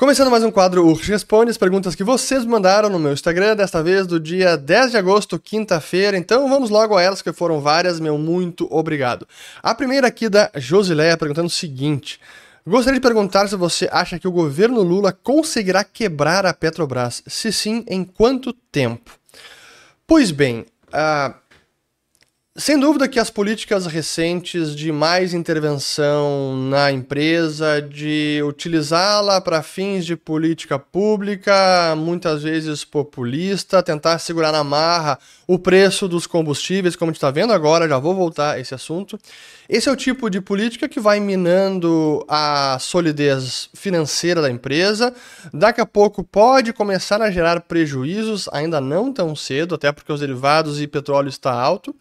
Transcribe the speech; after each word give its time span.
Começando 0.00 0.30
mais 0.30 0.42
um 0.42 0.50
quadro 0.50 0.86
Urch 0.86 1.10
Responde, 1.10 1.50
as 1.50 1.58
perguntas 1.58 1.94
que 1.94 2.02
vocês 2.02 2.46
mandaram 2.46 2.88
no 2.88 2.98
meu 2.98 3.12
Instagram, 3.12 3.54
desta 3.54 3.82
vez 3.82 4.06
do 4.06 4.18
dia 4.18 4.56
10 4.56 4.92
de 4.92 4.96
agosto, 4.96 5.38
quinta-feira. 5.38 6.16
Então 6.16 6.48
vamos 6.48 6.70
logo 6.70 6.96
a 6.96 7.02
elas, 7.02 7.20
que 7.20 7.30
foram 7.34 7.60
várias, 7.60 8.00
meu 8.00 8.16
muito 8.16 8.66
obrigado. 8.70 9.28
A 9.62 9.74
primeira 9.74 10.06
aqui 10.06 10.30
da 10.30 10.50
Josileia 10.54 11.18
perguntando 11.18 11.48
o 11.48 11.50
seguinte: 11.50 12.18
Gostaria 12.66 12.98
de 12.98 13.06
perguntar 13.06 13.46
se 13.46 13.56
você 13.56 13.90
acha 13.92 14.18
que 14.18 14.26
o 14.26 14.32
governo 14.32 14.80
Lula 14.80 15.12
conseguirá 15.12 15.84
quebrar 15.84 16.46
a 16.46 16.54
Petrobras. 16.54 17.22
Se 17.26 17.52
sim, 17.52 17.84
em 17.86 18.02
quanto 18.02 18.54
tempo? 18.54 19.10
Pois 20.06 20.30
bem, 20.30 20.64
uh, 20.94 21.34
sem 22.60 22.78
dúvida 22.78 23.08
que 23.08 23.18
as 23.18 23.30
políticas 23.30 23.86
recentes 23.86 24.76
de 24.76 24.92
mais 24.92 25.32
intervenção 25.32 26.54
na 26.68 26.92
empresa, 26.92 27.80
de 27.80 28.42
utilizá-la 28.44 29.40
para 29.40 29.62
fins 29.62 30.04
de 30.04 30.14
política 30.14 30.78
pública, 30.78 31.94
muitas 31.96 32.42
vezes 32.42 32.84
populista, 32.84 33.82
tentar 33.82 34.18
segurar 34.18 34.52
na 34.52 34.62
marra 34.62 35.18
o 35.46 35.58
preço 35.58 36.06
dos 36.06 36.26
combustíveis, 36.26 36.94
como 36.94 37.10
a 37.10 37.12
gente 37.12 37.16
está 37.16 37.30
vendo 37.30 37.52
agora, 37.54 37.88
já 37.88 37.98
vou 37.98 38.14
voltar 38.14 38.56
a 38.56 38.60
esse 38.60 38.74
assunto. 38.74 39.18
Esse 39.72 39.88
é 39.88 39.92
o 39.92 39.96
tipo 39.96 40.28
de 40.28 40.40
política 40.40 40.88
que 40.88 40.98
vai 40.98 41.20
minando 41.20 42.26
a 42.28 42.76
solidez 42.80 43.70
financeira 43.72 44.42
da 44.42 44.50
empresa. 44.50 45.14
Daqui 45.54 45.80
a 45.80 45.86
pouco 45.86 46.24
pode 46.24 46.72
começar 46.72 47.22
a 47.22 47.30
gerar 47.30 47.60
prejuízos, 47.60 48.48
ainda 48.52 48.80
não 48.80 49.12
tão 49.12 49.36
cedo, 49.36 49.76
até 49.76 49.92
porque 49.92 50.12
os 50.12 50.18
derivados 50.18 50.80
e 50.80 50.88
petróleo 50.88 51.28
está 51.28 51.52
alto. 51.52 51.94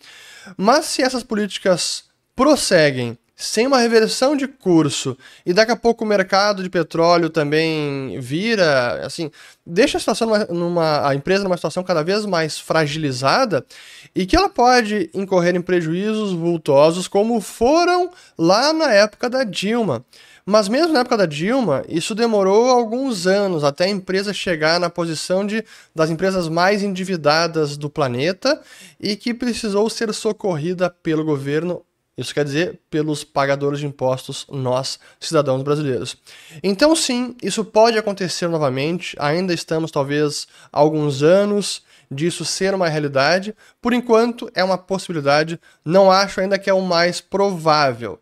Mas 0.57 0.85
se 0.85 1.03
essas 1.03 1.21
políticas 1.21 2.05
prosseguem 2.35 3.15
sem 3.41 3.65
uma 3.65 3.77
reversão 3.77 4.35
de 4.35 4.49
curso 4.49 5.17
e 5.45 5.53
daqui 5.53 5.71
a 5.71 5.75
pouco 5.77 6.03
o 6.03 6.07
mercado 6.07 6.61
de 6.61 6.69
petróleo 6.69 7.29
também 7.29 8.19
vira, 8.19 9.05
assim, 9.05 9.31
deixa 9.65 9.95
a 9.95 9.99
situação 10.01 10.27
numa, 10.27 10.45
numa, 10.45 11.07
a 11.07 11.15
empresa 11.15 11.45
numa 11.45 11.55
situação 11.55 11.81
cada 11.81 12.03
vez 12.03 12.25
mais 12.25 12.59
fragilizada 12.59 13.65
e 14.13 14.25
que 14.25 14.35
ela 14.35 14.49
pode 14.49 15.09
incorrer 15.13 15.55
em 15.55 15.61
prejuízos 15.61 16.33
vultosos 16.33 17.07
como 17.07 17.39
foram 17.39 18.11
lá 18.37 18.73
na 18.73 18.91
época 18.93 19.29
da 19.29 19.45
Dilma. 19.45 20.03
Mas 20.45 20.67
mesmo 20.67 20.91
na 20.91 21.01
época 21.01 21.15
da 21.15 21.25
Dilma, 21.25 21.83
isso 21.87 22.13
demorou 22.13 22.69
alguns 22.69 23.25
anos 23.25 23.63
até 23.63 23.85
a 23.85 23.89
empresa 23.89 24.33
chegar 24.33 24.81
na 24.81 24.89
posição 24.89 25.45
de 25.45 25.63
das 25.95 26.09
empresas 26.09 26.49
mais 26.49 26.83
endividadas 26.83 27.77
do 27.77 27.89
planeta 27.89 28.59
e 28.99 29.15
que 29.15 29.33
precisou 29.33 29.89
ser 29.89 30.13
socorrida 30.13 30.89
pelo 30.89 31.23
governo 31.23 31.85
isso 32.19 32.33
quer 32.33 32.43
dizer, 32.43 32.79
pelos 32.89 33.23
pagadores 33.23 33.79
de 33.79 33.85
impostos, 33.85 34.45
nós, 34.49 34.99
cidadãos 35.19 35.63
brasileiros. 35.63 36.17
Então, 36.61 36.93
sim, 36.95 37.35
isso 37.41 37.63
pode 37.63 37.97
acontecer 37.97 38.49
novamente. 38.49 39.15
Ainda 39.17 39.53
estamos, 39.53 39.89
talvez, 39.89 40.45
alguns 40.71 41.23
anos 41.23 41.81
disso 42.11 42.43
ser 42.43 42.73
uma 42.73 42.89
realidade. 42.89 43.55
Por 43.81 43.93
enquanto, 43.93 44.51
é 44.53 44.61
uma 44.63 44.77
possibilidade. 44.77 45.57
Não 45.85 46.11
acho 46.11 46.41
ainda 46.41 46.59
que 46.59 46.69
é 46.69 46.73
o 46.73 46.81
mais 46.81 47.21
provável. 47.21 48.19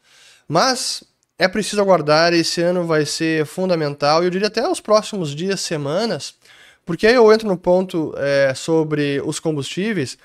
Mas 0.48 1.04
é 1.39 1.48
preciso 1.48 1.82
aguardar. 1.82 2.34
Esse 2.34 2.61
ano 2.61 2.86
vai 2.86 3.04
ser 3.04 3.48
fundamental. 3.48 4.23
Eu 4.23 4.30
diria 4.30 4.48
até 4.48 4.67
os 4.70 4.80
próximos 4.80 5.34
dias, 5.34 5.59
semanas. 5.61 6.36
Porque 6.86 7.08
aí 7.08 7.16
eu 7.16 7.34
entro 7.34 7.48
no 7.48 7.58
ponto 7.58 8.14
é, 8.16 8.54
sobre 8.54 9.22
os 9.26 9.39
combustíveis. 9.39 10.17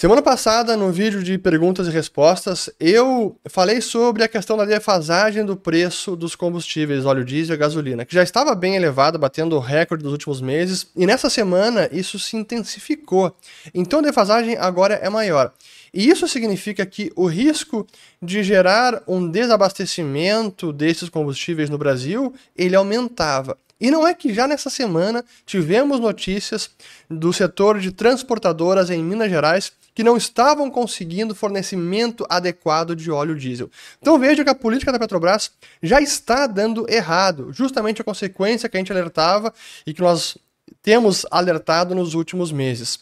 Semana 0.00 0.22
passada, 0.22 0.78
no 0.78 0.90
vídeo 0.90 1.22
de 1.22 1.36
perguntas 1.36 1.86
e 1.86 1.90
respostas, 1.90 2.70
eu 2.80 3.36
falei 3.50 3.82
sobre 3.82 4.24
a 4.24 4.28
questão 4.28 4.56
da 4.56 4.64
defasagem 4.64 5.44
do 5.44 5.54
preço 5.54 6.16
dos 6.16 6.34
combustíveis, 6.34 7.04
óleo 7.04 7.22
diesel 7.22 7.54
e 7.54 7.58
gasolina, 7.58 8.06
que 8.06 8.14
já 8.14 8.22
estava 8.22 8.54
bem 8.54 8.76
elevado, 8.76 9.18
batendo 9.18 9.56
o 9.56 9.58
recorde 9.58 10.02
dos 10.02 10.12
últimos 10.12 10.40
meses, 10.40 10.86
e 10.96 11.04
nessa 11.04 11.28
semana 11.28 11.86
isso 11.92 12.18
se 12.18 12.34
intensificou. 12.34 13.36
Então 13.74 13.98
a 13.98 14.02
defasagem 14.02 14.56
agora 14.56 14.94
é 14.94 15.10
maior. 15.10 15.52
E 15.92 16.08
isso 16.08 16.26
significa 16.26 16.86
que 16.86 17.12
o 17.14 17.26
risco 17.26 17.86
de 18.22 18.42
gerar 18.42 19.02
um 19.06 19.28
desabastecimento 19.28 20.72
desses 20.72 21.10
combustíveis 21.10 21.68
no 21.68 21.76
Brasil, 21.76 22.32
ele 22.56 22.74
aumentava. 22.74 23.54
E 23.80 23.90
não 23.90 24.06
é 24.06 24.12
que 24.12 24.34
já 24.34 24.46
nessa 24.46 24.68
semana 24.68 25.24
tivemos 25.46 25.98
notícias 25.98 26.70
do 27.08 27.32
setor 27.32 27.78
de 27.78 27.90
transportadoras 27.90 28.90
em 28.90 29.02
Minas 29.02 29.30
Gerais 29.30 29.72
que 29.94 30.04
não 30.04 30.16
estavam 30.16 30.70
conseguindo 30.70 31.34
fornecimento 31.34 32.24
adequado 32.28 32.94
de 32.94 33.10
óleo 33.10 33.36
diesel. 33.36 33.70
Então 34.00 34.18
veja 34.18 34.44
que 34.44 34.50
a 34.50 34.54
política 34.54 34.92
da 34.92 34.98
Petrobras 34.98 35.50
já 35.82 36.00
está 36.00 36.46
dando 36.46 36.86
errado, 36.88 37.52
justamente 37.52 38.00
a 38.00 38.04
consequência 38.04 38.68
que 38.68 38.76
a 38.76 38.80
gente 38.80 38.92
alertava 38.92 39.52
e 39.86 39.92
que 39.92 40.00
nós 40.00 40.38
temos 40.82 41.26
alertado 41.30 41.94
nos 41.94 42.14
últimos 42.14 42.52
meses. 42.52 43.00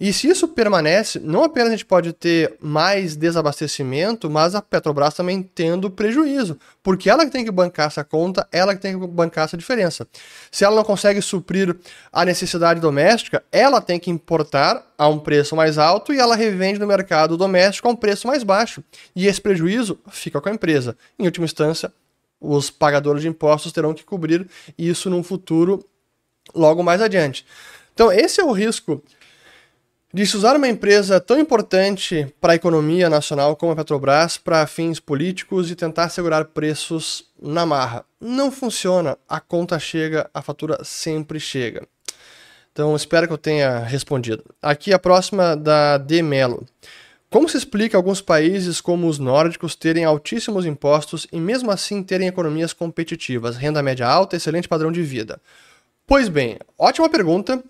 E 0.00 0.12
se 0.12 0.28
isso 0.28 0.48
permanece, 0.48 1.18
não 1.18 1.44
apenas 1.44 1.68
a 1.68 1.72
gente 1.72 1.86
pode 1.86 2.12
ter 2.12 2.56
mais 2.60 3.16
desabastecimento, 3.16 4.30
mas 4.30 4.54
a 4.54 4.62
Petrobras 4.62 5.14
também 5.14 5.42
tendo 5.42 5.90
prejuízo, 5.90 6.58
porque 6.82 7.08
ela 7.08 7.24
que 7.24 7.30
tem 7.30 7.44
que 7.44 7.50
bancar 7.50 7.86
essa 7.86 8.04
conta, 8.04 8.46
ela 8.52 8.74
que 8.74 8.80
tem 8.80 8.98
que 8.98 9.06
bancar 9.06 9.44
essa 9.44 9.56
diferença. 9.56 10.06
Se 10.50 10.64
ela 10.64 10.76
não 10.76 10.84
consegue 10.84 11.20
suprir 11.22 11.76
a 12.12 12.24
necessidade 12.24 12.80
doméstica, 12.80 13.42
ela 13.50 13.80
tem 13.80 13.98
que 13.98 14.10
importar 14.10 14.84
a 14.98 15.08
um 15.08 15.18
preço 15.18 15.54
mais 15.54 15.78
alto 15.78 16.12
e 16.12 16.18
ela 16.18 16.36
revende 16.36 16.78
no 16.78 16.86
mercado 16.86 17.36
doméstico 17.36 17.88
a 17.88 17.90
um 17.90 17.96
preço 17.96 18.26
mais 18.26 18.42
baixo. 18.42 18.82
E 19.14 19.26
esse 19.26 19.40
prejuízo 19.40 19.98
fica 20.08 20.40
com 20.40 20.48
a 20.48 20.52
empresa. 20.52 20.96
Em 21.18 21.24
última 21.24 21.44
instância, 21.44 21.92
os 22.40 22.70
pagadores 22.70 23.22
de 23.22 23.28
impostos 23.28 23.72
terão 23.72 23.94
que 23.94 24.04
cobrir 24.04 24.46
isso 24.78 25.08
num 25.10 25.22
futuro 25.22 25.84
logo 26.54 26.82
mais 26.82 27.00
adiante. 27.00 27.46
Então, 27.94 28.12
esse 28.12 28.40
é 28.40 28.44
o 28.44 28.52
risco 28.52 29.02
de 30.16 30.24
se 30.24 30.34
usar 30.34 30.56
uma 30.56 30.66
empresa 30.66 31.20
tão 31.20 31.38
importante 31.38 32.26
para 32.40 32.54
a 32.54 32.56
economia 32.56 33.10
nacional 33.10 33.54
como 33.54 33.72
a 33.72 33.76
Petrobras 33.76 34.38
para 34.38 34.66
fins 34.66 34.98
políticos 34.98 35.70
e 35.70 35.76
tentar 35.76 36.08
segurar 36.08 36.46
preços 36.46 37.26
na 37.38 37.66
marra. 37.66 38.02
Não 38.18 38.50
funciona, 38.50 39.18
a 39.28 39.40
conta 39.40 39.78
chega, 39.78 40.26
a 40.32 40.40
fatura 40.40 40.82
sempre 40.82 41.38
chega. 41.38 41.86
Então 42.72 42.96
espero 42.96 43.26
que 43.26 43.34
eu 43.34 43.36
tenha 43.36 43.80
respondido. 43.80 44.42
Aqui 44.62 44.90
a 44.90 44.98
próxima 44.98 45.54
da 45.54 45.98
De 45.98 46.22
Melo. 46.22 46.64
Como 47.28 47.46
se 47.46 47.58
explica 47.58 47.98
alguns 47.98 48.22
países 48.22 48.80
como 48.80 49.08
os 49.08 49.18
nórdicos 49.18 49.76
terem 49.76 50.06
altíssimos 50.06 50.64
impostos 50.64 51.26
e 51.30 51.38
mesmo 51.38 51.70
assim 51.70 52.02
terem 52.02 52.26
economias 52.26 52.72
competitivas, 52.72 53.58
renda 53.58 53.82
média 53.82 54.08
alta, 54.08 54.34
excelente 54.34 54.66
padrão 54.66 54.90
de 54.90 55.02
vida? 55.02 55.38
Pois 56.06 56.30
bem, 56.30 56.56
ótima 56.78 57.10
pergunta 57.10 57.62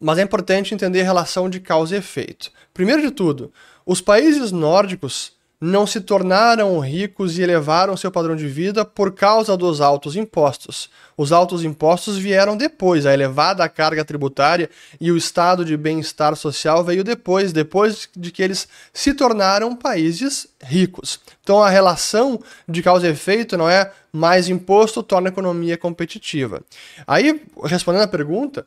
mas 0.00 0.18
é 0.18 0.22
importante 0.22 0.74
entender 0.74 1.00
a 1.00 1.04
relação 1.04 1.48
de 1.48 1.60
causa 1.60 1.94
e 1.94 1.98
efeito. 1.98 2.50
Primeiro 2.72 3.02
de 3.02 3.10
tudo, 3.10 3.52
os 3.86 4.00
países 4.00 4.50
nórdicos 4.50 5.34
não 5.64 5.86
se 5.86 6.00
tornaram 6.00 6.78
ricos 6.78 7.38
e 7.38 7.42
elevaram 7.42 7.96
seu 7.96 8.10
padrão 8.10 8.36
de 8.36 8.46
vida 8.46 8.84
por 8.84 9.12
causa 9.12 9.56
dos 9.56 9.80
altos 9.80 10.14
impostos. 10.14 10.90
Os 11.16 11.32
altos 11.32 11.64
impostos 11.64 12.18
vieram 12.18 12.56
depois, 12.56 13.06
a 13.06 13.14
elevada 13.14 13.66
carga 13.68 14.04
tributária 14.04 14.68
e 15.00 15.10
o 15.10 15.16
estado 15.16 15.64
de 15.64 15.76
bem-estar 15.76 16.36
social 16.36 16.84
veio 16.84 17.02
depois, 17.02 17.52
depois 17.52 18.08
de 18.14 18.30
que 18.30 18.42
eles 18.42 18.68
se 18.92 19.14
tornaram 19.14 19.74
países 19.74 20.46
ricos. 20.62 21.18
Então 21.42 21.62
a 21.62 21.70
relação 21.70 22.38
de 22.68 22.82
causa 22.82 23.06
e 23.06 23.10
efeito 23.10 23.56
não 23.56 23.68
é 23.68 23.90
mais 24.12 24.48
imposto 24.48 25.02
torna 25.02 25.28
a 25.28 25.32
economia 25.32 25.78
competitiva. 25.78 26.62
Aí, 27.06 27.40
respondendo 27.64 28.02
a 28.02 28.08
pergunta, 28.08 28.66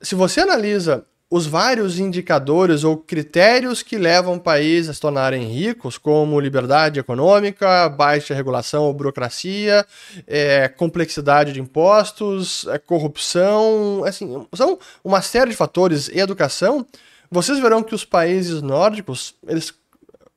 se 0.00 0.14
você 0.14 0.40
analisa 0.40 1.04
os 1.30 1.46
vários 1.46 1.98
indicadores 1.98 2.84
ou 2.84 2.96
critérios 2.96 3.82
que 3.82 3.98
levam 3.98 4.36
o 4.36 4.40
país 4.40 4.88
a 4.88 4.94
se 4.94 5.00
tornarem 5.00 5.46
ricos, 5.46 5.98
como 5.98 6.40
liberdade 6.40 6.98
econômica, 6.98 7.88
baixa 7.90 8.34
regulação 8.34 8.84
ou 8.84 8.94
burocracia, 8.94 9.84
é, 10.26 10.68
complexidade 10.68 11.52
de 11.52 11.60
impostos, 11.60 12.66
é, 12.68 12.78
corrupção, 12.78 14.02
assim, 14.06 14.46
são 14.54 14.78
uma 15.04 15.20
série 15.20 15.50
de 15.50 15.56
fatores 15.56 16.08
e 16.08 16.18
educação, 16.18 16.86
vocês 17.30 17.58
verão 17.58 17.82
que 17.82 17.94
os 17.94 18.06
países 18.06 18.62
nórdicos, 18.62 19.34
eles 19.46 19.74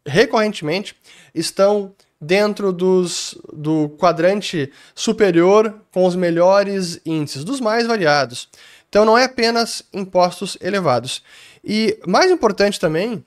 recorrentemente 0.05 0.93
estão 1.33 1.93
dentro 2.19 2.73
dos, 2.73 3.37
do 3.51 3.89
quadrante 3.97 4.71
superior 4.93 5.73
com 5.91 6.05
os 6.05 6.15
melhores 6.15 6.99
índices, 7.05 7.45
dos 7.45 7.61
mais 7.61 7.87
variados. 7.87 8.49
Então 8.91 9.05
não 9.05 9.17
é 9.17 9.23
apenas 9.23 9.83
impostos 9.93 10.57
elevados. 10.59 11.23
E 11.63 11.97
mais 12.05 12.29
importante 12.29 12.77
também 12.77 13.23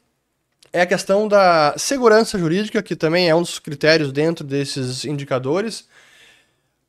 é 0.71 0.83
a 0.83 0.87
questão 0.87 1.27
da 1.27 1.75
segurança 1.79 2.39
jurídica, 2.39 2.83
que 2.83 2.95
também 2.95 3.31
é 3.31 3.35
um 3.35 3.41
dos 3.41 3.59
critérios 3.59 4.13
dentro 4.13 4.45
desses 4.45 5.07
indicadores. 5.07 5.89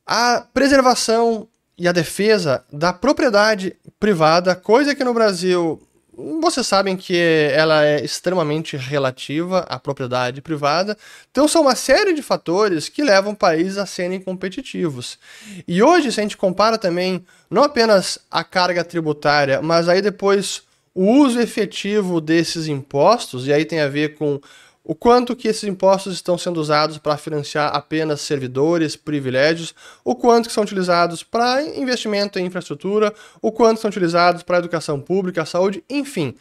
A 0.06 0.46
preservação 0.54 1.48
e 1.78 1.88
a 1.88 1.94
defesa 1.94 2.66
da 2.70 2.92
propriedade 2.92 3.78
privada, 3.98 4.54
coisa 4.58 4.94
que 4.94 5.06
no 5.06 5.14
Brasil 5.14 5.82
vocês 6.18 6.66
sabem 6.66 6.96
que 6.96 7.18
ela 7.18 7.84
é 7.86 8.04
extremamente 8.04 8.78
relativa 8.78 9.60
à 9.70 9.78
propriedade 9.78 10.42
privada. 10.42 10.98
Então 11.30 11.48
são 11.48 11.64
uma 11.64 11.76
série 11.76 12.14
de 12.14 12.22
fatores 12.22 12.88
que 12.88 13.04
levam 13.04 13.34
o 13.34 13.36
país 13.36 13.78
a 13.78 13.86
serem 13.86 14.22
competitivos. 14.22 15.20
E 15.68 15.84
hoje, 15.84 16.12
se 16.12 16.20
a 16.20 16.24
gente 16.24 16.38
compara 16.38 16.78
também 16.78 17.26
não 17.50 17.64
apenas 17.64 18.18
a 18.32 18.44
carga 18.44 18.84
tributária, 18.84 19.62
mas 19.62 19.90
aí 19.90 20.02
depois 20.02 20.64
o 20.94 21.04
uso 21.04 21.42
efetivo 21.42 22.22
desses 22.22 22.68
impostos, 22.68 23.48
e 23.48 23.54
aí 23.54 23.66
tem 23.66 23.82
a 23.82 23.90
ver 23.90 24.16
com 24.16 24.40
o 24.88 24.94
quanto 24.94 25.36
que 25.36 25.48
esses 25.48 25.64
impostos 25.64 26.14
estão 26.14 26.38
sendo 26.38 26.62
usados 26.62 27.00
para 27.00 27.18
financiar 27.18 27.76
apenas 27.76 28.22
servidores, 28.22 28.96
privilégios, 28.96 29.74
o 30.04 30.16
quanto 30.16 30.48
que 30.48 30.54
são 30.54 30.64
utilizados 30.64 31.24
para 31.24 31.64
investimento 31.64 32.38
em 32.38 32.46
infraestrutura, 32.46 33.12
o 33.42 33.52
quanto 33.52 33.82
são 33.82 33.90
utilizados 33.90 34.44
para 34.44 34.60
educação 34.60 35.02
pública, 35.02 35.44
saúde, 35.44 35.84
enfim. 35.90 36.36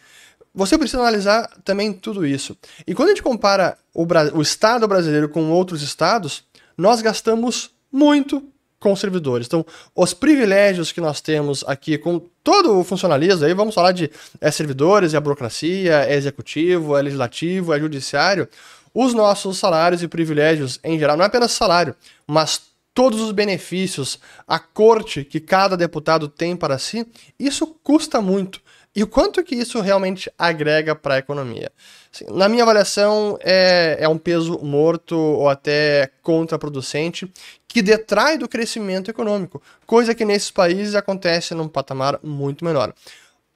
Você 0.53 0.77
precisa 0.77 1.01
analisar 1.01 1.49
também 1.65 1.91
tudo 1.91 2.25
isso. 2.25 2.55
E 2.85 2.93
quando 2.93 3.09
a 3.09 3.11
gente 3.11 3.23
compara 3.23 3.77
o, 3.93 4.05
o 4.35 4.41
Estado 4.41 4.87
brasileiro 4.87 5.27
com 5.27 5.49
outros 5.49 5.81
estados, 5.81 6.43
nós 6.77 7.01
gastamos 7.01 7.71
muito 7.91 8.43
com 8.85 8.95
servidores. 8.95 9.47
Então, 9.47 9.65
os 9.95 10.13
privilégios 10.13 10.91
que 10.91 11.01
nós 11.01 11.19
temos 11.19 11.63
aqui 11.65 11.97
com 11.97 12.21
todo 12.43 12.77
o 12.77 12.83
funcionalismo, 12.83 13.43
aí 13.43 13.51
vamos 13.51 13.73
falar 13.73 13.91
de 13.91 14.11
é, 14.39 14.51
servidores, 14.51 15.15
é 15.15 15.19
burocracia, 15.19 16.05
é 16.05 16.13
executivo, 16.13 16.95
é 16.95 17.01
legislativo, 17.01 17.73
é 17.73 17.79
judiciário, 17.79 18.47
os 18.93 19.11
nossos 19.11 19.57
salários 19.57 20.03
e 20.03 20.07
privilégios 20.07 20.79
em 20.83 20.99
geral, 20.99 21.17
não 21.17 21.23
é 21.23 21.27
apenas 21.27 21.53
salário, 21.53 21.95
mas 22.27 22.61
todos 22.93 23.19
os 23.21 23.31
benefícios, 23.31 24.19
a 24.47 24.59
corte 24.59 25.25
que 25.25 25.39
cada 25.39 25.75
deputado 25.75 26.27
tem 26.27 26.55
para 26.55 26.77
si, 26.77 27.07
isso 27.39 27.65
custa 27.83 28.21
muito. 28.21 28.61
E 28.95 29.03
o 29.03 29.07
quanto 29.07 29.43
que 29.43 29.55
isso 29.55 29.81
realmente 29.81 30.31
agrega 30.37 30.95
para 30.95 31.15
a 31.15 31.17
economia? 31.17 31.69
Assim, 32.13 32.25
na 32.31 32.47
minha 32.47 32.63
avaliação, 32.63 33.37
é, 33.41 33.97
é 33.99 34.07
um 34.07 34.17
peso 34.17 34.57
morto 34.63 35.17
ou 35.17 35.49
até 35.49 36.09
contraproducente 36.21 37.29
que 37.67 37.81
detrai 37.81 38.37
do 38.37 38.47
crescimento 38.47 39.11
econômico, 39.11 39.61
coisa 39.85 40.15
que 40.15 40.23
nesses 40.23 40.49
países 40.49 40.95
acontece 40.95 41.53
num 41.53 41.67
patamar 41.67 42.19
muito 42.23 42.63
menor. 42.63 42.93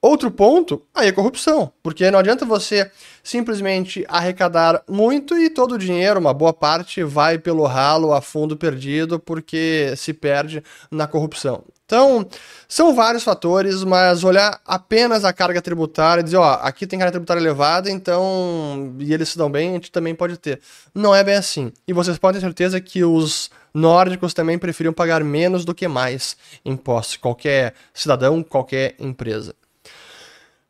Outro 0.01 0.29
ponto, 0.29 0.81
aí 0.93 1.07
é 1.07 1.11
corrupção, 1.11 1.71
porque 1.81 2.09
não 2.11 2.19
adianta 2.19 2.45
você 2.45 2.89
simplesmente 3.23 4.05
arrecadar 4.09 4.81
muito 4.89 5.37
e 5.37 5.49
todo 5.49 5.75
o 5.75 5.77
dinheiro, 5.77 6.19
uma 6.19 6.33
boa 6.33 6.53
parte, 6.53 7.03
vai 7.03 7.37
pelo 7.37 7.65
ralo 7.65 8.13
a 8.13 8.21
fundo 8.21 8.57
perdido 8.57 9.19
porque 9.19 9.93
se 9.95 10.13
perde 10.13 10.63
na 10.91 11.07
corrupção. 11.07 11.63
Então, 11.89 12.23
são 12.67 12.93
vários 12.93 13.23
fatores, 13.23 13.83
mas 13.83 14.23
olhar 14.23 14.61
apenas 14.63 15.25
a 15.25 15.33
carga 15.33 15.59
tributária 15.59 16.21
e 16.21 16.23
dizer, 16.23 16.37
ó, 16.37 16.59
aqui 16.61 16.85
tem 16.85 16.99
carga 16.99 17.13
tributária 17.13 17.41
elevada, 17.41 17.89
então, 17.89 18.95
e 18.99 19.11
eles 19.11 19.29
se 19.29 19.39
dão 19.39 19.49
bem, 19.49 19.71
a 19.71 19.73
gente 19.73 19.91
também 19.91 20.13
pode 20.13 20.37
ter. 20.37 20.61
Não 20.93 21.15
é 21.15 21.23
bem 21.23 21.33
assim. 21.33 21.73
E 21.87 21.91
vocês 21.91 22.19
podem 22.19 22.39
ter 22.39 22.45
certeza 22.45 22.79
que 22.79 23.03
os 23.03 23.49
nórdicos 23.73 24.35
também 24.35 24.59
preferiam 24.59 24.93
pagar 24.93 25.23
menos 25.23 25.65
do 25.65 25.73
que 25.73 25.87
mais 25.87 26.37
impostos, 26.63 27.17
qualquer 27.17 27.73
cidadão, 27.91 28.43
qualquer 28.43 28.93
empresa. 28.99 29.55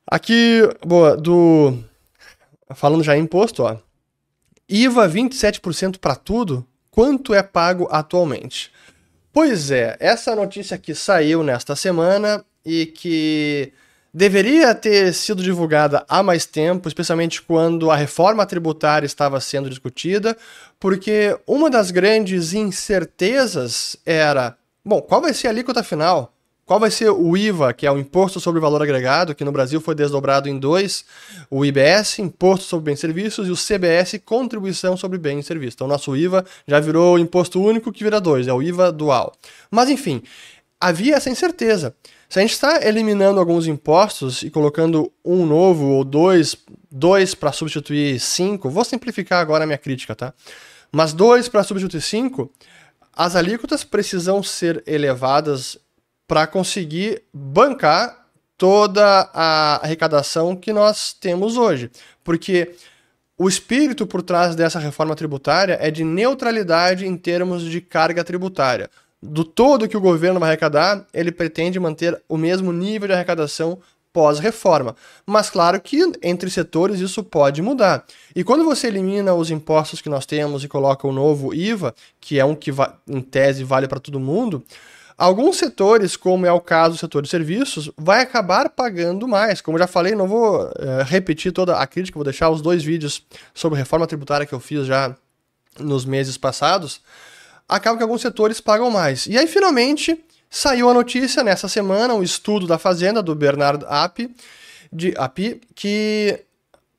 Aqui, 0.08 0.62
boa, 0.88 1.18
do. 1.18 1.84
Falando 2.76 3.04
já 3.04 3.18
em 3.18 3.24
imposto, 3.24 3.64
ó. 3.64 3.76
IVA 4.70 5.10
27% 5.10 5.98
para 5.98 6.16
tudo, 6.16 6.66
quanto 6.90 7.34
é 7.34 7.44
pago 7.44 7.90
atualmente? 7.92 8.72
Pois 9.32 9.70
é, 9.70 9.96
essa 10.00 10.36
notícia 10.36 10.76
aqui 10.76 10.96
saiu 10.96 11.44
nesta 11.44 11.76
semana 11.76 12.44
e 12.66 12.88
que 12.88 13.72
deveria 14.14 14.74
ter 14.74 15.14
sido 15.14 15.44
divulgada 15.44 16.04
há 16.10 16.24
mais 16.24 16.46
tempo, 16.46 16.88
especialmente 16.88 17.42
quando 17.42 17.92
a 17.92 17.96
reforma 17.96 18.46
tributária 18.46 19.06
estava 19.06 19.40
sendo 19.40 19.70
discutida, 19.70 20.36
porque 20.80 21.38
uma 21.46 21.70
das 21.70 21.92
grandes 21.92 22.54
incertezas 22.54 23.96
era: 24.06 24.58
bom, 24.84 25.00
qual 25.02 25.22
vai 25.22 25.34
ser 25.34 25.48
a 25.48 25.52
alíquota 25.52 25.84
final? 25.84 26.34
Qual 26.70 26.80
vai 26.80 26.92
ser 26.92 27.10
o 27.10 27.36
IVA, 27.36 27.74
que 27.74 27.88
é 27.88 27.92
o 27.92 27.98
Imposto 27.98 28.40
sobre 28.40 28.62
Valor 28.62 28.84
Agregado, 28.84 29.34
que 29.34 29.44
no 29.44 29.52
Brasil 29.52 29.82
foi 29.82 29.96
desdobrado 29.96 30.48
em 30.48 30.60
dois, 30.60 31.04
o 31.50 31.66
IBS, 31.66 32.20
Imposto 32.20 32.66
sobre 32.66 32.86
Bens 32.86 33.00
e 33.00 33.02
Serviços, 33.02 33.48
e 33.48 33.52
o 33.52 33.56
CBS, 33.56 34.22
Contribuição 34.24 34.96
sobre 34.96 35.18
Bens 35.18 35.40
e 35.40 35.48
Serviços. 35.48 35.74
Então, 35.74 35.88
nosso 35.88 36.16
IVA 36.16 36.46
já 36.68 36.80
virou 36.80 37.18
Imposto 37.18 37.60
Único, 37.60 37.92
que 37.92 38.04
vira 38.04 38.22
dois, 38.22 38.48
é 38.48 38.54
o 38.54 38.62
IVA 38.62 38.92
dual. 38.92 39.34
Mas, 39.72 39.90
enfim, 39.90 40.22
havia 40.80 41.16
essa 41.16 41.28
incerteza. 41.28 41.96
Se 42.30 42.38
a 42.38 42.44
gente 42.44 42.52
está 42.52 42.86
eliminando 42.88 43.40
alguns 43.40 43.66
impostos 43.66 44.44
e 44.44 44.52
colocando 44.52 45.12
um 45.26 45.48
novo 45.48 45.88
ou 45.88 46.04
dois, 46.04 46.56
dois 46.92 47.34
para 47.34 47.52
substituir 47.52 48.20
cinco, 48.20 48.70
vou 48.70 48.86
simplificar 48.86 49.42
agora 49.42 49.64
a 49.64 49.66
minha 49.66 49.80
crítica, 49.80 50.14
tá? 50.14 50.36
Mas 50.92 51.14
dois 51.14 51.50
para 51.50 51.64
substituir 51.64 52.02
cinco, 52.02 52.52
as 53.12 53.36
alíquotas 53.36 53.84
precisam 53.84 54.44
ser 54.44 54.84
elevadas 54.86 55.80
para 56.30 56.46
conseguir 56.46 57.24
bancar 57.34 58.28
toda 58.56 59.32
a 59.34 59.84
arrecadação 59.84 60.56
que 60.56 60.72
nós 60.72 61.12
temos 61.12 61.58
hoje. 61.58 61.90
Porque 62.24 62.76
o 63.36 63.50
espírito 63.50 64.06
por 64.06 64.22
trás 64.22 64.56
dessa 64.56 64.78
reforma 64.78 65.16
tributária 65.16 65.80
é 65.82 65.90
de 65.90 66.04
neutralidade 66.04 67.08
em 67.08 67.18
termos 67.18 67.64
de 67.64 67.82
carga 67.82 68.24
tributária. 68.24 68.92
Do 69.20 69.44
todo 69.44 69.88
que 69.88 69.98
o 69.98 70.02
governo 70.02 70.40
vai 70.40 70.50
arrecadar, 70.50 71.04
ele 71.12 71.32
pretende 71.32 71.80
manter 71.80 72.22
o 72.30 72.38
mesmo 72.38 72.72
nível 72.72 73.08
de 73.08 73.16
arrecadação 73.16 73.80
pós-reforma. 74.14 74.96
Mas 75.26 75.50
claro 75.50 75.82
que 75.82 76.00
entre 76.22 76.52
setores 76.52 77.00
isso 77.00 77.24
pode 77.24 77.60
mudar. 77.60 78.06
E 78.36 78.44
quando 78.44 78.64
você 78.64 78.86
elimina 78.86 79.34
os 79.34 79.50
impostos 79.50 80.00
que 80.00 80.10
nós 80.10 80.28
temos 80.28 80.64
e 80.64 80.68
coloca 80.68 81.08
o 81.08 81.12
novo 81.12 81.56
IVA, 81.56 81.96
que 82.22 82.38
é 82.38 82.46
um 82.46 82.54
que 82.54 82.70
em 83.08 83.20
tese 83.20 83.64
vale 83.64 83.88
para 83.88 84.00
todo 84.00 84.20
mundo, 84.20 84.64
Alguns 85.20 85.58
setores, 85.58 86.16
como 86.16 86.46
é 86.46 86.52
o 86.54 86.62
caso 86.62 86.96
do 86.96 86.98
setor 86.98 87.22
de 87.22 87.28
serviços, 87.28 87.92
vai 87.98 88.22
acabar 88.22 88.70
pagando 88.70 89.28
mais. 89.28 89.60
Como 89.60 89.78
já 89.78 89.86
falei, 89.86 90.16
não 90.16 90.26
vou 90.26 90.72
é, 90.80 91.04
repetir 91.04 91.52
toda 91.52 91.76
a 91.76 91.86
crítica, 91.86 92.18
vou 92.18 92.24
deixar 92.24 92.50
os 92.50 92.62
dois 92.62 92.82
vídeos 92.82 93.22
sobre 93.54 93.78
reforma 93.78 94.08
tributária 94.08 94.46
que 94.46 94.54
eu 94.54 94.62
fiz 94.62 94.86
já 94.86 95.14
nos 95.78 96.06
meses 96.06 96.38
passados. 96.38 97.02
Acaba 97.68 97.98
que 97.98 98.04
alguns 98.04 98.22
setores 98.22 98.62
pagam 98.62 98.90
mais. 98.90 99.28
E 99.28 99.38
aí, 99.38 99.46
finalmente, 99.46 100.24
saiu 100.50 100.90
a 100.90 100.94
notícia 100.94 101.44
nessa 101.44 101.68
semana, 101.68 102.14
um 102.14 102.24
estudo 102.24 102.66
da 102.66 102.78
Fazenda, 102.78 103.22
do 103.22 103.36
Bernard 103.36 103.84
Api, 103.90 104.34
de 104.90 105.14
Api, 105.18 105.60
que 105.76 106.46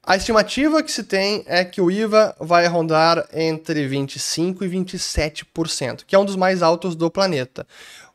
a 0.02 0.16
estimativa 0.16 0.82
que 0.82 0.90
se 0.90 1.04
tem 1.04 1.44
é 1.46 1.64
que 1.64 1.80
o 1.80 1.90
IVA 1.90 2.34
vai 2.40 2.66
rondar 2.66 3.28
entre 3.32 3.88
25% 3.88 4.62
e 4.62 4.68
27%, 4.68 6.04
que 6.06 6.16
é 6.16 6.18
um 6.18 6.24
dos 6.24 6.36
mais 6.36 6.62
altos 6.62 6.96
do 6.96 7.10
planeta. 7.10 7.66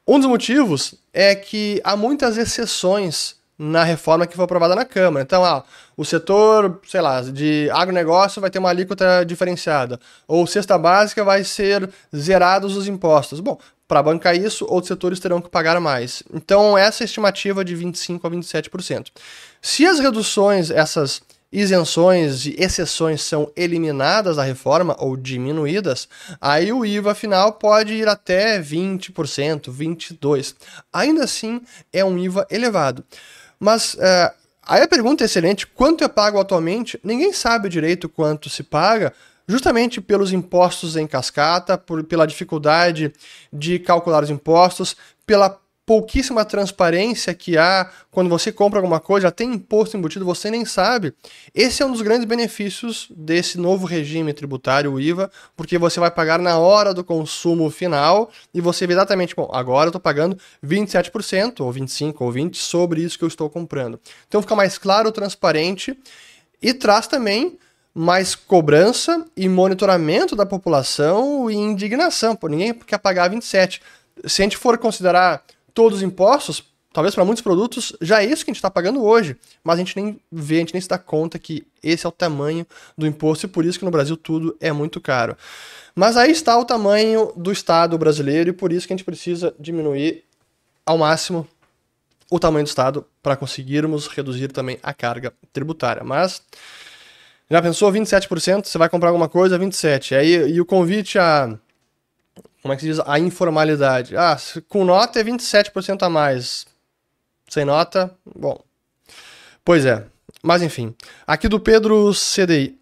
Um 0.08 0.20
dos 0.20 0.28
motivos 0.28 0.94
é 1.12 1.34
que 1.34 1.82
há 1.84 1.96
muitas 1.96 2.38
exceções 2.38 3.36
na 3.58 3.84
reforma 3.84 4.28
que 4.28 4.36
foi 4.36 4.46
aprovada 4.46 4.76
na 4.76 4.86
Câmara. 4.86 5.24
Então, 5.24 5.44
ah, 5.44 5.64
o 5.98 6.06
setor, 6.06 6.80
sei 6.86 7.02
lá, 7.02 7.22
de 7.22 7.70
agronegócio 7.72 8.40
vai 8.40 8.50
ter 8.50 8.60
uma 8.60 8.70
alíquota 8.70 9.26
diferenciada, 9.26 10.00
ou 10.28 10.46
cesta 10.46 10.78
básica 10.78 11.24
vai 11.24 11.44
ser 11.44 11.90
zerados 12.16 12.76
os 12.76 12.88
impostos. 12.88 13.40
Bom, 13.40 13.58
para 13.88 14.04
bancar 14.04 14.36
isso, 14.36 14.66
outros 14.70 14.90
setores 14.90 15.20
terão 15.20 15.42
que 15.42 15.50
pagar 15.50 15.80
mais. 15.80 16.22
Então, 16.34 16.78
essa 16.78 17.04
é 17.04 17.06
estimativa 17.06 17.64
de 17.64 17.74
25 17.76 18.28
a 18.28 18.30
27%. 18.30 19.08
Se 19.62 19.86
as 19.86 20.00
reduções, 20.00 20.70
essas 20.70 21.22
isenções 21.56 22.46
e 22.46 22.56
exceções 22.60 23.22
são 23.22 23.50
eliminadas 23.56 24.36
da 24.36 24.44
reforma 24.44 24.94
ou 25.00 25.16
diminuídas, 25.16 26.10
aí 26.42 26.74
o 26.74 26.86
IVA 26.86 27.16
final 27.16 27.54
pode 27.54 27.94
ir 27.94 28.10
até 28.10 28.60
20%, 28.60 29.72
22%. 29.72 30.56
Ainda 30.92 31.24
assim, 31.24 31.62
é 31.94 32.04
um 32.04 32.18
IVA 32.18 32.46
elevado. 32.52 33.06
Mas 33.58 33.96
é, 33.98 34.34
aí 34.68 34.82
a 34.82 34.88
pergunta 34.88 35.24
é 35.24 35.26
excelente: 35.26 35.66
quanto 35.66 36.04
é 36.04 36.10
pago 36.10 36.40
atualmente? 36.40 37.00
Ninguém 37.02 37.32
sabe 37.32 37.70
direito 37.70 38.10
quanto 38.10 38.50
se 38.50 38.62
paga, 38.62 39.14
justamente 39.48 40.02
pelos 40.02 40.34
impostos 40.34 40.98
em 40.98 41.08
cascata, 41.08 41.78
por, 41.78 42.04
pela 42.04 42.28
dificuldade 42.28 43.14
de 43.52 43.80
calcular 43.80 44.24
os 44.24 44.30
impostos, 44.30 44.98
pela 45.26 45.58
pouquíssima 45.86 46.44
transparência 46.44 47.34
que 47.34 47.58
há 47.58 47.92
quando 48.10 48.30
você 48.30 48.52
compra 48.52 48.80
alguma 48.80 49.00
coisa, 49.00 49.32
tem 49.32 49.54
imposto 49.54 49.96
embutido, 49.96 50.26
você 50.26 50.50
nem 50.50 50.66
sabe. 50.66 51.14
Esse 51.54 51.84
é 51.84 51.86
um 51.86 51.92
dos 51.92 52.02
grandes 52.02 52.26
benefícios 52.26 53.08
desse 53.16 53.58
novo 53.60 53.86
regime 53.86 54.34
tributário, 54.34 54.94
o 54.94 55.00
IVA, 55.00 55.30
porque 55.56 55.78
você 55.78 56.00
vai 56.00 56.10
pagar 56.10 56.40
na 56.40 56.58
hora 56.58 56.94
do 56.94 57.04
consumo 57.04 57.70
final 57.70 58.32
e 58.54 58.60
você 58.60 58.88
vê 58.88 58.94
exatamente, 58.94 59.36
bom, 59.36 59.50
agora 59.54 59.88
eu 59.88 59.90
estou 59.90 60.02
pagando 60.02 60.38
27%, 60.66 61.60
ou 61.60 61.72
25%, 61.72 62.16
ou 62.20 62.32
20% 62.32 62.56
sobre 62.56 63.02
isso 63.02 63.18
que 63.18 63.24
eu 63.24 63.28
estou 63.28 63.50
comprando. 63.50 64.00
Então 64.28 64.42
fica 64.42 64.56
mais 64.56 64.78
claro, 64.78 65.12
transparente 65.12 65.98
e 66.62 66.74
traz 66.74 67.06
também 67.06 67.60
mais 67.94 68.34
cobrança 68.36 69.26
e 69.38 69.48
monitoramento 69.48 70.36
da 70.36 70.46
população 70.46 71.50
e 71.50 71.56
indignação. 71.56 72.36
Pô, 72.36 72.48
ninguém 72.48 72.74
quer 72.74 72.98
pagar 72.98 73.30
27%. 73.30 73.80
Se 74.26 74.42
a 74.42 74.46
gente 74.46 74.58
for 74.58 74.78
considerar 74.78 75.44
todos 75.76 76.00
os 76.00 76.04
impostos, 76.04 76.64
talvez 76.92 77.14
para 77.14 77.24
muitos 77.24 77.44
produtos, 77.44 77.96
já 78.02 78.24
é 78.24 78.26
isso 78.26 78.44
que 78.44 78.50
a 78.50 78.54
gente 78.54 78.58
está 78.58 78.72
pagando 78.72 79.04
hoje, 79.04 79.38
mas 79.64 79.76
a 79.76 79.80
gente 79.80 79.96
nem 79.96 80.20
vê, 80.32 80.56
a 80.56 80.60
gente 80.60 80.74
nem 80.74 80.82
se 80.82 80.88
dá 80.88 80.98
conta 80.98 81.38
que 81.38 81.68
esse 81.84 82.06
é 82.06 82.10
o 82.10 82.12
tamanho 82.12 82.66
do 82.98 83.06
imposto 83.06 83.46
e 83.46 83.50
por 83.50 83.64
isso 83.64 83.78
que 83.78 83.86
no 83.86 83.92
Brasil 83.92 84.18
tudo 84.18 84.58
é 84.60 84.72
muito 84.72 85.00
caro. 85.00 85.38
Mas 85.94 86.18
aí 86.18 86.32
está 86.32 86.58
o 86.58 86.66
tamanho 86.66 87.32
do 87.36 87.52
Estado 87.52 87.98
brasileiro 87.98 88.50
e 88.50 88.54
por 88.54 88.72
isso 88.72 88.88
que 88.88 88.94
a 88.94 88.98
gente 88.98 89.06
precisa 89.06 89.54
diminuir 89.60 90.24
ao 90.86 90.98
máximo 90.98 91.48
o 92.32 92.40
tamanho 92.40 92.66
do 92.66 92.70
Estado 92.70 93.06
para 93.22 93.36
conseguirmos 93.36 94.08
reduzir 94.08 94.52
também 94.52 94.80
a 94.82 94.94
carga 94.94 95.34
tributária. 95.54 96.04
Mas 96.04 96.42
já 97.50 97.62
pensou 97.62 97.92
27%? 97.92 98.66
Você 98.66 98.78
vai 98.78 98.90
comprar 98.90 99.10
alguma 99.10 99.30
coisa, 99.30 99.60
27%. 99.60 100.18
Aí, 100.18 100.52
e 100.52 100.60
o 100.60 100.66
convite 100.66 101.20
a. 101.20 101.58
Como 102.66 102.74
é 102.74 102.78
que 102.78 102.82
se 102.82 102.88
diz? 102.88 103.00
A 103.06 103.20
informalidade. 103.20 104.18
Ah, 104.18 104.36
com 104.68 104.84
nota 104.84 105.20
é 105.20 105.24
27% 105.24 106.02
a 106.02 106.10
mais. 106.10 106.66
Sem 107.48 107.64
nota, 107.64 108.10
bom. 108.36 108.60
Pois 109.64 109.86
é. 109.86 110.04
Mas 110.42 110.64
enfim. 110.64 110.96
Aqui 111.28 111.48
do 111.48 111.60
Pedro 111.60 112.12
CDI. 112.12 112.76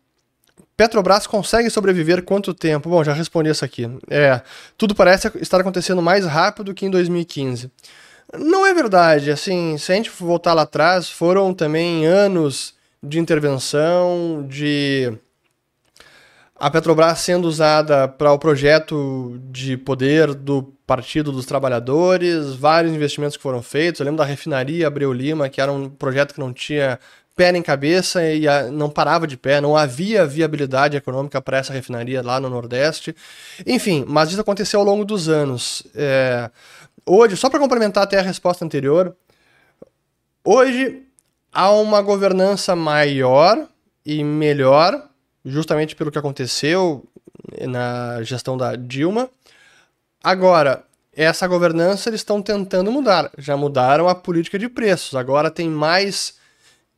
Petrobras 0.77 1.27
consegue 1.27 1.69
sobreviver 1.69 2.23
quanto 2.23 2.53
tempo? 2.53 2.89
Bom, 2.89 3.03
já 3.03 3.11
respondi 3.11 3.49
isso 3.49 3.65
aqui. 3.65 3.83
É, 4.09 4.41
tudo 4.77 4.95
parece 4.95 5.29
estar 5.41 5.59
acontecendo 5.59 6.01
mais 6.01 6.25
rápido 6.25 6.73
que 6.73 6.85
em 6.85 6.89
2015. 6.89 7.69
Não 8.39 8.65
é 8.65 8.73
verdade. 8.73 9.31
Assim, 9.31 9.77
se 9.77 9.91
a 9.91 9.95
gente 9.95 10.09
voltar 10.09 10.53
lá 10.53 10.61
atrás, 10.61 11.09
foram 11.09 11.53
também 11.53 12.05
anos 12.05 12.73
de 13.03 13.19
intervenção, 13.19 14.45
de 14.47 15.11
a 16.63 16.71
Petrobras 16.71 17.19
sendo 17.19 17.45
usada 17.45 18.07
para 18.07 18.31
o 18.31 18.39
projeto 18.39 19.37
de 19.51 19.75
poder 19.75 20.33
do 20.33 20.63
Partido 20.87 21.29
dos 21.29 21.45
Trabalhadores, 21.45 22.53
vários 22.53 22.93
investimentos 22.93 23.35
que 23.35 23.43
foram 23.43 23.61
feitos. 23.61 23.99
Eu 23.99 24.05
lembro 24.05 24.19
da 24.19 24.23
refinaria 24.23 24.87
Abreu 24.87 25.11
Lima, 25.11 25.49
que 25.49 25.59
era 25.59 25.73
um 25.73 25.89
projeto 25.89 26.33
que 26.33 26.39
não 26.39 26.53
tinha 26.53 26.97
pé 27.35 27.51
nem 27.51 27.61
cabeça 27.61 28.23
e 28.23 28.45
não 28.71 28.89
parava 28.89 29.27
de 29.27 29.35
pé, 29.35 29.59
não 29.59 29.75
havia 29.75 30.25
viabilidade 30.25 30.95
econômica 30.95 31.41
para 31.41 31.57
essa 31.57 31.73
refinaria 31.73 32.21
lá 32.21 32.39
no 32.39 32.49
Nordeste. 32.49 33.13
Enfim, 33.67 34.05
mas 34.07 34.31
isso 34.31 34.39
aconteceu 34.39 34.79
ao 34.79 34.85
longo 34.85 35.03
dos 35.03 35.27
anos. 35.27 35.83
É... 35.93 36.49
Hoje, 37.05 37.35
só 37.35 37.49
para 37.49 37.59
complementar 37.59 38.05
até 38.05 38.19
a 38.19 38.21
resposta 38.21 38.63
anterior, 38.63 39.13
hoje 40.45 41.03
há 41.51 41.69
uma 41.71 42.01
governança 42.01 42.73
maior 42.73 43.67
e 44.05 44.23
melhor, 44.23 45.09
justamente 45.45 45.95
pelo 45.95 46.11
que 46.11 46.17
aconteceu 46.17 47.05
na 47.61 48.23
gestão 48.23 48.57
da 48.57 48.75
Dilma. 48.75 49.29
Agora, 50.23 50.83
essa 51.15 51.47
governança 51.47 52.09
eles 52.09 52.21
estão 52.21 52.41
tentando 52.41 52.91
mudar. 52.91 53.29
Já 53.37 53.55
mudaram 53.55 54.07
a 54.07 54.15
política 54.15 54.57
de 54.57 54.67
preços. 54.69 55.13
Agora 55.15 55.51
tem 55.51 55.69
mais 55.69 56.35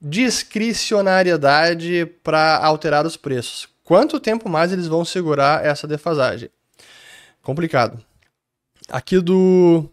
discricionariedade 0.02 2.06
para 2.24 2.58
alterar 2.58 3.06
os 3.06 3.18
preços. 3.18 3.68
Quanto 3.84 4.20
tempo 4.20 4.48
mais 4.50 4.72
eles 4.72 4.88
vão 4.88 5.04
segurar 5.04 5.66
essa 5.66 5.88
defasagem? 5.88 6.50
Complicado. 7.42 8.00
Aqui 8.90 9.20
do 9.20 9.90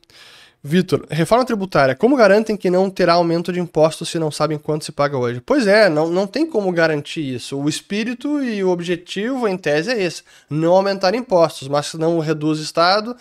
Vitor, 0.65 1.05
reforma 1.11 1.45
tributária. 1.45 1.97
Como 1.97 2.17
garantem 2.17 2.57
que 2.57 2.71
não 2.71 2.89
terá 2.89 3.15
aumento 3.15 3.53
de 3.53 3.59
impostos 3.59 4.09
se 4.09 4.17
não 4.17 4.31
sabem 4.31 4.57
quanto 4.57 4.85
se 4.85 4.93
paga 4.93 5.19
hoje? 5.19 5.41
Pois 5.41 5.67
é, 5.67 5.89
não, 5.89 6.09
não 6.09 6.25
tem 6.25 6.47
como 6.49 6.71
garantir 6.71 7.35
isso. 7.35 7.59
O 7.59 7.69
espírito 7.69 8.41
e 8.41 8.63
o 8.63 8.71
objetivo, 8.71 9.49
em 9.49 9.57
tese, 9.57 9.91
é 9.91 10.01
esse: 10.01 10.23
não 10.49 10.75
aumentar 10.75 11.17
impostos, 11.17 11.67
mas 11.67 11.87
se 11.87 11.99
não 11.99 12.21
reduz 12.21 12.61
o 12.61 12.63
Estado, 12.63 13.17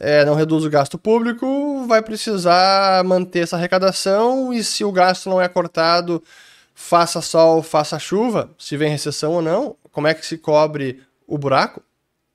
é, 0.00 0.24
não 0.24 0.34
reduz 0.34 0.64
o 0.64 0.70
gasto 0.70 0.98
público, 0.98 1.86
vai 1.86 2.02
precisar 2.02 3.04
manter 3.04 3.44
essa 3.44 3.54
arrecadação 3.54 4.52
e 4.52 4.64
se 4.64 4.82
o 4.82 4.90
gasto 4.90 5.30
não 5.30 5.40
é 5.40 5.46
cortado, 5.46 6.20
faça 6.74 7.20
sol, 7.20 7.62
faça 7.62 8.00
chuva, 8.00 8.50
se 8.58 8.76
vem 8.76 8.90
recessão 8.90 9.34
ou 9.34 9.42
não, 9.42 9.76
como 9.92 10.08
é 10.08 10.14
que 10.14 10.26
se 10.26 10.36
cobre 10.36 11.00
o 11.24 11.38
buraco? 11.38 11.80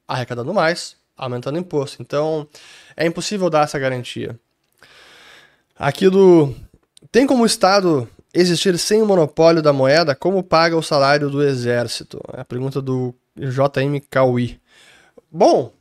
Arrecadando 0.08 0.54
mais, 0.54 0.96
aumentando 1.18 1.58
imposto. 1.58 2.02
Então, 2.02 2.48
é 2.96 3.06
impossível 3.06 3.50
dar 3.50 3.64
essa 3.66 3.78
garantia. 3.78 4.40
Aqui 5.78 6.10
do. 6.10 6.56
Tem 7.12 7.28
como 7.28 7.44
o 7.44 7.46
Estado 7.46 8.08
existir 8.34 8.78
sem 8.78 9.02
o 9.02 9.06
monopólio 9.06 9.62
da 9.62 9.74
moeda? 9.74 10.16
Como 10.16 10.42
paga 10.42 10.78
o 10.78 10.82
salário 10.82 11.30
do 11.30 11.44
Exército? 11.44 12.22
É 12.34 12.40
a 12.40 12.46
pergunta 12.46 12.82
do 12.82 13.14
JM 13.38 14.00
Cauí. 14.10 14.58
Bom, 15.30 15.74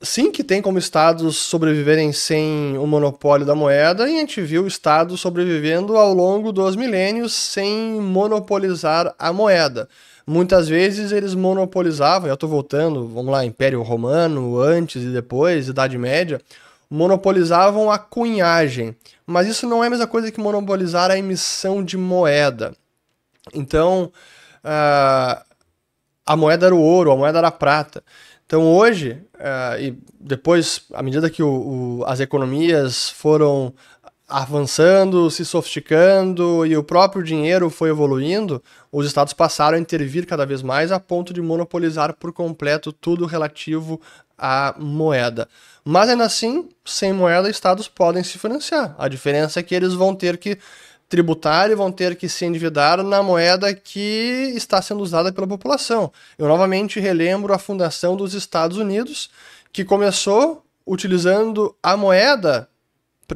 sim 0.00 0.32
que 0.32 0.42
tem 0.42 0.62
como 0.62 0.78
estados 0.78 1.36
sobreviverem 1.36 2.10
sem 2.10 2.78
o 2.78 2.86
monopólio 2.86 3.44
da 3.44 3.54
moeda, 3.54 4.08
e 4.08 4.16
a 4.16 4.18
gente 4.20 4.40
viu 4.40 4.66
estados 4.66 5.20
sobrevivendo 5.20 5.98
ao 5.98 6.14
longo 6.14 6.50
dos 6.50 6.74
milênios 6.74 7.34
sem 7.34 8.00
monopolizar 8.00 9.14
a 9.18 9.30
moeda. 9.30 9.90
Muitas 10.26 10.68
vezes 10.68 11.12
eles 11.12 11.34
monopolizavam, 11.34 12.28
eu 12.28 12.34
estou 12.34 12.48
voltando, 12.48 13.06
vamos 13.08 13.30
lá, 13.30 13.44
Império 13.44 13.82
Romano, 13.82 14.58
antes 14.58 15.02
e 15.02 15.08
depois, 15.08 15.68
Idade 15.68 15.98
Média, 15.98 16.40
monopolizavam 16.90 17.90
a 17.90 17.98
cunhagem. 17.98 18.96
Mas 19.26 19.46
isso 19.46 19.66
não 19.66 19.82
é 19.82 19.86
a 19.86 19.90
mesma 19.90 20.06
coisa 20.06 20.30
que 20.30 20.40
monopolizar 20.40 21.10
a 21.10 21.18
emissão 21.18 21.82
de 21.82 21.96
moeda. 21.96 22.74
Então, 23.52 24.12
uh, 24.64 25.44
a 26.24 26.36
moeda 26.36 26.66
era 26.66 26.74
o 26.74 26.80
ouro, 26.80 27.10
a 27.10 27.16
moeda 27.16 27.38
era 27.38 27.48
a 27.48 27.52
prata. 27.52 28.02
Então 28.46 28.62
hoje, 28.74 29.22
uh, 29.34 29.80
e 29.80 29.98
depois, 30.20 30.82
à 30.92 31.02
medida 31.02 31.30
que 31.30 31.42
o, 31.42 32.00
o, 32.00 32.04
as 32.06 32.20
economias 32.20 33.10
foram 33.10 33.74
avançando, 34.28 35.30
se 35.30 35.44
sofisticando 35.44 36.64
e 36.66 36.76
o 36.76 36.82
próprio 36.82 37.22
dinheiro 37.22 37.68
foi 37.68 37.90
evoluindo, 37.90 38.62
os 38.90 39.06
estados 39.06 39.32
passaram 39.32 39.76
a 39.76 39.80
intervir 39.80 40.26
cada 40.26 40.46
vez 40.46 40.62
mais 40.62 40.90
a 40.90 40.98
ponto 40.98 41.32
de 41.32 41.42
monopolizar 41.42 42.14
por 42.14 42.32
completo 42.32 42.92
tudo 42.92 43.26
relativo 43.26 44.00
à 44.36 44.74
moeda. 44.78 45.48
Mas 45.84 46.08
ainda 46.08 46.24
assim, 46.24 46.68
sem 46.84 47.12
moeda, 47.12 47.50
estados 47.50 47.86
podem 47.86 48.24
se 48.24 48.38
financiar. 48.38 48.94
A 48.98 49.08
diferença 49.08 49.60
é 49.60 49.62
que 49.62 49.74
eles 49.74 49.92
vão 49.92 50.14
ter 50.14 50.38
que 50.38 50.58
tributar 51.08 51.70
e 51.70 51.74
vão 51.74 51.92
ter 51.92 52.16
que 52.16 52.28
se 52.28 52.44
endividar 52.44 53.02
na 53.02 53.22
moeda 53.22 53.72
que 53.74 54.52
está 54.56 54.80
sendo 54.80 55.02
usada 55.02 55.30
pela 55.32 55.46
população. 55.46 56.10
Eu 56.38 56.48
novamente 56.48 56.98
relembro 56.98 57.52
a 57.52 57.58
fundação 57.58 58.16
dos 58.16 58.32
Estados 58.32 58.78
Unidos, 58.78 59.30
que 59.70 59.84
começou 59.84 60.64
utilizando 60.86 61.74
a 61.82 61.96
moeda 61.96 62.68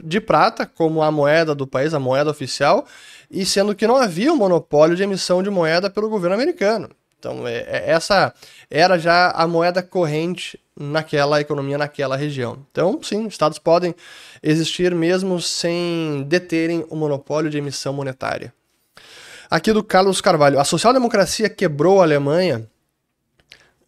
de 0.05 0.21
prata 0.21 0.67
como 0.67 1.03
a 1.03 1.11
moeda 1.11 1.55
do 1.55 1.67
país, 1.67 1.95
a 1.95 1.99
moeda 1.99 2.31
oficial, 2.31 2.87
e 3.31 3.45
sendo 3.45 3.75
que 3.75 3.87
não 3.87 3.97
havia 3.97 4.33
um 4.33 4.37
monopólio 4.37 4.97
de 4.97 5.03
emissão 5.03 5.43
de 5.43 5.51
moeda 5.51 5.91
pelo 5.91 6.09
governo 6.09 6.35
americano. 6.35 6.91
Então, 7.19 7.47
é, 7.49 7.65
é, 7.67 7.91
essa 7.91 8.33
era 8.71 8.97
já 8.99 9.31
a 9.31 9.47
moeda 9.47 9.83
corrente 9.83 10.59
naquela 10.79 11.41
economia, 11.41 11.77
naquela 11.77 12.17
região. 12.17 12.65
Então, 12.71 13.01
sim, 13.03 13.27
estados 13.27 13.59
podem 13.59 13.95
existir 14.43 14.95
mesmo 14.95 15.41
sem 15.41 16.25
deterem 16.29 16.87
o 16.89 16.95
monopólio 16.95 17.51
de 17.51 17.59
emissão 17.59 17.93
monetária. 17.93 18.53
Aqui 19.51 19.73
do 19.73 19.83
Carlos 19.83 20.21
Carvalho. 20.21 20.61
A 20.61 20.65
social-democracia 20.65 21.49
quebrou 21.49 22.01
a 22.01 22.05
Alemanha? 22.05 22.69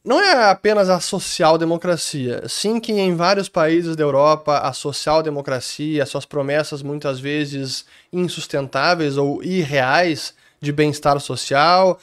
Não 0.03 0.19
é 0.19 0.51
apenas 0.51 0.89
a 0.89 0.99
social-democracia, 0.99 2.45
sim 2.49 2.81
que 2.81 2.91
em 2.93 3.15
vários 3.15 3.51
países 3.51 3.95
da 3.95 4.03
Europa 4.03 4.59
a 4.59 4.73
social-democracia, 4.73 6.07
suas 6.07 6.25
promessas 6.25 6.83
muitas 6.83 7.21
vezes 7.21 7.85
insustentáveis 8.11 9.19
ou 9.19 9.43
irreais, 9.43 10.35
de 10.61 10.73
bem-estar 10.73 11.19
social, 11.21 11.99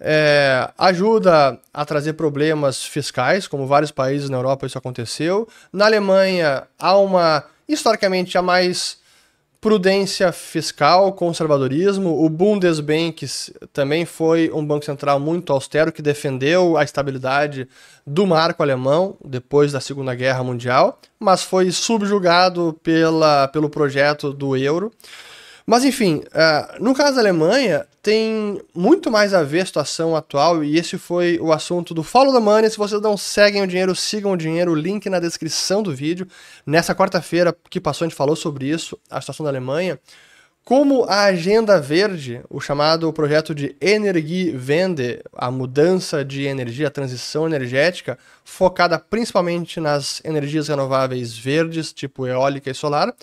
é, 0.00 0.70
ajuda 0.78 1.58
a 1.72 1.84
trazer 1.84 2.14
problemas 2.14 2.82
fiscais, 2.82 3.46
como 3.46 3.66
vários 3.66 3.90
países 3.90 4.30
na 4.30 4.38
Europa 4.38 4.66
isso 4.66 4.78
aconteceu. 4.78 5.46
Na 5.72 5.84
Alemanha 5.84 6.64
há 6.78 6.96
uma, 6.96 7.44
historicamente, 7.68 8.38
a 8.38 8.42
mais 8.42 8.97
prudência 9.60 10.30
fiscal, 10.32 11.12
conservadorismo. 11.12 12.24
O 12.24 12.28
Bundesbank 12.28 13.26
também 13.72 14.04
foi 14.04 14.50
um 14.52 14.64
banco 14.64 14.84
central 14.84 15.18
muito 15.18 15.52
austero 15.52 15.92
que 15.92 16.02
defendeu 16.02 16.76
a 16.76 16.84
estabilidade 16.84 17.68
do 18.06 18.26
marco 18.26 18.62
alemão 18.62 19.16
depois 19.24 19.72
da 19.72 19.80
Segunda 19.80 20.14
Guerra 20.14 20.44
Mundial, 20.44 21.00
mas 21.18 21.42
foi 21.42 21.70
subjugado 21.72 22.78
pela, 22.82 23.48
pelo 23.48 23.68
projeto 23.68 24.32
do 24.32 24.56
euro. 24.56 24.92
Mas 25.68 25.84
enfim, 25.84 26.22
uh, 26.28 26.82
no 26.82 26.94
caso 26.94 27.16
da 27.16 27.20
Alemanha, 27.20 27.86
tem 28.02 28.58
muito 28.74 29.10
mais 29.10 29.34
a 29.34 29.42
ver 29.42 29.60
a 29.60 29.66
situação 29.66 30.16
atual, 30.16 30.64
e 30.64 30.78
esse 30.78 30.96
foi 30.96 31.38
o 31.38 31.52
assunto 31.52 31.92
do 31.92 32.02
Follow 32.02 32.32
the 32.32 32.40
Money. 32.40 32.70
Se 32.70 32.78
vocês 32.78 33.02
não 33.02 33.18
seguem 33.18 33.60
o 33.60 33.66
dinheiro, 33.66 33.94
sigam 33.94 34.32
o 34.32 34.36
dinheiro, 34.38 34.74
link 34.74 35.10
na 35.10 35.20
descrição 35.20 35.82
do 35.82 35.94
vídeo. 35.94 36.26
Nessa 36.64 36.94
quarta-feira 36.94 37.54
que 37.68 37.78
passou, 37.78 38.06
a 38.06 38.08
gente 38.08 38.16
falou 38.16 38.34
sobre 38.34 38.64
isso, 38.64 38.98
a 39.10 39.20
situação 39.20 39.44
da 39.44 39.50
Alemanha. 39.50 40.00
Como 40.64 41.04
a 41.04 41.24
Agenda 41.24 41.78
Verde, 41.78 42.40
o 42.48 42.62
chamado 42.62 43.12
projeto 43.12 43.54
de 43.54 43.76
Energiewende, 43.78 45.20
a 45.34 45.50
mudança 45.50 46.24
de 46.24 46.44
energia, 46.44 46.88
a 46.88 46.90
transição 46.90 47.46
energética, 47.46 48.18
focada 48.42 48.98
principalmente 48.98 49.80
nas 49.80 50.22
energias 50.24 50.68
renováveis 50.68 51.36
verdes, 51.36 51.92
tipo 51.92 52.26
eólica 52.26 52.70
e 52.70 52.74
solar, 52.74 53.14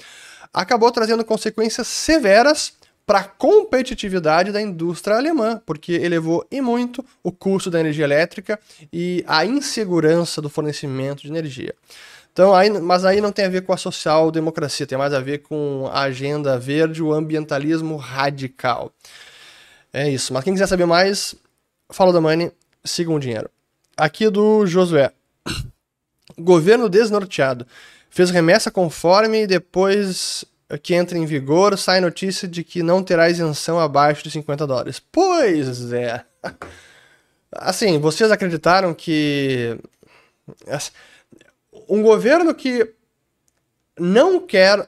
acabou 0.56 0.90
trazendo 0.92 1.26
consequências 1.26 1.88
severas 1.88 2.74
para 3.06 3.20
a 3.20 3.24
competitividade 3.24 4.52
da 4.52 4.62
indústria 4.62 5.18
alemã, 5.18 5.62
porque 5.66 5.92
elevou 5.92 6.46
e 6.50 6.60
muito 6.62 7.06
o 7.22 7.32
custo 7.32 7.70
da 7.70 7.80
energia 7.80 8.06
elétrica 8.06 8.60
e 8.92 9.24
a 9.28 9.46
insegurança 9.46 10.42
do 10.42 10.50
fornecimento 10.50 11.22
de 11.22 11.28
energia. 11.28 11.76
Então, 12.34 12.54
aí, 12.54 12.70
mas 12.70 13.06
aí 13.06 13.22
não 13.22 13.32
tem 13.32 13.46
a 13.46 13.50
ver 13.50 13.62
com 13.62 13.74
a 13.74 13.78
social-democracia, 13.78 14.88
tem 14.88 14.98
mais 14.98 15.14
a 15.14 15.20
ver 15.20 15.40
com 15.40 15.88
a 15.92 16.02
agenda 16.02 16.58
verde, 16.58 17.04
o 17.04 17.14
ambientalismo 17.14 17.96
radical. 17.96 18.92
É 19.94 20.10
isso. 20.10 20.34
Mas 20.34 20.44
quem 20.44 20.54
quiser 20.54 20.68
saber 20.68 20.86
mais, 20.86 21.36
fala 21.90 22.12
da 22.12 22.20
Money, 22.20 22.52
siga 22.84 23.12
o 23.12 23.20
dinheiro. 23.20 23.50
Aqui 23.96 24.30
do 24.30 24.66
Josué. 24.66 25.12
Governo 26.38 26.90
desnorteado. 26.90 27.66
Fez 28.16 28.30
remessa 28.30 28.72
conforme 28.72 29.42
e 29.42 29.48
depois 29.48 30.46
que 30.82 30.96
entra 30.96 31.18
em 31.18 31.26
vigor, 31.26 31.78
sai 31.78 32.00
notícia 32.00 32.48
de 32.48 32.64
que 32.64 32.82
não 32.82 33.04
terá 33.04 33.30
isenção 33.30 33.78
abaixo 33.78 34.24
de 34.24 34.32
50 34.32 34.66
dólares. 34.66 35.02
Pois 35.12 35.92
é. 35.92 36.24
Assim, 37.52 38.00
vocês 38.00 38.32
acreditaram 38.32 38.94
que. 38.94 39.78
Um 41.90 42.02
governo 42.02 42.56
que 42.56 42.90
não 44.00 44.40
quer 44.40 44.88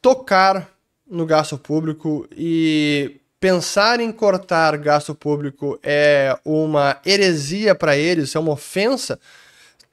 tocar 0.00 0.70
no 1.04 1.26
gasto 1.26 1.58
público 1.58 2.28
e 2.30 3.20
pensar 3.40 3.98
em 3.98 4.12
cortar 4.12 4.78
gasto 4.78 5.16
público 5.16 5.80
é 5.82 6.38
uma 6.44 7.00
heresia 7.04 7.74
para 7.74 7.96
eles, 7.96 8.36
é 8.36 8.38
uma 8.38 8.52
ofensa 8.52 9.18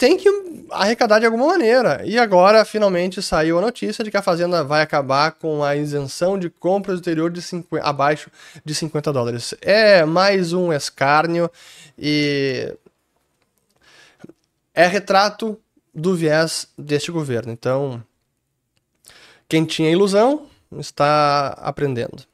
tem 0.04 0.18
que 0.18 0.28
arrecadar 0.70 1.20
de 1.20 1.26
alguma 1.26 1.48
maneira. 1.48 2.02
E 2.04 2.20
agora, 2.20 2.66
finalmente, 2.66 3.22
saiu 3.22 3.58
a 3.58 3.62
notícia 3.62 4.04
de 4.04 4.12
que 4.12 4.18
a 4.18 4.22
Fazenda 4.22 4.62
vai 4.62 4.82
acabar 4.82 5.32
com 5.32 5.64
a 5.64 5.78
isenção 5.78 6.38
de 6.38 6.50
compras 6.50 6.98
do 6.98 7.00
exterior 7.00 7.32
de 7.32 7.42
50, 7.42 7.88
abaixo 7.88 8.30
de 8.66 8.76
50 8.76 9.14
dólares. 9.14 9.56
É 9.62 10.04
mais 10.04 10.52
um 10.52 10.74
escárnio 10.74 11.50
e 11.98 12.76
é 14.74 14.86
retrato 14.88 15.58
do 15.96 16.14
viés 16.14 16.68
deste 16.78 17.10
governo. 17.10 17.54
Então, 17.54 18.04
quem 19.48 19.64
tinha 19.64 19.90
ilusão 19.90 20.48
está 20.78 21.56
aprendendo. 21.62 22.26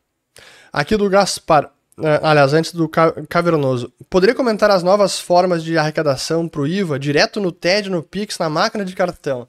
Aqui 0.74 0.98
do 0.98 1.08
Gaspar. 1.08 1.72
É, 2.02 2.20
aliás, 2.24 2.54
antes 2.54 2.74
do 2.74 2.90
cavernoso, 3.28 3.92
poderia 4.10 4.36
comentar 4.36 4.70
as 4.72 4.84
novas 4.84 5.20
formas 5.20 5.64
de 5.64 5.78
arrecadação 5.78 6.48
para 6.48 6.62
o 6.62 6.68
IVA, 6.68 7.00
direto 7.00 7.40
no 7.40 7.52
TED, 7.52 7.90
no 7.90 8.02
Pix, 8.02 8.38
na 8.38 8.50
máquina 8.50 8.86
de 8.86 8.96
cartão? 8.96 9.48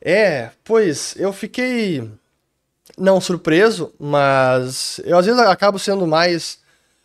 É, 0.00 0.50
pois 0.64 1.14
eu 1.16 1.32
fiquei 1.32 2.10
não 2.98 3.20
surpreso, 3.20 3.92
mas 3.98 5.00
eu 5.04 5.16
às 5.18 5.26
vezes 5.26 5.40
acabo 5.40 5.78
sendo 5.78 6.06
mais 6.06 6.58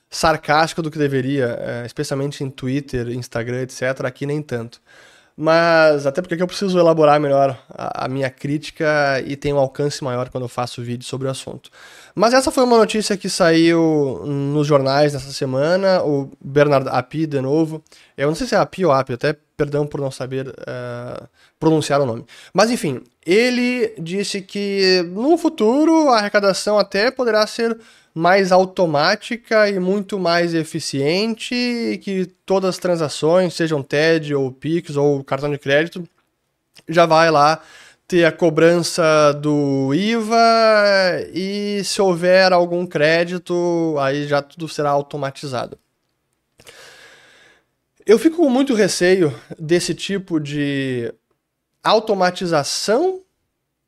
sarcástico 0.10 0.82
do 0.82 0.90
que 0.90 0.98
deveria, 0.98 1.58
é, 1.60 1.86
especialmente 1.86 2.44
em 2.44 2.50
Twitter, 2.50 3.10
Instagram, 3.10 3.62
etc. 3.62 4.06
Aqui 4.06 4.26
nem 4.26 4.42
tanto. 4.42 4.82
Mas 5.40 6.08
até 6.08 6.20
porque 6.20 6.42
eu 6.42 6.48
preciso 6.48 6.80
elaborar 6.80 7.20
melhor 7.20 7.64
a, 7.70 8.06
a 8.06 8.08
minha 8.08 8.28
crítica 8.28 9.22
e 9.24 9.36
tem 9.36 9.54
um 9.54 9.60
alcance 9.60 10.04
maior 10.04 10.30
quando 10.30 10.46
eu 10.46 10.50
faço 10.50 10.82
vídeo 10.82 11.06
sobre 11.06 11.28
o 11.28 11.32
assunto. 11.32 11.70
Mas 12.16 12.34
essa 12.34 12.50
foi 12.50 12.64
uma 12.64 12.76
notícia 12.76 13.16
que 13.16 13.30
saiu 13.30 14.24
nos 14.26 14.66
jornais 14.66 15.14
nessa 15.14 15.32
semana. 15.32 16.02
O 16.02 16.32
Bernard 16.44 16.90
Api, 16.90 17.28
de 17.28 17.40
novo. 17.40 17.84
Eu 18.18 18.30
não 18.30 18.34
sei 18.34 18.48
se 18.48 18.56
é 18.56 18.58
Api 18.58 18.84
ou 18.84 18.92
Api, 18.92 19.14
até 19.14 19.38
perdão 19.56 19.86
por 19.86 20.02
não 20.02 20.10
saber 20.10 20.48
uh, 20.48 21.28
pronunciar 21.60 22.02
o 22.02 22.06
nome. 22.08 22.26
Mas 22.52 22.72
enfim, 22.72 23.04
ele 23.24 23.94
disse 24.00 24.42
que 24.42 25.04
no 25.12 25.38
futuro 25.38 26.10
a 26.10 26.18
arrecadação 26.18 26.80
até 26.80 27.12
poderá 27.12 27.46
ser 27.46 27.78
mais 28.18 28.52
automática 28.52 29.70
e 29.70 29.80
muito 29.80 30.18
mais 30.18 30.56
eficiente, 30.56 31.54
e 31.54 32.00
que 32.00 32.26
todas 32.48 32.72
as 32.72 32.78
transações, 32.80 33.54
sejam 33.54 33.84
TED 33.84 34.34
ou 34.34 34.52
Pix 34.52 34.96
ou 34.96 35.24
cartão 35.24 35.52
de 35.52 35.60
crédito, 35.60 36.04
já 36.90 37.06
vai 37.06 37.30
lá 37.30 37.62
ter 38.08 38.26
a 38.26 38.32
cobrança 38.32 39.34
do 39.34 39.94
IVA 39.94 41.30
e 41.32 41.84
se 41.84 42.02
houver 42.02 42.52
algum 42.54 42.88
crédito, 42.88 43.96
aí 44.00 44.28
já 44.28 44.42
tudo 44.42 44.68
será 44.68 44.90
automatizado. 44.90 45.78
Eu 48.04 48.18
fico 48.18 48.38
com 48.38 48.50
muito 48.50 48.74
receio 48.74 49.32
desse 49.60 49.94
tipo 49.94 50.40
de 50.40 51.14
automatização 51.84 53.22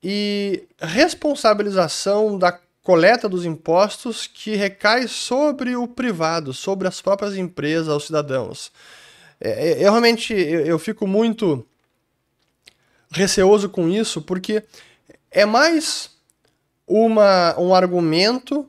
e 0.03 0.67
responsabilização 0.79 2.37
da 2.37 2.59
coleta 2.83 3.29
dos 3.29 3.45
impostos 3.45 4.27
que 4.27 4.55
recai 4.55 5.07
sobre 5.07 5.75
o 5.75 5.87
privado, 5.87 6.53
sobre 6.53 6.87
as 6.87 7.01
próprias 7.01 7.37
empresas, 7.37 7.95
os 7.95 8.05
cidadãos. 8.05 8.71
É, 9.39 9.69
é, 9.69 9.85
eu 9.85 9.91
realmente 9.91 10.33
eu, 10.33 10.65
eu 10.65 10.79
fico 10.79 11.07
muito 11.07 11.65
receoso 13.11 13.69
com 13.69 13.87
isso, 13.87 14.21
porque 14.21 14.63
é 15.31 15.45
mais 15.45 16.11
uma, 16.87 17.57
um 17.59 17.73
argumento 17.73 18.67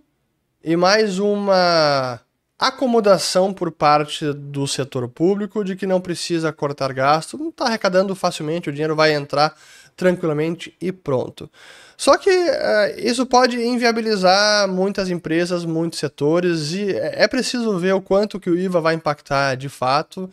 e 0.62 0.76
mais 0.76 1.18
uma 1.18 2.20
acomodação 2.58 3.54
por 3.54 3.72
parte 3.72 4.32
do 4.34 4.66
setor 4.68 5.08
público 5.08 5.64
de 5.64 5.74
que 5.74 5.86
não 5.86 6.00
precisa 6.00 6.52
cortar 6.52 6.92
gasto, 6.92 7.38
não 7.38 7.48
está 7.48 7.64
arrecadando 7.64 8.14
facilmente, 8.14 8.68
o 8.68 8.72
dinheiro 8.72 8.94
vai 8.94 9.14
entrar 9.14 9.56
tranquilamente 9.96 10.74
e 10.80 10.92
pronto. 10.92 11.50
Só 12.00 12.16
que 12.16 12.30
uh, 12.30 12.94
isso 12.96 13.26
pode 13.26 13.60
inviabilizar 13.60 14.66
muitas 14.66 15.10
empresas, 15.10 15.66
muitos 15.66 15.98
setores, 15.98 16.72
e 16.72 16.92
é 16.96 17.28
preciso 17.28 17.78
ver 17.78 17.92
o 17.92 18.00
quanto 18.00 18.40
que 18.40 18.48
o 18.48 18.58
IVA 18.58 18.80
vai 18.80 18.94
impactar 18.94 19.54
de 19.54 19.68
fato 19.68 20.30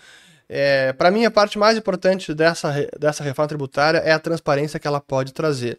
é, 0.50 0.94
para 0.94 1.12
mim, 1.12 1.26
a 1.26 1.32
parte 1.32 1.60
mais 1.60 1.78
importante 1.78 2.34
dessa, 2.34 2.74
dessa 2.98 3.22
reforma 3.22 3.50
tributária 3.50 3.98
é 3.98 4.14
a 4.14 4.20
transparência 4.20 4.80
que 4.80 4.88
ela 4.88 5.02
pode 5.02 5.34
trazer. 5.34 5.78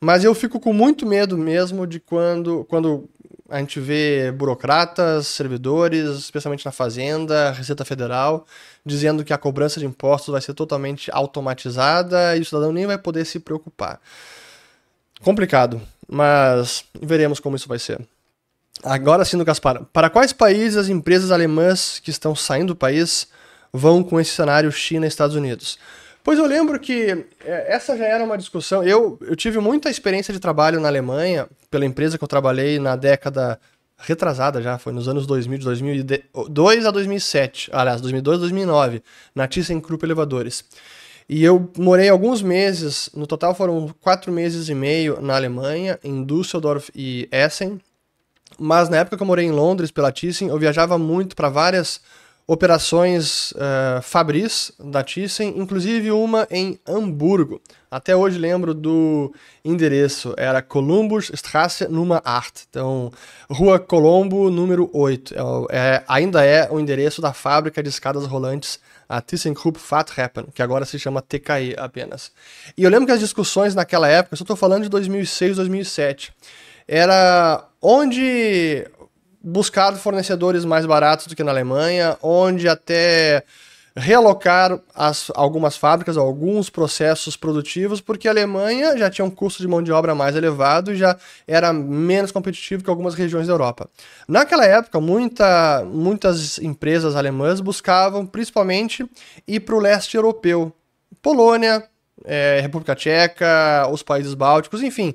Mas 0.00 0.22
eu 0.22 0.32
fico 0.36 0.60
com 0.60 0.72
muito 0.72 1.04
medo 1.04 1.36
mesmo 1.36 1.84
de 1.84 1.98
quando, 1.98 2.64
quando 2.66 3.10
a 3.48 3.58
gente 3.58 3.80
vê 3.80 4.30
burocratas, 4.30 5.26
servidores, 5.26 6.10
especialmente 6.10 6.64
na 6.64 6.70
Fazenda, 6.70 7.50
Receita 7.50 7.84
Federal, 7.84 8.46
dizendo 8.86 9.24
que 9.24 9.32
a 9.32 9.38
cobrança 9.38 9.80
de 9.80 9.86
impostos 9.86 10.30
vai 10.30 10.40
ser 10.40 10.54
totalmente 10.54 11.10
automatizada 11.12 12.36
e 12.36 12.40
o 12.40 12.44
cidadão 12.44 12.70
nem 12.70 12.86
vai 12.86 12.98
poder 12.98 13.24
se 13.24 13.40
preocupar. 13.40 14.00
Complicado, 15.20 15.80
mas 16.08 16.84
veremos 17.00 17.40
como 17.40 17.56
isso 17.56 17.68
vai 17.68 17.78
ser. 17.78 18.00
Agora 18.82 19.24
sim, 19.24 19.42
Gaspar, 19.42 19.84
para 19.92 20.10
quais 20.10 20.32
países 20.32 20.76
as 20.76 20.88
empresas 20.88 21.30
alemãs 21.30 22.00
que 22.00 22.10
estão 22.10 22.34
saindo 22.34 22.68
do 22.68 22.76
país 22.76 23.28
vão 23.72 24.02
com 24.02 24.20
esse 24.20 24.30
cenário 24.30 24.70
China 24.70 25.06
e 25.06 25.08
Estados 25.08 25.34
Unidos. 25.34 25.78
Pois 26.22 26.38
eu 26.38 26.46
lembro 26.46 26.80
que 26.80 27.26
é, 27.44 27.74
essa 27.74 27.96
já 27.96 28.06
era 28.06 28.24
uma 28.24 28.38
discussão. 28.38 28.82
Eu, 28.82 29.18
eu 29.20 29.36
tive 29.36 29.58
muita 29.58 29.90
experiência 29.90 30.32
de 30.32 30.40
trabalho 30.40 30.80
na 30.80 30.88
Alemanha, 30.88 31.46
pela 31.70 31.84
empresa 31.84 32.16
que 32.16 32.24
eu 32.24 32.28
trabalhei 32.28 32.78
na 32.78 32.96
década 32.96 33.60
retrasada 33.98 34.60
já, 34.60 34.78
foi 34.78 34.92
nos 34.92 35.08
anos 35.08 35.26
2000, 35.26 35.58
de 35.58 35.64
2002 35.64 36.86
a 36.86 36.90
2007, 36.90 37.70
aliás, 37.72 38.00
2002 38.00 38.38
a 38.38 38.40
2009, 38.40 39.02
na 39.34 39.46
ThyssenKrupp 39.46 40.04
Elevadores. 40.04 40.64
E 41.28 41.42
eu 41.42 41.70
morei 41.78 42.08
alguns 42.08 42.42
meses, 42.42 43.08
no 43.14 43.26
total 43.26 43.54
foram 43.54 43.94
quatro 44.00 44.30
meses 44.30 44.68
e 44.68 44.74
meio 44.74 45.20
na 45.20 45.34
Alemanha, 45.34 45.98
em 46.04 46.22
Düsseldorf 46.24 46.90
e 46.94 47.28
Essen. 47.32 47.80
Mas 48.58 48.88
na 48.88 48.98
época 48.98 49.16
que 49.16 49.22
eu 49.22 49.26
morei 49.26 49.46
em 49.46 49.50
Londres 49.50 49.90
pela 49.90 50.12
Thyssen, 50.12 50.48
eu 50.48 50.58
viajava 50.58 50.98
muito 50.98 51.34
para 51.34 51.48
várias 51.48 52.00
operações 52.46 53.52
uh, 53.52 54.02
Fabris 54.02 54.70
da 54.78 55.02
Thyssen, 55.02 55.54
inclusive 55.56 56.10
uma 56.10 56.46
em 56.50 56.78
Hamburgo. 56.86 57.60
Até 57.90 58.14
hoje 58.14 58.38
lembro 58.38 58.74
do 58.74 59.32
endereço, 59.64 60.34
era 60.36 60.60
Columbus 60.60 61.30
Straße 61.30 61.88
Nummer 61.88 62.20
8, 62.26 62.66
então 62.68 63.10
Rua 63.48 63.78
Colombo 63.78 64.50
número 64.50 64.90
8. 64.92 65.34
É, 65.70 65.78
é, 65.78 66.04
ainda 66.06 66.44
é 66.44 66.68
o 66.70 66.78
endereço 66.78 67.22
da 67.22 67.32
fábrica 67.32 67.82
de 67.82 67.88
escadas 67.88 68.26
rolantes 68.26 68.78
a 69.08 69.20
ThyssenKrupp 69.20 69.78
Fahrtreppen, 69.78 70.46
que 70.54 70.62
agora 70.62 70.84
se 70.84 70.98
chama 70.98 71.22
TKE 71.22 71.74
apenas. 71.76 72.32
E 72.76 72.82
eu 72.82 72.90
lembro 72.90 73.06
que 73.06 73.12
as 73.12 73.20
discussões 73.20 73.74
naquela 73.74 74.08
época, 74.08 74.34
eu 74.34 74.38
só 74.38 74.44
estou 74.44 74.56
falando 74.56 74.84
de 74.84 74.88
2006, 74.88 75.56
2007, 75.56 76.32
era 76.86 77.66
onde 77.80 78.86
buscado 79.42 79.98
fornecedores 79.98 80.64
mais 80.64 80.86
baratos 80.86 81.26
do 81.26 81.36
que 81.36 81.44
na 81.44 81.50
Alemanha, 81.50 82.16
onde 82.22 82.68
até 82.68 83.44
realocar 83.96 84.80
as, 84.92 85.30
algumas 85.34 85.76
fábricas, 85.76 86.16
alguns 86.16 86.68
processos 86.68 87.36
produtivos, 87.36 88.00
porque 88.00 88.26
a 88.26 88.32
Alemanha 88.32 88.98
já 88.98 89.08
tinha 89.08 89.24
um 89.24 89.30
custo 89.30 89.62
de 89.62 89.68
mão 89.68 89.82
de 89.82 89.92
obra 89.92 90.14
mais 90.14 90.34
elevado 90.34 90.92
e 90.92 90.96
já 90.96 91.16
era 91.46 91.72
menos 91.72 92.32
competitivo 92.32 92.82
que 92.82 92.90
algumas 92.90 93.14
regiões 93.14 93.46
da 93.46 93.52
Europa. 93.52 93.88
Naquela 94.26 94.64
época, 94.64 95.00
muita, 95.00 95.84
muitas 95.84 96.58
empresas 96.58 97.14
alemãs 97.14 97.60
buscavam 97.60 98.26
principalmente 98.26 99.08
ir 99.46 99.60
para 99.60 99.76
o 99.76 99.80
leste 99.80 100.16
europeu, 100.16 100.72
Polônia, 101.22 101.84
é, 102.24 102.58
República 102.60 102.96
Tcheca, 102.96 103.88
os 103.92 104.02
países 104.02 104.34
bálticos, 104.34 104.82
enfim, 104.82 105.14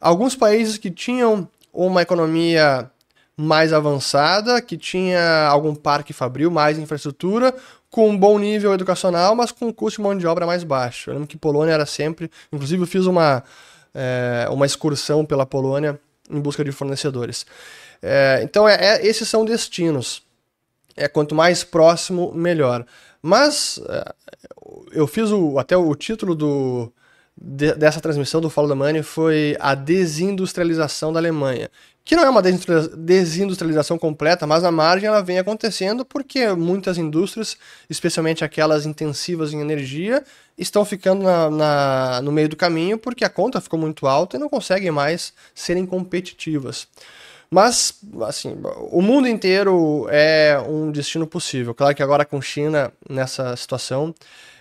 alguns 0.00 0.36
países 0.36 0.78
que 0.78 0.90
tinham 0.90 1.48
uma 1.72 2.02
economia 2.02 2.90
mais 3.36 3.72
avançada, 3.72 4.60
que 4.60 4.76
tinha 4.76 5.46
algum 5.48 5.74
parque 5.74 6.12
fabril, 6.12 6.50
mais 6.50 6.78
infraestrutura, 6.78 7.54
com 7.90 8.08
um 8.08 8.16
bom 8.16 8.38
nível 8.38 8.72
educacional, 8.72 9.34
mas 9.34 9.50
com 9.50 9.66
um 9.66 9.72
custo 9.72 10.00
de 10.00 10.02
mão 10.02 10.16
de 10.16 10.26
obra 10.26 10.46
mais 10.46 10.62
baixo. 10.62 11.10
Eu 11.10 11.14
lembro 11.14 11.28
que 11.28 11.36
Polônia 11.36 11.72
era 11.72 11.84
sempre. 11.84 12.30
Inclusive, 12.52 12.82
eu 12.82 12.86
fiz 12.86 13.06
uma, 13.06 13.42
é, 13.92 14.46
uma 14.50 14.64
excursão 14.64 15.24
pela 15.24 15.44
Polônia 15.44 15.98
em 16.30 16.40
busca 16.40 16.64
de 16.64 16.70
fornecedores. 16.70 17.44
É, 18.00 18.40
então, 18.42 18.68
é, 18.68 18.74
é, 18.74 19.06
esses 19.06 19.28
são 19.28 19.44
destinos. 19.44 20.22
É, 20.96 21.08
quanto 21.08 21.34
mais 21.34 21.64
próximo, 21.64 22.32
melhor. 22.32 22.86
Mas 23.20 23.80
é, 23.88 24.14
eu 24.92 25.06
fiz 25.06 25.30
o, 25.30 25.58
até 25.58 25.76
o 25.76 25.94
título 25.94 26.34
do, 26.34 26.92
de, 27.36 27.74
dessa 27.74 28.00
transmissão 28.00 28.40
do 28.40 28.50
Follow 28.50 28.70
the 28.70 28.74
Money 28.74 29.02
foi 29.02 29.56
a 29.58 29.74
desindustrialização 29.74 31.12
da 31.12 31.18
Alemanha 31.18 31.70
que 32.04 32.16
não 32.16 32.24
é 32.24 32.30
uma 32.30 32.42
desindustrialização 32.42 33.98
completa, 33.98 34.46
mas 34.46 34.62
na 34.62 34.72
margem 34.72 35.08
ela 35.08 35.22
vem 35.22 35.38
acontecendo 35.38 36.04
porque 36.04 36.48
muitas 36.54 36.98
indústrias, 36.98 37.56
especialmente 37.88 38.44
aquelas 38.44 38.86
intensivas 38.86 39.52
em 39.52 39.60
energia, 39.60 40.24
estão 40.56 40.84
ficando 40.84 41.22
na, 41.22 41.50
na, 41.50 42.22
no 42.22 42.32
meio 42.32 42.48
do 42.48 42.56
caminho 42.56 42.98
porque 42.98 43.24
a 43.24 43.30
conta 43.30 43.60
ficou 43.60 43.78
muito 43.78 44.06
alta 44.06 44.36
e 44.36 44.40
não 44.40 44.48
conseguem 44.48 44.90
mais 44.90 45.32
serem 45.54 45.86
competitivas. 45.86 46.88
Mas, 47.50 47.94
assim, 48.28 48.56
o 48.92 49.02
mundo 49.02 49.26
inteiro 49.26 50.06
é 50.08 50.56
um 50.68 50.92
destino 50.92 51.26
possível. 51.26 51.74
Claro 51.74 51.94
que 51.96 52.02
agora 52.02 52.24
com 52.24 52.40
China 52.40 52.92
nessa 53.08 53.56
situação 53.56 54.14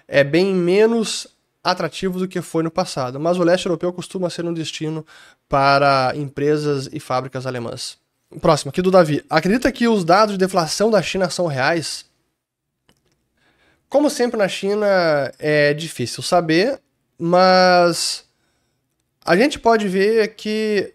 é 0.07 0.23
bem 0.23 0.55
menos 0.55 1.27
atrativo 1.63 2.19
do 2.19 2.27
que 2.27 2.41
foi 2.41 2.63
no 2.63 2.71
passado, 2.71 3.19
mas 3.19 3.37
o 3.37 3.43
leste 3.43 3.65
europeu 3.65 3.91
costuma 3.91 4.29
ser 4.29 4.45
um 4.45 4.53
destino 4.53 5.05
para 5.47 6.13
empresas 6.15 6.89
e 6.91 6.99
fábricas 6.99 7.45
alemãs. 7.45 7.97
Próximo, 8.41 8.69
aqui 8.69 8.81
do 8.81 8.91
Davi. 8.91 9.25
Acredita 9.29 9.71
que 9.71 9.87
os 9.87 10.03
dados 10.03 10.33
de 10.33 10.39
deflação 10.39 10.89
da 10.89 11.01
China 11.01 11.29
são 11.29 11.47
reais? 11.47 12.05
Como 13.89 14.09
sempre 14.09 14.37
na 14.37 14.47
China 14.47 14.85
é 15.39 15.73
difícil 15.73 16.21
saber, 16.21 16.79
mas 17.17 18.23
a 19.25 19.35
gente 19.35 19.59
pode 19.59 19.87
ver 19.87 20.35
que 20.35 20.93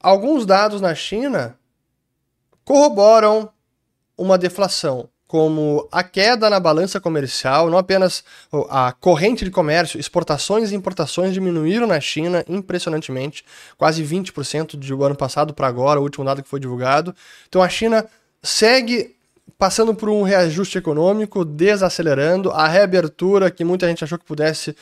alguns 0.00 0.46
dados 0.46 0.80
na 0.80 0.94
China 0.94 1.56
corroboram 2.64 3.52
uma 4.16 4.38
deflação 4.38 5.08
como 5.30 5.86
a 5.92 6.02
queda 6.02 6.50
na 6.50 6.58
balança 6.58 6.98
comercial, 6.98 7.70
não 7.70 7.78
apenas 7.78 8.24
a 8.68 8.90
corrente 8.90 9.44
de 9.44 9.50
comércio, 9.52 10.00
exportações 10.00 10.72
e 10.72 10.74
importações 10.74 11.32
diminuíram 11.32 11.86
na 11.86 12.00
China 12.00 12.44
impressionantemente, 12.48 13.44
quase 13.78 14.02
20% 14.02 14.74
do 14.74 15.04
ano 15.04 15.14
passado 15.14 15.54
para 15.54 15.68
agora, 15.68 16.00
o 16.00 16.02
último 16.02 16.24
dado 16.24 16.42
que 16.42 16.48
foi 16.48 16.58
divulgado. 16.58 17.14
Então 17.48 17.62
a 17.62 17.68
China 17.68 18.04
segue 18.42 19.14
passando 19.56 19.94
por 19.94 20.08
um 20.08 20.22
reajuste 20.22 20.78
econômico, 20.78 21.44
desacelerando, 21.44 22.50
a 22.50 22.66
reabertura 22.66 23.52
que 23.52 23.62
muita 23.62 23.86
gente 23.86 24.02
achou 24.02 24.18
que 24.18 24.24
pudesse 24.24 24.74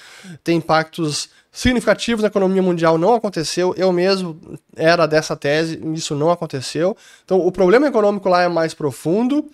ter 0.42 0.54
impactos 0.54 1.28
significativos 1.52 2.22
na 2.22 2.28
economia 2.28 2.62
mundial 2.62 2.96
não 2.96 3.14
aconteceu. 3.14 3.74
Eu 3.76 3.92
mesmo 3.92 4.40
era 4.74 5.04
dessa 5.04 5.36
tese, 5.36 5.78
isso 5.92 6.14
não 6.14 6.30
aconteceu. 6.30 6.96
Então 7.22 7.38
o 7.38 7.52
problema 7.52 7.86
econômico 7.86 8.30
lá 8.30 8.44
é 8.44 8.48
mais 8.48 8.72
profundo. 8.72 9.44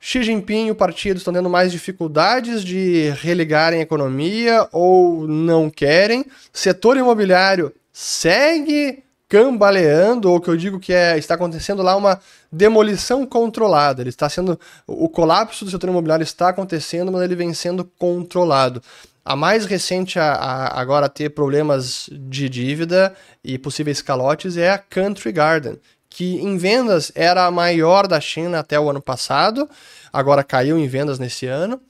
Xi 0.00 0.22
Jinping 0.22 0.66
e 0.66 0.70
o 0.70 0.74
partido 0.74 1.16
estão 1.16 1.32
tendo 1.32 1.50
mais 1.50 1.72
dificuldades 1.72 2.64
de 2.64 3.10
religarem 3.20 3.80
a 3.80 3.82
economia 3.82 4.68
ou 4.72 5.26
não 5.26 5.68
querem. 5.68 6.24
Setor 6.52 6.96
imobiliário 6.96 7.72
segue 7.92 9.02
cambaleando, 9.28 10.30
ou 10.30 10.40
que 10.40 10.48
eu 10.48 10.56
digo 10.56 10.80
que 10.80 10.92
é, 10.92 11.18
está 11.18 11.34
acontecendo 11.34 11.82
lá 11.82 11.94
uma 11.94 12.18
demolição 12.50 13.26
controlada. 13.26 14.00
Ele 14.02 14.08
está 14.08 14.28
sendo 14.28 14.58
o 14.86 15.08
colapso 15.08 15.64
do 15.64 15.70
setor 15.70 15.90
imobiliário 15.90 16.22
está 16.22 16.48
acontecendo, 16.48 17.12
mas 17.12 17.22
ele 17.22 17.36
vem 17.36 17.52
sendo 17.52 17.84
controlado. 17.98 18.82
A 19.24 19.36
mais 19.36 19.66
recente 19.66 20.18
a, 20.18 20.32
a 20.32 20.80
agora 20.80 21.06
ter 21.06 21.28
problemas 21.30 22.08
de 22.10 22.48
dívida 22.48 23.14
e 23.44 23.58
possíveis 23.58 24.00
calotes 24.00 24.56
é 24.56 24.70
a 24.70 24.78
Country 24.78 25.32
Garden, 25.32 25.78
que 26.18 26.34
em 26.40 26.58
vendas 26.58 27.12
era 27.14 27.46
a 27.46 27.50
maior 27.50 28.08
da 28.08 28.20
China 28.20 28.58
até 28.58 28.78
o 28.80 28.90
ano 28.90 29.00
passado, 29.00 29.70
agora 30.12 30.42
caiu 30.42 30.76
em 30.76 30.88
vendas 30.88 31.16
nesse 31.16 31.46
ano. 31.46 31.80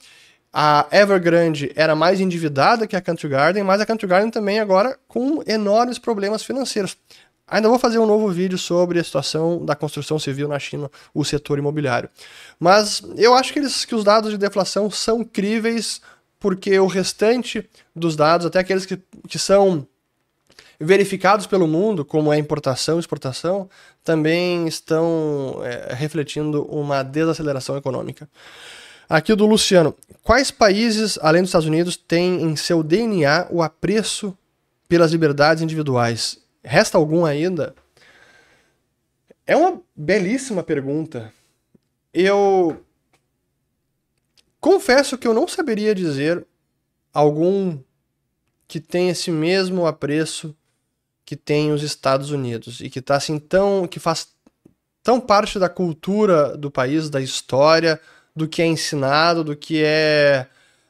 A 0.52 0.86
Evergrande 0.92 1.72
era 1.74 1.96
mais 1.96 2.20
endividada 2.20 2.86
que 2.86 2.94
a 2.94 3.00
Country 3.00 3.26
Garden, 3.26 3.64
mas 3.64 3.80
a 3.80 3.86
Country 3.86 4.06
Garden 4.06 4.30
também 4.30 4.60
agora 4.60 4.98
com 5.08 5.42
enormes 5.46 5.98
problemas 5.98 6.42
financeiros. 6.42 6.94
Ainda 7.46 7.70
vou 7.70 7.78
fazer 7.78 7.98
um 7.98 8.04
novo 8.04 8.28
vídeo 8.28 8.58
sobre 8.58 9.00
a 9.00 9.04
situação 9.04 9.64
da 9.64 9.74
construção 9.74 10.18
civil 10.18 10.46
na 10.46 10.58
China, 10.58 10.90
o 11.14 11.24
setor 11.24 11.58
imobiliário. 11.58 12.10
Mas 12.60 13.02
eu 13.16 13.32
acho 13.32 13.50
que, 13.50 13.60
eles, 13.60 13.86
que 13.86 13.94
os 13.94 14.04
dados 14.04 14.30
de 14.30 14.36
deflação 14.36 14.90
são 14.90 15.24
críveis, 15.24 16.02
porque 16.38 16.78
o 16.78 16.86
restante 16.86 17.66
dos 17.96 18.14
dados, 18.14 18.44
até 18.44 18.58
aqueles 18.58 18.84
que, 18.84 18.98
que 19.26 19.38
são 19.38 19.88
verificados 20.80 21.46
pelo 21.46 21.66
mundo, 21.66 22.04
como 22.04 22.32
é 22.32 22.38
importação 22.38 22.96
e 22.96 23.00
exportação, 23.00 23.68
também 24.04 24.66
estão 24.68 25.60
é, 25.64 25.94
refletindo 25.94 26.64
uma 26.64 27.02
desaceleração 27.02 27.76
econômica. 27.76 28.28
Aqui 29.08 29.34
do 29.34 29.46
Luciano. 29.46 29.94
Quais 30.22 30.50
países, 30.50 31.18
além 31.22 31.42
dos 31.42 31.48
Estados 31.48 31.66
Unidos, 31.66 31.96
têm 31.96 32.42
em 32.42 32.54
seu 32.54 32.82
DNA 32.82 33.48
o 33.50 33.62
apreço 33.62 34.36
pelas 34.86 35.12
liberdades 35.12 35.62
individuais? 35.62 36.38
Resta 36.62 36.98
algum 36.98 37.24
ainda? 37.24 37.74
É 39.46 39.56
uma 39.56 39.80
belíssima 39.96 40.62
pergunta. 40.62 41.32
Eu 42.12 42.84
confesso 44.60 45.16
que 45.16 45.26
eu 45.26 45.32
não 45.32 45.48
saberia 45.48 45.94
dizer 45.94 46.46
algum 47.12 47.78
que 48.66 48.78
tem 48.78 49.08
esse 49.08 49.30
mesmo 49.30 49.86
apreço 49.86 50.54
que 51.28 51.36
tem 51.36 51.72
os 51.72 51.82
Estados 51.82 52.30
Unidos 52.30 52.80
e 52.80 52.88
que 52.88 53.02
tá 53.02 53.14
assim 53.16 53.38
tão 53.38 53.86
que 53.86 54.00
faz 54.00 54.28
tão 55.02 55.20
parte 55.20 55.58
da 55.58 55.68
cultura 55.68 56.56
do 56.56 56.70
país, 56.70 57.10
da 57.10 57.20
história, 57.20 58.00
do 58.34 58.48
que 58.48 58.62
é 58.62 58.66
ensinado, 58.66 59.44
do 59.44 59.54
que 59.54 59.84
é, 59.84 60.46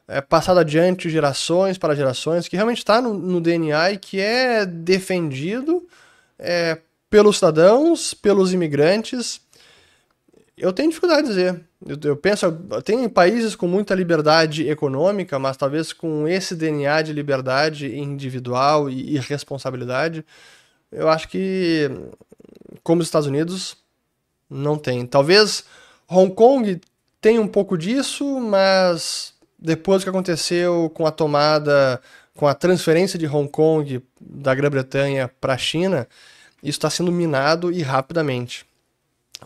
é 0.07 0.21
passado 0.21 0.57
adiante 0.57 1.09
gerações 1.09 1.77
para 1.77 1.93
gerações, 1.93 2.47
que 2.47 2.55
realmente 2.55 2.77
está 2.77 3.01
no, 3.01 3.13
no, 3.13 3.41
DNA 3.41 3.91
e 3.91 3.97
que 3.97 4.21
é 4.21 4.65
defendido 4.65 5.85
é, 6.39 6.77
pelos 7.09 7.35
cidadãos, 7.35 8.13
pelos 8.13 8.53
imigrantes. 8.53 9.41
Eu 10.55 10.71
tenho 10.71 10.87
dificuldade 10.87 11.23
de 11.23 11.33
dizer. 11.33 11.61
Eu, 11.85 11.97
eu 12.03 12.17
penso, 12.17 12.51
tem 12.83 13.07
países 13.07 13.55
com 13.55 13.67
muita 13.67 13.95
liberdade 13.95 14.67
econômica, 14.67 15.39
mas 15.39 15.55
talvez 15.55 15.93
com 15.93 16.27
esse 16.27 16.55
DNA 16.55 17.01
de 17.03 17.13
liberdade 17.13 17.95
individual 17.97 18.89
e, 18.89 19.15
e 19.15 19.19
responsabilidade, 19.19 20.25
eu 20.91 21.07
acho 21.07 21.29
que, 21.29 21.89
como 22.83 23.01
os 23.01 23.07
Estados 23.07 23.27
Unidos, 23.27 23.77
não 24.49 24.77
tem. 24.77 25.05
Talvez 25.05 25.63
Hong 26.09 26.33
Kong 26.33 26.81
tenha 27.21 27.41
um 27.41 27.47
pouco 27.47 27.77
disso, 27.77 28.39
mas 28.39 29.33
depois 29.57 30.01
do 30.01 30.05
que 30.05 30.09
aconteceu 30.09 30.91
com 30.93 31.05
a 31.05 31.11
tomada, 31.11 32.01
com 32.35 32.47
a 32.47 32.53
transferência 32.53 33.19
de 33.19 33.27
Hong 33.27 33.49
Kong 33.49 34.03
da 34.19 34.55
Grã-Bretanha 34.55 35.29
para 35.39 35.53
a 35.53 35.57
China, 35.57 36.07
isso 36.63 36.77
está 36.77 36.89
sendo 36.89 37.11
minado 37.11 37.71
e 37.71 37.81
rapidamente. 37.81 38.68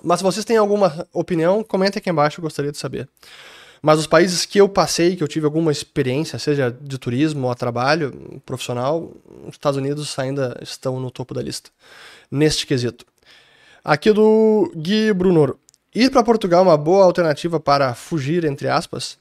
Mas 0.01 0.19
se 0.19 0.23
vocês 0.23 0.45
têm 0.45 0.57
alguma 0.57 1.07
opinião, 1.13 1.63
comentem 1.63 1.99
aqui 1.99 2.09
embaixo, 2.09 2.39
eu 2.39 2.43
gostaria 2.43 2.71
de 2.71 2.77
saber. 2.77 3.07
Mas 3.81 3.99
os 3.99 4.07
países 4.07 4.45
que 4.45 4.59
eu 4.59 4.69
passei, 4.69 5.15
que 5.15 5.21
eu 5.21 5.27
tive 5.27 5.45
alguma 5.45 5.69
experiência, 5.69 6.39
seja 6.39 6.71
de 6.71 6.97
turismo 6.97 7.47
ou 7.47 7.51
a 7.51 7.55
trabalho 7.55 8.41
profissional, 8.45 9.11
os 9.45 9.55
Estados 9.55 9.77
Unidos 9.77 10.17
ainda 10.17 10.57
estão 10.61 11.01
no 11.01 11.11
topo 11.11 11.33
da 11.33 11.41
lista, 11.41 11.69
neste 12.31 12.65
quesito. 12.65 13.05
Aqui 13.83 14.13
do 14.13 14.71
Gui 14.73 15.11
Brunor. 15.11 15.57
Ir 15.93 16.09
para 16.09 16.23
Portugal 16.23 16.61
é 16.61 16.67
uma 16.69 16.77
boa 16.77 17.03
alternativa 17.03 17.59
para 17.59 17.93
fugir, 17.93 18.45
entre 18.45 18.69
aspas? 18.69 19.19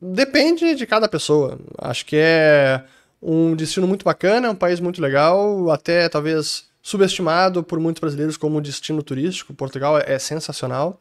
Depende 0.00 0.74
de 0.74 0.84
cada 0.84 1.08
pessoa. 1.08 1.58
Acho 1.78 2.04
que 2.04 2.16
é 2.18 2.82
um 3.22 3.54
destino 3.54 3.86
muito 3.86 4.04
bacana, 4.04 4.50
um 4.50 4.56
país 4.56 4.80
muito 4.80 5.00
legal, 5.00 5.70
até 5.70 6.08
talvez 6.08 6.64
subestimado 6.84 7.64
por 7.64 7.80
muitos 7.80 7.98
brasileiros 7.98 8.36
como 8.36 8.60
destino 8.60 9.02
turístico. 9.02 9.54
Portugal 9.54 9.98
é, 9.98 10.18
sensacional. 10.18 11.00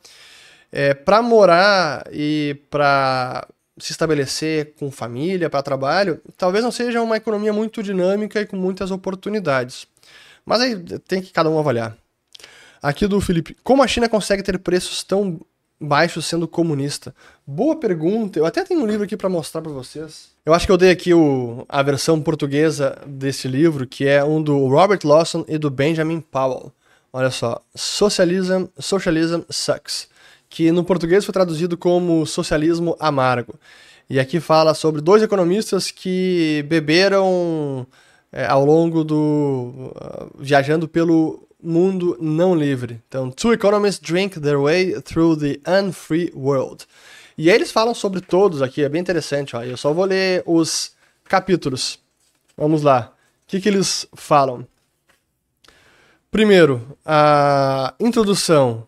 É, 0.72 0.94
para 0.94 1.22
morar 1.22 2.08
e 2.10 2.58
para 2.70 3.46
se 3.78 3.92
estabelecer 3.92 4.74
com 4.80 4.90
família, 4.90 5.50
para 5.50 5.62
trabalho, 5.62 6.22
talvez 6.38 6.64
não 6.64 6.72
seja 6.72 7.02
uma 7.02 7.18
economia 7.18 7.52
muito 7.52 7.84
dinâmica 7.84 8.40
e 8.40 8.46
com 8.46 8.56
muitas 8.56 8.92
oportunidades. 8.92 9.86
Mas 10.46 10.62
aí 10.62 10.76
tem 11.00 11.22
que 11.22 11.34
cada 11.34 11.50
um 11.50 11.60
avaliar. 11.60 11.98
Aqui 12.82 13.06
do 13.06 13.20
Felipe, 13.20 13.56
como 13.62 13.84
a 13.84 13.88
China 13.88 14.08
consegue 14.08 14.42
ter 14.42 14.58
preços 14.60 15.04
tão 15.04 15.42
baixos 15.80 16.26
sendo 16.26 16.48
comunista? 16.48 17.14
Boa 17.46 17.76
pergunta. 17.76 18.40
Eu 18.40 18.46
até 18.46 18.64
tenho 18.64 18.82
um 18.82 18.88
livro 18.88 19.04
aqui 19.04 19.18
para 19.18 19.30
mostrar 19.30 19.62
para 19.62 19.72
vocês. 19.72 20.33
Eu 20.46 20.54
acho 20.54 20.66
que 20.66 20.72
eu 20.74 20.78
dei 20.78 20.92
aqui 20.92 21.14
o, 21.14 21.66
a 21.70 21.82
versão 21.82 22.22
portuguesa 22.22 22.98
desse 23.08 23.48
livro, 23.48 23.88
que 23.88 24.06
é 24.06 24.22
um 24.26 24.42
do 24.44 24.68
Robert 24.68 25.00
Lawson 25.06 25.46
e 25.48 25.58
do 25.58 25.70
Benjamin 25.70 26.20
Powell. 26.20 26.70
Olha 27.14 27.32
só, 27.32 27.62
Socialism, 27.74 28.66
Socialism 28.78 29.42
Sucks, 29.50 30.10
que 30.50 30.70
no 30.70 30.84
português 30.84 31.24
foi 31.24 31.32
traduzido 31.32 31.78
como 31.78 32.26
Socialismo 32.26 32.98
Amargo. 33.00 33.58
E 34.10 34.20
aqui 34.20 34.42
fala 34.42 34.74
sobre 34.74 35.00
dois 35.00 35.24
economistas 35.24 35.90
que 35.90 36.66
beberam 36.68 37.88
é, 38.30 38.46
ao 38.46 38.66
longo 38.66 39.02
do. 39.06 39.16
Uh, 39.16 40.30
viajando 40.40 40.90
pelo 40.90 41.48
mundo 41.64 42.18
não 42.20 42.54
livre. 42.54 43.02
Então, 43.08 43.32
Two 43.32 43.54
Economists 43.54 44.00
Drink 44.06 44.42
Their 44.42 44.60
Way 44.60 45.02
Through 45.04 45.38
the 45.38 45.60
Unfree 45.66 46.34
World. 46.36 46.86
E 47.38 47.50
eles 47.50 47.72
falam 47.72 47.94
sobre 47.94 48.22
todos 48.22 48.62
aqui, 48.62 48.84
é 48.84 48.90
bem 48.90 49.02
interessante. 49.02 49.56
Ó. 49.56 49.64
Eu 49.64 49.78
só 49.78 49.92
vou 49.92 50.06
ler 50.06 50.44
os 50.46 50.94
capítulos. 51.26 52.00
Vamos 52.56 52.84
lá. 52.84 53.14
O 53.44 53.48
que, 53.48 53.60
que 53.60 53.70
eles 53.70 54.08
falam? 54.14 54.68
Primeiro, 56.30 56.98
a 57.06 57.94
introdução. 58.00 58.88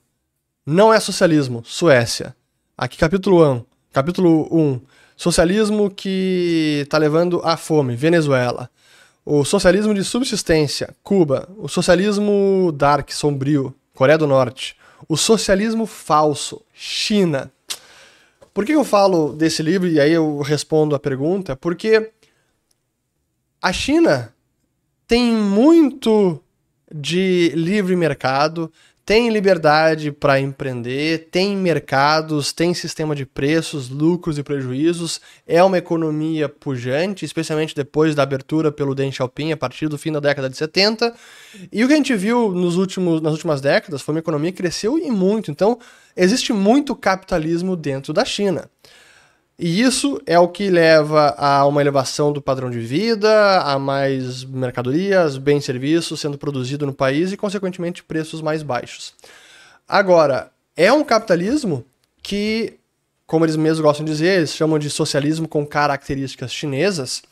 Não 0.66 0.94
é 0.94 1.00
socialismo, 1.00 1.64
Suécia. 1.64 2.36
Aqui, 2.78 2.98
capítulo 2.98 3.54
1. 3.54 3.66
Capítulo 3.94 4.48
1. 4.52 4.82
Socialismo 5.16 5.90
que 5.90 6.82
está 6.84 6.98
levando 6.98 7.42
à 7.44 7.56
fome, 7.56 7.96
Venezuela. 7.96 8.70
O 9.24 9.46
socialismo 9.46 9.94
de 9.94 10.04
subsistência, 10.04 10.96
Cuba. 11.04 11.48
O 11.58 11.68
socialismo 11.68 12.72
dark, 12.76 13.12
sombrio, 13.12 13.74
Coreia 13.94 14.18
do 14.18 14.28
Norte. 14.28 14.76
O 15.08 15.16
socialismo 15.16 15.86
falso, 15.86 16.62
China. 16.74 17.52
Por 18.56 18.66
que 18.66 18.72
eu 18.72 18.86
falo 18.86 19.34
desse 19.34 19.62
livro 19.62 19.86
e 19.86 20.00
aí 20.00 20.14
eu 20.14 20.40
respondo 20.40 20.96
a 20.96 21.00
pergunta? 21.00 21.58
Porque 21.58 22.14
a 23.62 23.74
China 23.74 24.34
tem 25.06 25.34
muito 25.34 26.42
de 26.90 27.50
livre 27.50 27.98
mercado, 27.98 28.72
tem 29.06 29.30
liberdade 29.30 30.12
para 30.12 30.40
empreender, 30.40 31.28
tem 31.30 31.56
mercados, 31.56 32.52
tem 32.52 32.74
sistema 32.74 33.16
de 33.16 33.24
preços, 33.24 33.88
lucros 33.88 34.40
e 34.40 34.44
prejuízos, 34.44 35.22
é 35.46 35.64
uma 35.64 35.78
economia 35.78 36.50
pujante, 36.50 37.24
especialmente 37.24 37.76
depois 37.76 38.16
da 38.16 38.24
abertura 38.24 38.72
pelo 38.72 38.96
Deng 38.96 39.12
Xiaoping 39.12 39.52
a 39.52 39.58
partir 39.58 39.88
do 39.88 39.98
fim 39.98 40.12
da 40.12 40.20
década 40.20 40.50
de 40.50 40.58
70. 40.58 41.14
E 41.72 41.84
o 41.84 41.88
que 41.88 41.94
a 41.94 41.98
gente 41.98 42.16
viu 42.16 42.52
nos 42.52 42.78
últimos, 42.78 43.22
nas 43.22 43.34
últimas 43.34 43.62
décadas 43.62 44.02
foi 44.02 44.16
uma 44.16 44.20
economia 44.20 44.52
que 44.52 44.58
cresceu 44.58 44.98
e 44.98 45.12
muito. 45.12 45.52
Então, 45.52 45.78
existe 46.18 46.52
muito 46.52 46.96
capitalismo 46.96 47.76
dentro 47.76 48.12
da 48.12 48.26
China. 48.26 48.68
E 49.58 49.82
isso 49.82 50.22
é 50.26 50.38
o 50.38 50.50
que 50.50 50.70
leva 50.70 51.34
a 51.38 51.66
uma 51.66 51.80
elevação 51.80 52.34
do 52.34 52.42
padrão 52.42 52.70
de 52.70 52.80
vida, 52.80 53.62
a 53.62 53.80
mais 53.80 54.44
mercadorias, 54.44 55.38
bens 55.38 55.64
e 55.64 55.66
serviços 55.66 56.20
sendo 56.20 56.38
produzido 56.38 56.86
no 56.86 56.94
país 56.94 57.32
e, 57.32 57.38
consequentemente, 57.38 58.04
preços 58.04 58.42
mais 58.42 58.62
baixos. 58.62 59.14
Agora, 59.88 60.52
é 60.76 60.92
um 60.92 61.06
capitalismo 61.06 61.86
que, 62.22 62.78
como 63.26 63.46
eles 63.46 63.56
mesmos 63.56 63.80
gostam 63.80 64.06
de 64.06 64.12
dizer, 64.12 64.40
eles 64.40 64.54
chamam 64.54 64.78
de 64.78 64.90
socialismo 64.90 65.48
com 65.48 65.66
características 65.66 66.52
chinesas, 66.52 67.24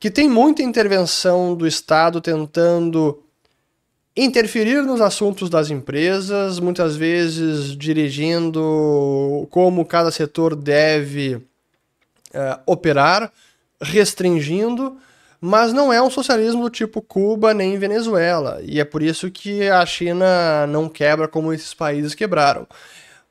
que 0.00 0.10
tem 0.10 0.28
muita 0.28 0.62
intervenção 0.62 1.54
do 1.54 1.66
Estado 1.66 2.20
tentando 2.20 3.22
interferir 4.16 4.82
nos 4.82 5.00
assuntos 5.00 5.48
das 5.48 5.70
empresas, 5.70 6.60
muitas 6.60 6.96
vezes 6.96 7.76
dirigindo 7.76 9.46
como 9.50 9.84
cada 9.84 10.10
setor 10.10 10.54
deve 10.54 11.36
uh, 11.36 12.60
operar, 12.66 13.32
restringindo, 13.80 14.98
mas 15.40 15.72
não 15.72 15.92
é 15.92 16.00
um 16.00 16.10
socialismo 16.10 16.62
do 16.62 16.70
tipo 16.70 17.02
Cuba 17.02 17.52
nem 17.52 17.78
Venezuela, 17.78 18.60
e 18.62 18.78
é 18.78 18.84
por 18.84 19.02
isso 19.02 19.30
que 19.30 19.68
a 19.68 19.84
China 19.84 20.66
não 20.68 20.88
quebra 20.88 21.26
como 21.26 21.52
esses 21.52 21.74
países 21.74 22.14
quebraram. 22.14 22.66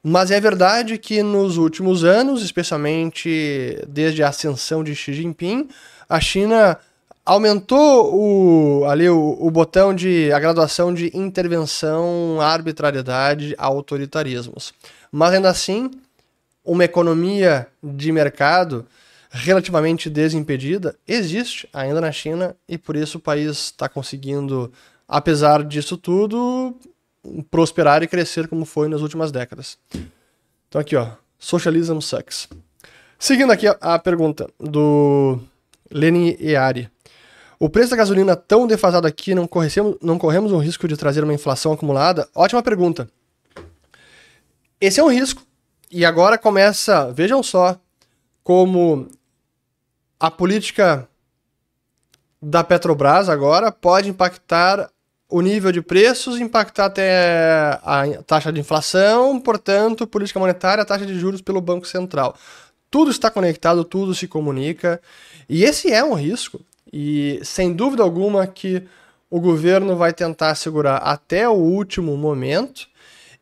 Mas 0.03 0.31
é 0.31 0.39
verdade 0.39 0.97
que 0.97 1.21
nos 1.21 1.57
últimos 1.57 2.03
anos, 2.03 2.43
especialmente 2.43 3.79
desde 3.87 4.23
a 4.23 4.29
ascensão 4.29 4.83
de 4.83 4.95
Xi 4.95 5.13
Jinping, 5.13 5.69
a 6.09 6.19
China 6.19 6.77
aumentou 7.25 8.13
o, 8.13 8.85
ali 8.85 9.09
o, 9.09 9.37
o 9.39 9.51
botão 9.51 9.93
de 9.93 10.31
a 10.31 10.39
graduação 10.39 10.93
de 10.93 11.15
intervenção, 11.15 12.41
arbitrariedade, 12.41 13.55
autoritarismos. 13.57 14.73
Mas 15.11 15.33
ainda 15.33 15.49
assim, 15.49 15.91
uma 16.63 16.83
economia 16.83 17.67
de 17.83 18.11
mercado 18.11 18.85
relativamente 19.29 20.09
desimpedida 20.09 20.95
existe 21.07 21.67
ainda 21.71 22.01
na 22.01 22.11
China 22.11 22.55
e 22.67 22.77
por 22.77 22.95
isso 22.95 23.17
o 23.17 23.21
país 23.21 23.57
está 23.57 23.87
conseguindo, 23.87 24.71
apesar 25.07 25.63
disso 25.63 25.97
tudo, 25.97 26.75
prosperar 27.49 28.03
e 28.03 28.07
crescer 28.07 28.47
como 28.47 28.65
foi 28.65 28.87
nas 28.89 29.01
últimas 29.01 29.31
décadas. 29.31 29.77
Então 30.67 30.81
aqui 30.81 30.95
ó, 30.95 31.07
socialism 31.39 31.99
sucks. 31.99 32.49
Seguindo 33.17 33.51
aqui 33.51 33.67
a, 33.67 33.77
a 33.79 33.99
pergunta 33.99 34.49
do 34.59 35.39
Leni 35.89 36.37
Eari. 36.39 36.89
O 37.61 37.69
preço 37.69 37.91
da 37.91 37.95
gasolina 37.95 38.35
tão 38.35 38.65
defasado 38.65 39.05
aqui, 39.05 39.35
não 39.35 39.45
corremos, 39.45 39.95
não 40.01 40.17
corremos 40.17 40.51
um 40.51 40.57
risco 40.57 40.87
de 40.87 40.97
trazer 40.97 41.23
uma 41.23 41.31
inflação 41.31 41.71
acumulada? 41.71 42.27
Ótima 42.33 42.63
pergunta. 42.63 43.07
Esse 44.81 44.99
é 44.99 45.03
um 45.03 45.11
risco. 45.11 45.43
E 45.91 46.03
agora 46.03 46.39
começa, 46.39 47.11
vejam 47.11 47.43
só, 47.43 47.79
como 48.43 49.07
a 50.19 50.31
política 50.31 51.07
da 52.41 52.63
Petrobras 52.63 53.29
agora 53.29 53.71
pode 53.71 54.09
impactar 54.09 54.89
o 55.29 55.39
nível 55.39 55.71
de 55.71 55.83
preços, 55.83 56.39
impactar 56.41 56.85
até 56.85 57.79
a 57.83 58.23
taxa 58.25 58.51
de 58.51 58.59
inflação, 58.59 59.39
portanto, 59.39 60.07
política 60.07 60.39
monetária, 60.39 60.83
taxa 60.83 61.05
de 61.05 61.13
juros 61.19 61.41
pelo 61.41 61.61
Banco 61.61 61.85
Central. 61.85 62.35
Tudo 62.89 63.11
está 63.11 63.29
conectado, 63.29 63.85
tudo 63.85 64.15
se 64.15 64.27
comunica. 64.27 64.99
E 65.47 65.63
esse 65.63 65.93
é 65.93 66.03
um 66.03 66.15
risco. 66.15 66.59
E 66.91 67.39
sem 67.43 67.73
dúvida 67.73 68.03
alguma 68.03 68.45
que 68.45 68.83
o 69.29 69.39
governo 69.39 69.95
vai 69.95 70.13
tentar 70.13 70.55
segurar 70.55 70.97
até 70.97 71.47
o 71.47 71.53
último 71.53 72.17
momento. 72.17 72.87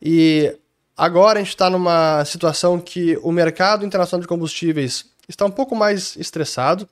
E 0.01 0.55
agora 0.95 1.39
a 1.39 1.41
gente 1.41 1.49
está 1.49 1.69
numa 1.69 2.23
situação 2.25 2.79
que 2.79 3.17
o 3.23 3.31
mercado 3.31 3.85
internacional 3.85 4.21
de 4.21 4.27
combustíveis 4.27 5.05
está 5.27 5.45
um 5.45 5.51
pouco 5.51 5.75
mais 5.75 6.15
estressado. 6.15 6.87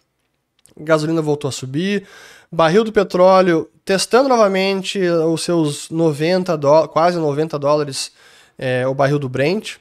Gasolina 0.75 1.21
voltou 1.21 1.47
a 1.47 1.51
subir, 1.51 2.07
barril 2.51 2.83
do 2.83 2.91
petróleo 2.91 3.69
testando 3.87 4.27
novamente 4.27 4.99
os 4.99 5.43
seus 5.43 5.89
90 5.89 6.57
quase 6.89 7.17
90 7.17 7.57
dólares 7.57 8.11
é, 8.57 8.85
o 8.85 8.93
barril 8.93 9.17
do 9.17 9.29
Brent. 9.29 9.77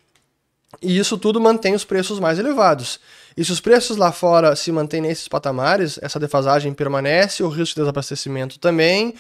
E 0.80 0.96
isso 0.96 1.18
tudo 1.18 1.40
mantém 1.40 1.74
os 1.74 1.84
preços 1.84 2.20
mais 2.20 2.38
elevados. 2.38 3.00
E 3.36 3.44
se 3.44 3.52
os 3.52 3.60
preços 3.60 3.98
lá 3.98 4.10
fora 4.10 4.56
se 4.56 4.72
mantêm 4.72 5.02
nesses 5.02 5.28
patamares, 5.28 5.98
essa 6.00 6.18
defasagem 6.18 6.72
permanece, 6.72 7.42
o 7.42 7.48
risco 7.48 7.74
de 7.74 7.82
desabastecimento 7.82 8.58
também, 8.58 9.14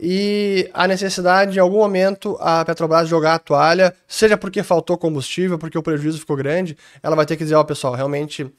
e 0.00 0.70
a 0.72 0.86
necessidade, 0.86 1.58
em 1.58 1.60
algum 1.60 1.78
momento, 1.78 2.38
a 2.40 2.64
Petrobras 2.64 3.08
jogar 3.08 3.34
a 3.34 3.38
toalha, 3.38 3.94
seja 4.06 4.36
porque 4.36 4.62
faltou 4.62 4.96
combustível, 4.96 5.58
porque 5.58 5.76
o 5.76 5.82
prejuízo 5.82 6.20
ficou 6.20 6.36
grande, 6.36 6.78
ela 7.02 7.14
vai 7.14 7.26
ter 7.26 7.36
que 7.36 7.42
dizer, 7.42 7.56
ó, 7.56 7.60
oh, 7.60 7.64
pessoal, 7.64 7.94
realmente 7.94 8.50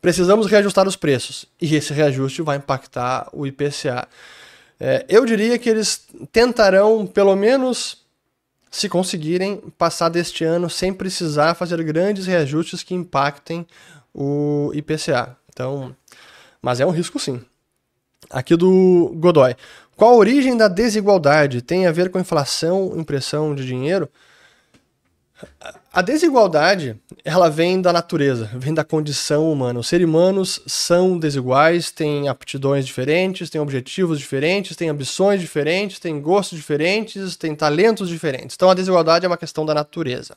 precisamos 0.00 0.46
reajustar 0.46 0.88
os 0.88 0.96
preços. 0.96 1.46
E 1.60 1.76
esse 1.76 1.92
reajuste 1.92 2.42
vai 2.42 2.56
impactar 2.56 3.28
o 3.32 3.46
IPCA. 3.46 4.08
É, 4.80 5.04
eu 5.08 5.24
diria 5.24 5.58
que 5.58 5.68
eles 5.68 6.06
tentarão, 6.32 7.06
pelo 7.06 7.36
menos, 7.36 8.04
se 8.70 8.88
conseguirem 8.88 9.62
passar 9.78 10.08
deste 10.08 10.44
ano 10.44 10.68
sem 10.68 10.92
precisar 10.92 11.54
fazer 11.54 11.82
grandes 11.82 12.26
reajustes 12.26 12.82
que 12.82 12.94
impactem 12.94 13.66
o 14.16 14.72
IPCA. 14.74 15.36
Então, 15.52 15.94
mas 16.62 16.80
é 16.80 16.86
um 16.86 16.90
risco 16.90 17.18
sim. 17.18 17.44
Aqui 18.30 18.56
do 18.56 19.12
Godoy. 19.16 19.54
Qual 19.94 20.14
a 20.14 20.16
origem 20.16 20.56
da 20.56 20.68
desigualdade? 20.68 21.62
Tem 21.62 21.86
a 21.86 21.92
ver 21.92 22.10
com 22.10 22.18
inflação, 22.18 22.94
impressão 22.96 23.54
de 23.54 23.66
dinheiro? 23.66 24.08
A 25.92 26.00
desigualdade, 26.00 26.98
ela 27.22 27.50
vem 27.50 27.80
da 27.80 27.92
natureza, 27.92 28.50
vem 28.54 28.72
da 28.72 28.84
condição 28.84 29.50
humana. 29.52 29.80
Os 29.80 29.86
seres 29.86 30.06
humanos 30.06 30.60
são 30.66 31.18
desiguais, 31.18 31.90
têm 31.90 32.28
aptidões 32.28 32.86
diferentes, 32.86 33.50
têm 33.50 33.60
objetivos 33.60 34.18
diferentes, 34.18 34.76
têm 34.76 34.88
ambições 34.88 35.40
diferentes, 35.40 35.98
têm 35.98 36.20
gostos 36.20 36.56
diferentes, 36.56 37.36
têm 37.36 37.54
talentos 37.54 38.08
diferentes. 38.08 38.56
Então 38.56 38.70
a 38.70 38.74
desigualdade 38.74 39.26
é 39.26 39.28
uma 39.28 39.36
questão 39.36 39.66
da 39.66 39.74
natureza. 39.74 40.36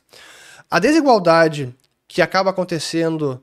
A 0.70 0.78
desigualdade 0.78 1.74
que 2.06 2.20
acaba 2.20 2.50
acontecendo 2.50 3.42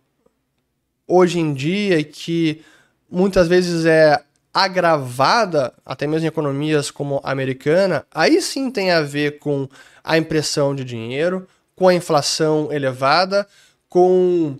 hoje 1.07 1.39
em 1.39 1.53
dia 1.53 1.99
e 1.99 2.03
que 2.03 2.61
muitas 3.09 3.47
vezes 3.47 3.85
é 3.85 4.21
agravada, 4.53 5.71
até 5.85 6.07
mesmo 6.07 6.25
em 6.25 6.27
economias 6.27 6.89
como 6.89 7.21
a 7.23 7.31
americana, 7.31 8.05
aí 8.11 8.41
sim 8.41 8.71
tem 8.71 8.91
a 8.91 9.01
ver 9.01 9.39
com 9.39 9.69
a 10.03 10.17
impressão 10.17 10.75
de 10.75 10.83
dinheiro, 10.83 11.47
com 11.75 11.87
a 11.87 11.93
inflação 11.93 12.71
elevada, 12.71 13.47
com 13.87 14.57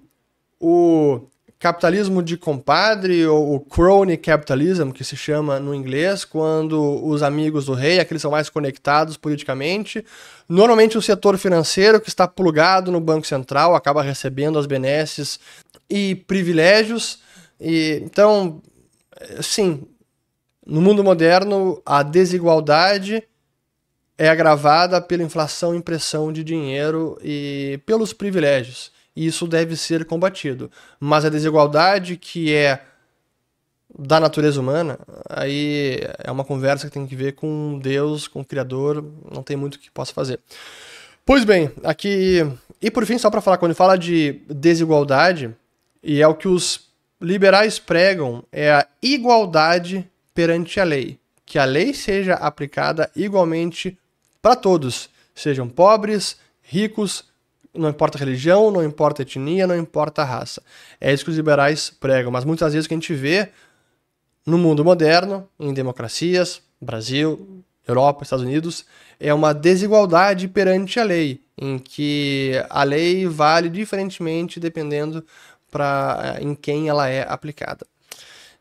o 0.59 1.21
capitalismo 1.59 2.21
de 2.21 2.37
compadre, 2.37 3.25
ou 3.25 3.55
o 3.55 3.59
crony 3.59 4.15
capitalism, 4.15 4.91
que 4.91 5.03
se 5.03 5.17
chama 5.17 5.59
no 5.59 5.73
inglês, 5.73 6.23
quando 6.23 7.03
os 7.03 7.23
amigos 7.23 7.65
do 7.65 7.73
rei, 7.73 7.99
aqueles 7.99 8.21
são 8.21 8.29
mais 8.29 8.49
conectados 8.49 9.17
politicamente. 9.17 10.05
Normalmente 10.47 10.97
o 10.97 11.01
setor 11.01 11.37
financeiro, 11.37 11.99
que 11.99 12.09
está 12.09 12.27
plugado 12.27 12.91
no 12.91 13.01
Banco 13.01 13.25
Central, 13.25 13.75
acaba 13.75 14.03
recebendo 14.03 14.59
as 14.59 14.67
benesses 14.67 15.39
e 15.89 16.15
privilégios. 16.15 17.19
E, 17.59 18.01
então, 18.03 18.61
sim, 19.41 19.87
no 20.65 20.81
mundo 20.81 21.03
moderno, 21.03 21.81
a 21.85 22.03
desigualdade 22.03 23.23
é 24.17 24.29
agravada 24.29 24.99
pela 24.99 25.23
inflação 25.23 25.73
e 25.73 25.77
impressão 25.77 26.33
de 26.33 26.43
dinheiro 26.43 27.17
e 27.23 27.79
pelos 27.85 28.13
privilégios. 28.13 28.91
E 29.15 29.25
isso 29.25 29.47
deve 29.47 29.75
ser 29.75 30.05
combatido. 30.05 30.69
Mas 30.99 31.25
a 31.25 31.29
desigualdade 31.29 32.17
que 32.17 32.53
é 32.53 32.81
da 33.97 34.19
natureza 34.19 34.59
humana, 34.59 34.99
aí 35.29 35.99
é 36.23 36.31
uma 36.31 36.43
conversa 36.43 36.87
que 36.87 36.93
tem 36.93 37.07
que 37.07 37.15
ver 37.15 37.33
com 37.33 37.79
Deus, 37.81 38.27
com 38.27 38.41
o 38.41 38.45
Criador, 38.45 39.03
não 39.31 39.41
tem 39.41 39.55
muito 39.55 39.79
que 39.79 39.89
possa 39.89 40.13
fazer. 40.13 40.39
Pois 41.25 41.43
bem, 41.43 41.71
aqui. 41.83 42.45
E 42.81 42.91
por 42.91 43.05
fim, 43.05 43.17
só 43.17 43.29
para 43.29 43.41
falar, 43.41 43.57
quando 43.57 43.73
fala 43.73 43.97
de 43.97 44.41
desigualdade, 44.49 45.55
e 46.07 46.21
é 46.21 46.27
o 46.27 46.33
que 46.33 46.47
os 46.47 46.87
liberais 47.19 47.79
pregam, 47.79 48.41
é 48.49 48.71
a 48.71 48.87
igualdade 49.01 50.09
perante 50.33 50.79
a 50.79 50.85
lei. 50.85 51.19
Que 51.45 51.59
a 51.59 51.65
lei 51.65 51.93
seja 51.93 52.35
aplicada 52.35 53.11
igualmente 53.13 53.97
para 54.41 54.55
todos, 54.55 55.09
sejam 55.35 55.67
pobres, 55.67 56.37
ricos, 56.61 57.25
não 57.73 57.89
importa 57.89 58.17
religião, 58.17 58.71
não 58.71 58.81
importa 58.81 59.23
etnia, 59.23 59.67
não 59.67 59.77
importa 59.77 60.23
raça. 60.23 60.63
É 61.01 61.13
isso 61.13 61.25
que 61.25 61.31
os 61.31 61.35
liberais 61.35 61.89
pregam, 61.89 62.31
mas 62.31 62.45
muitas 62.45 62.71
vezes 62.71 62.85
o 62.85 62.87
que 62.87 62.93
a 62.93 62.97
gente 62.97 63.13
vê 63.13 63.49
no 64.45 64.57
mundo 64.57 64.85
moderno, 64.85 65.45
em 65.59 65.73
democracias, 65.73 66.61
Brasil, 66.79 67.61
Europa, 67.85 68.23
Estados 68.23 68.45
Unidos, 68.45 68.85
é 69.19 69.33
uma 69.33 69.53
desigualdade 69.53 70.47
perante 70.47 71.01
a 71.01 71.03
lei, 71.03 71.41
em 71.57 71.77
que 71.77 72.53
a 72.69 72.83
lei 72.83 73.27
vale 73.27 73.67
diferentemente 73.67 74.57
dependendo 74.57 75.25
para 75.77 76.37
em 76.41 76.55
quem 76.55 76.89
ela 76.89 77.07
é 77.07 77.23
aplicada. 77.27 77.85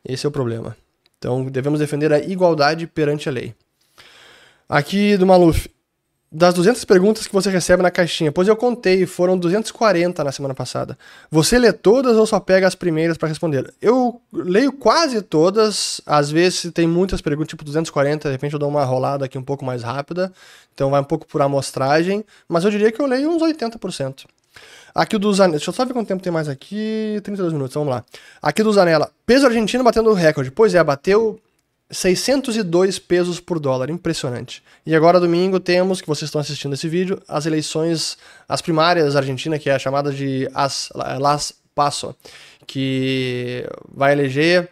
Esse 0.05 0.27
é 0.27 0.29
o 0.29 0.33
problema. 0.33 0.77
Então 1.19 1.47
devemos 1.47 1.81
defender 1.81 2.13
a 2.13 2.19
igualdade 2.19 2.87
perante 2.87 3.29
a 3.29 3.33
lei. 3.33 3.55
Aqui 4.69 5.17
do 5.17 5.27
Maluf 5.27 5.71
das 6.31 6.53
200 6.53 6.85
perguntas 6.85 7.27
que 7.27 7.33
você 7.33 7.49
recebe 7.49 7.83
na 7.83 7.91
caixinha, 7.91 8.31
pois 8.31 8.49
eu 8.49 8.57
contei, 8.57 9.07
foram 9.07 9.39
240 9.39 10.23
na 10.23 10.31
semana 10.31 10.55
passada. 10.55 10.99
Você 11.31 11.59
lê 11.59 11.73
todas 11.73 12.17
ou 12.17 12.27
só 12.27 12.39
pega 12.39 12.67
as 12.67 12.75
primeiras 12.75 13.17
para 13.17 13.29
responder? 13.29 13.73
Eu 13.81 14.21
leio 14.31 14.73
quase 14.73 15.23
todas, 15.23 16.01
às 16.05 16.31
vezes 16.31 16.71
tem 16.75 16.87
muitas 16.87 17.23
perguntas, 17.23 17.49
tipo 17.49 17.65
240, 17.65 18.29
de 18.29 18.33
repente 18.33 18.53
eu 18.53 18.59
dou 18.59 18.69
uma 18.69 18.85
rolada 18.85 19.25
aqui 19.25 19.39
um 19.39 19.43
pouco 19.43 19.65
mais 19.65 19.83
rápida, 19.83 20.31
então 20.75 20.91
vai 20.91 21.01
um 21.01 21.05
pouco 21.05 21.27
por 21.27 21.41
amostragem, 21.41 22.25
mas 22.47 22.65
eu 22.65 22.71
diria 22.71 22.93
que 22.93 23.01
eu 23.01 23.07
leio 23.07 23.31
uns 23.31 23.41
80%. 23.41 24.27
Aqui 24.95 25.19
do 25.19 25.33
Zanella, 25.33 25.59
deixa 25.59 25.71
eu 25.71 25.75
só 25.75 25.85
ver 25.85 25.93
quanto 25.93 26.09
tempo 26.09 26.23
tem 26.23 26.33
mais 26.33 26.49
aqui, 26.49 27.21
32 27.23 27.53
minutos, 27.53 27.75
vamos 27.75 27.91
lá. 27.91 28.05
Aqui 28.41 28.63
do 28.63 28.73
Zanella, 28.73 29.11
peso 29.27 29.47
argentino 29.47 29.85
batendo 29.85 30.13
recorde. 30.13 30.51
Pois 30.51 30.75
é, 30.75 30.83
bateu 30.83 31.39
602 31.91 32.99
pesos 32.99 33.39
por 33.39 33.59
dólar, 33.61 33.91
impressionante. 33.91 34.63
E 34.85 34.95
agora 34.95 35.21
domingo 35.21 35.61
temos, 35.61 36.01
que 36.01 36.07
vocês 36.07 36.29
estão 36.29 36.41
assistindo 36.41 36.75
esse 36.75 36.89
vídeo, 36.89 37.23
as 37.29 37.47
eleições, 37.47 38.17
as 38.49 38.61
primárias 38.61 39.15
da 39.15 39.21
Argentina, 39.21 39.59
que 39.59 39.71
é 39.71 39.75
a 39.75 39.79
chamada 39.79 40.11
de 40.11 40.49
as, 40.55 40.91
Las 40.95 41.53
Paso, 41.75 42.17
que 42.67 43.69
vai 43.95 44.13
eleger 44.13 44.71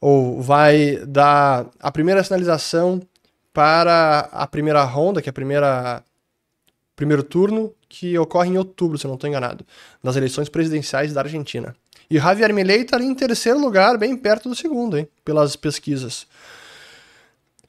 ou 0.00 0.42
vai 0.42 0.96
dar 1.06 1.66
a 1.78 1.92
primeira 1.92 2.24
sinalização 2.24 3.00
para 3.52 4.28
a 4.32 4.46
primeira 4.46 4.82
ronda, 4.82 5.22
que 5.22 5.28
é 5.28 5.30
a 5.30 5.32
primeira 5.32 6.02
primeiro 7.02 7.24
turno, 7.24 7.74
que 7.88 8.16
ocorre 8.16 8.50
em 8.50 8.58
outubro, 8.58 8.96
se 8.96 9.04
eu 9.04 9.08
não 9.08 9.16
estou 9.16 9.28
enganado, 9.28 9.66
das 10.02 10.14
eleições 10.14 10.48
presidenciais 10.48 11.12
da 11.12 11.20
Argentina. 11.20 11.74
E 12.08 12.16
Javier 12.16 12.54
Milei 12.54 12.82
está 12.82 12.96
ali 12.96 13.06
em 13.06 13.14
terceiro 13.14 13.58
lugar, 13.58 13.98
bem 13.98 14.16
perto 14.16 14.48
do 14.48 14.54
segundo, 14.54 14.96
hein, 14.96 15.08
pelas 15.24 15.56
pesquisas. 15.56 16.26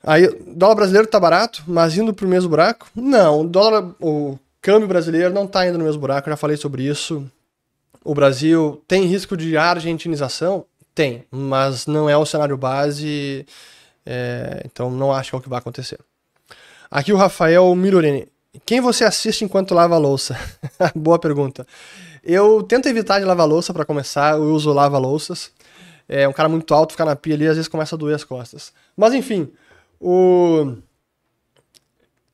Aí, 0.04 0.28
dólar 0.56 0.76
brasileiro 0.76 1.06
está 1.06 1.20
barato, 1.20 1.64
mas 1.66 1.98
indo 1.98 2.14
para 2.14 2.28
o 2.28 2.30
mesmo 2.30 2.50
buraco? 2.50 2.88
Não, 2.96 3.42
o 3.42 3.48
dólar, 3.48 3.96
o 4.00 4.38
câmbio 4.62 4.88
brasileiro 4.88 5.34
não 5.34 5.46
está 5.46 5.68
indo 5.68 5.80
no 5.80 5.86
mesmo 5.86 6.00
buraco, 6.00 6.30
já 6.30 6.38
falei 6.38 6.58
sobre 6.58 6.84
isso. 6.84 7.26
O 8.04 8.14
Brasil 8.14 8.84
tem 8.88 9.06
risco 9.06 9.36
de 9.36 9.58
argentinização? 9.58 10.66
Tem, 10.94 11.26
mas 11.32 11.88
não 11.88 12.08
é 12.08 12.16
o 12.16 12.26
cenário 12.26 12.56
base, 12.56 13.48
é, 14.06 14.62
então 14.66 14.92
não 14.92 15.12
acho 15.12 15.32
que 15.32 15.36
é 15.36 15.40
o 15.40 15.42
que 15.42 15.50
vai 15.50 15.58
acontecer. 15.58 16.00
Aqui 16.92 17.12
o 17.12 17.18
Rafael 17.18 17.74
Mirorini. 17.74 18.28
Quem 18.66 18.80
você 18.80 19.04
assiste 19.04 19.44
enquanto 19.44 19.74
lava 19.74 19.96
a 19.96 19.98
louça? 19.98 20.38
Boa 20.96 21.18
pergunta. 21.18 21.66
Eu 22.24 22.62
tento 22.62 22.88
evitar 22.88 23.20
de 23.20 23.26
lavar 23.26 23.48
louça 23.48 23.74
para 23.74 23.84
começar, 23.84 24.36
eu 24.36 24.54
uso 24.54 24.72
lava-louças. 24.72 25.52
É 26.08 26.28
um 26.28 26.34
cara 26.34 26.48
muito 26.48 26.74
alto, 26.74 26.92
ficar 26.92 27.06
na 27.06 27.16
pia 27.16 27.34
ali, 27.34 27.48
às 27.48 27.56
vezes 27.56 27.68
começa 27.68 27.96
a 27.96 27.98
doer 27.98 28.16
as 28.16 28.24
costas. 28.24 28.72
Mas 28.96 29.14
enfim, 29.14 29.52
o... 30.00 30.76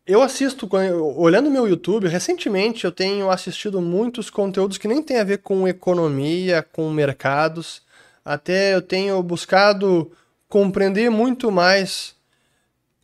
eu 0.05 0.21
assisto, 0.21 0.69
olhando 1.15 1.49
meu 1.49 1.67
YouTube, 1.67 2.09
recentemente 2.09 2.83
eu 2.83 2.91
tenho 2.91 3.31
assistido 3.31 3.81
muitos 3.81 4.29
conteúdos 4.29 4.77
que 4.77 4.87
nem 4.87 5.01
tem 5.01 5.19
a 5.19 5.23
ver 5.23 5.37
com 5.37 5.67
economia, 5.67 6.61
com 6.61 6.89
mercados. 6.91 7.81
Até 8.25 8.75
eu 8.75 8.81
tenho 8.81 9.23
buscado 9.23 10.11
compreender 10.49 11.09
muito 11.09 11.49
mais 11.49 12.13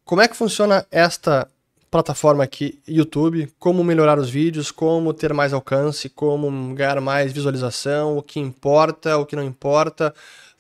como 0.04 0.21
é 0.21 0.28
que 0.28 0.36
funciona 0.36 0.86
esta 0.91 1.47
plataforma 1.95 2.43
aqui, 2.43 2.77
YouTube, 2.86 3.47
como 3.58 3.81
melhorar 3.81 4.19
os 4.19 4.29
vídeos, 4.29 4.69
como 4.69 5.13
ter 5.13 5.34
mais 5.34 5.53
alcance, 5.53 6.10
como 6.10 6.75
ganhar 6.75 6.99
mais 6.99 7.31
visualização, 7.31 8.17
o 8.17 8.21
que 8.21 8.38
importa, 8.38 9.17
o 9.17 9.25
que 9.25 9.34
não 9.34 9.43
importa. 9.43 10.13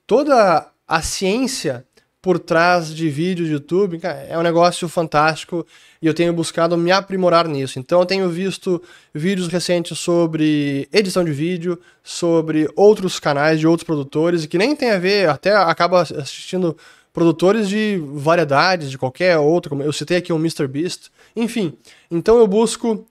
Toda 0.07 0.65
a 0.87 1.01
ciência 1.01 1.85
por 2.21 2.39
trás 2.39 2.95
de 2.95 3.09
vídeos 3.09 3.49
de 3.49 3.53
YouTube 3.53 3.99
é 4.01 4.37
um 4.37 4.41
negócio 4.41 4.87
fantástico 4.87 5.67
e 6.01 6.07
eu 6.07 6.13
tenho 6.13 6.31
buscado 6.31 6.77
me 6.77 6.89
aprimorar 6.89 7.49
nisso. 7.49 7.79
Então 7.79 7.99
eu 7.99 8.05
tenho 8.05 8.29
visto 8.29 8.81
vídeos 9.13 9.49
recentes 9.49 9.99
sobre 9.99 10.87
edição 10.89 11.21
de 11.21 11.33
vídeo, 11.33 11.77
sobre 12.01 12.65
outros 12.77 13.19
canais 13.19 13.59
de 13.59 13.67
outros 13.67 13.85
produtores 13.85 14.45
que 14.45 14.57
nem 14.57 14.73
tem 14.73 14.91
a 14.91 14.99
ver, 14.99 15.27
até 15.27 15.53
acaba 15.53 16.01
assistindo 16.01 16.77
produtores 17.15 17.69
de 17.69 17.97
variedades, 18.13 18.91
de 18.91 18.97
qualquer 18.97 19.37
outro, 19.37 19.69
como 19.69 19.81
eu 19.81 19.93
citei 19.93 20.17
aqui 20.17 20.33
o 20.33 20.35
Mr. 20.35 20.67
Beast, 20.67 21.07
enfim. 21.33 21.77
Então 22.11 22.37
eu 22.37 22.45
busco 22.45 23.07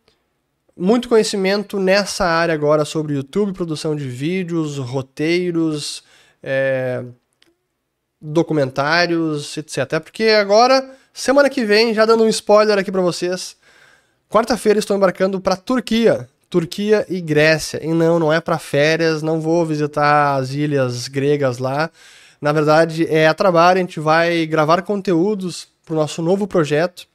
muito 0.76 1.08
conhecimento 1.08 1.80
nessa 1.80 2.26
área 2.26 2.52
agora 2.52 2.84
sobre 2.84 3.14
YouTube, 3.14 3.54
produção 3.54 3.96
de 3.96 4.06
vídeos, 4.06 4.76
roteiros, 4.76 6.04
é, 6.42 7.02
documentários, 8.20 9.56
etc. 9.56 9.78
Até 9.78 9.98
porque 9.98 10.24
agora, 10.24 10.86
semana 11.10 11.48
que 11.48 11.64
vem, 11.64 11.94
já 11.94 12.04
dando 12.04 12.24
um 12.24 12.28
spoiler 12.28 12.78
aqui 12.78 12.92
para 12.92 13.00
vocês, 13.00 13.56
quarta-feira 14.28 14.78
estou 14.78 14.94
embarcando 14.94 15.40
para 15.40 15.56
Turquia. 15.56 16.28
Turquia 16.50 17.06
e 17.08 17.22
Grécia. 17.22 17.82
E 17.82 17.88
não, 17.88 18.18
não 18.18 18.30
é 18.30 18.38
para 18.38 18.58
férias, 18.58 19.22
não 19.22 19.40
vou 19.40 19.64
visitar 19.64 20.36
as 20.36 20.50
ilhas 20.50 21.08
gregas 21.08 21.56
lá. 21.56 21.90
Na 22.44 22.52
verdade, 22.52 23.06
é 23.06 23.26
a 23.26 23.32
trabalho, 23.32 23.78
a 23.78 23.80
gente 23.80 23.98
vai 23.98 24.44
gravar 24.44 24.82
conteúdos 24.82 25.66
para 25.82 25.94
o 25.94 25.96
nosso 25.96 26.20
novo 26.20 26.46
projeto, 26.46 27.06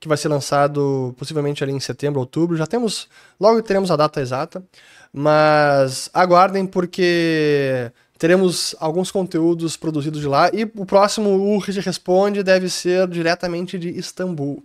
que 0.00 0.08
vai 0.08 0.16
ser 0.16 0.28
lançado 0.28 1.14
possivelmente 1.18 1.62
ali 1.62 1.74
em 1.74 1.78
setembro, 1.78 2.20
outubro. 2.20 2.56
Já 2.56 2.66
temos, 2.66 3.06
logo 3.38 3.60
teremos 3.60 3.90
a 3.90 3.96
data 3.96 4.18
exata, 4.18 4.64
mas 5.12 6.08
aguardem 6.14 6.64
porque 6.64 7.92
teremos 8.16 8.74
alguns 8.80 9.10
conteúdos 9.10 9.76
produzidos 9.76 10.22
de 10.22 10.26
lá 10.26 10.50
e 10.54 10.64
o 10.64 10.86
próximo 10.86 11.36
URG 11.36 11.80
Responde 11.80 12.42
deve 12.42 12.70
ser 12.70 13.06
diretamente 13.08 13.78
de 13.78 13.90
Istambul. 13.90 14.64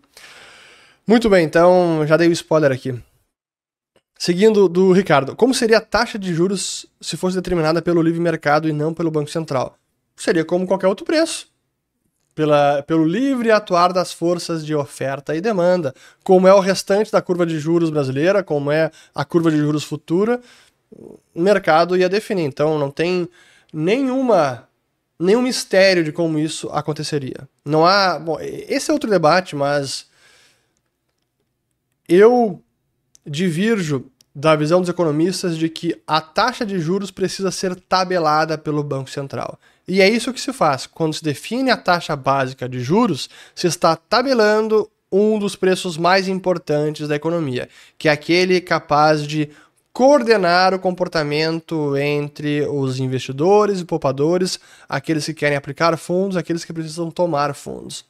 Muito 1.06 1.30
bem, 1.30 1.44
então 1.44 2.08
já 2.08 2.16
dei 2.16 2.30
o 2.30 2.32
spoiler 2.32 2.72
aqui. 2.72 2.98
Seguindo 4.18 4.70
do 4.70 4.94
Ricardo, 4.94 5.36
como 5.36 5.54
seria 5.54 5.80
a 5.80 5.82
taxa 5.82 6.18
de 6.18 6.34
juros 6.34 6.86
se 7.02 7.18
fosse 7.18 7.36
determinada 7.36 7.82
pelo 7.82 8.02
livre 8.02 8.22
mercado 8.22 8.70
e 8.70 8.72
não 8.72 8.94
pelo 8.94 9.12
Banco 9.12 9.30
Central? 9.30 9.78
Seria 10.16 10.46
como 10.46 10.68
qualquer 10.68 10.88
outro 10.88 11.06
preço. 11.06 11.52
Pela, 12.36 12.82
pelo 12.84 13.06
livre 13.06 13.52
atuar 13.52 13.94
das 13.94 14.12
forças 14.12 14.66
de 14.66 14.74
oferta 14.74 15.36
e 15.36 15.42
demanda, 15.42 15.94
como 16.24 16.48
é 16.48 16.54
o 16.54 16.60
restante 16.60 17.12
da 17.12 17.22
curva 17.22 17.46
de 17.46 17.60
juros 17.60 17.92
brasileira, 17.92 18.44
como 18.44 18.72
é 18.72 18.90
a 19.14 19.24
curva 19.24 19.52
de 19.52 19.58
juros 19.58 19.84
futura, 19.84 20.42
o 20.92 21.20
mercado 21.36 21.96
ia 21.96 22.10
definir. 22.10 22.46
Então 22.46 22.80
não 22.80 22.90
tem 22.90 23.30
nenhuma 23.72 24.68
nenhum 25.20 25.42
mistério 25.42 26.04
de 26.04 26.12
como 26.12 26.38
isso 26.38 26.70
aconteceria. 26.70 27.48
Não 27.64 27.86
há, 27.86 28.20
bom, 28.20 28.38
esse 28.42 28.90
é 28.90 28.94
outro 28.94 29.10
debate, 29.10 29.56
mas 29.56 30.08
eu 32.08 32.62
divirjo 33.26 34.12
da 34.36 34.56
visão 34.56 34.82
dos 34.82 34.90
economistas 34.90 35.58
de 35.58 35.70
que 35.70 36.02
a 36.08 36.20
taxa 36.20 36.66
de 36.66 36.80
juros 36.80 37.12
precisa 37.12 37.52
ser 37.52 37.76
tabelada 37.76 38.58
pelo 38.58 38.84
Banco 38.84 39.10
Central. 39.10 39.60
E 39.88 40.02
é 40.02 40.10
isso 40.10 40.34
que 40.34 40.40
se 40.40 40.54
faz. 40.54 40.86
Quando 40.86 41.14
se 41.14 41.24
define 41.24 41.70
a 41.70 41.78
taxa 41.78 42.16
básica 42.16 42.70
de 42.70 42.80
juros, 42.80 43.30
se 43.54 43.68
está 43.68 43.96
tabelando 43.96 44.90
um 45.12 45.38
dos 45.38 45.56
preços 45.56 45.98
mais 45.98 46.28
importantes 46.28 47.08
da 47.08 47.16
economia, 47.16 47.70
que 47.98 48.10
é 48.10 48.12
aquele 48.12 48.60
capaz 48.60 49.28
de 49.28 49.50
coordenar 49.94 50.74
o 50.74 50.80
comportamento 50.80 51.96
entre 51.96 52.66
os 52.68 53.00
investidores 53.00 53.80
e 53.80 53.86
poupadores, 53.86 54.60
aqueles 54.90 55.26
que 55.26 55.36
querem 55.36 55.56
aplicar 55.56 55.96
fundos, 55.98 56.36
aqueles 56.36 56.66
que 56.66 56.74
precisam 56.74 57.12
tomar 57.12 57.54
fundos. 57.54 58.04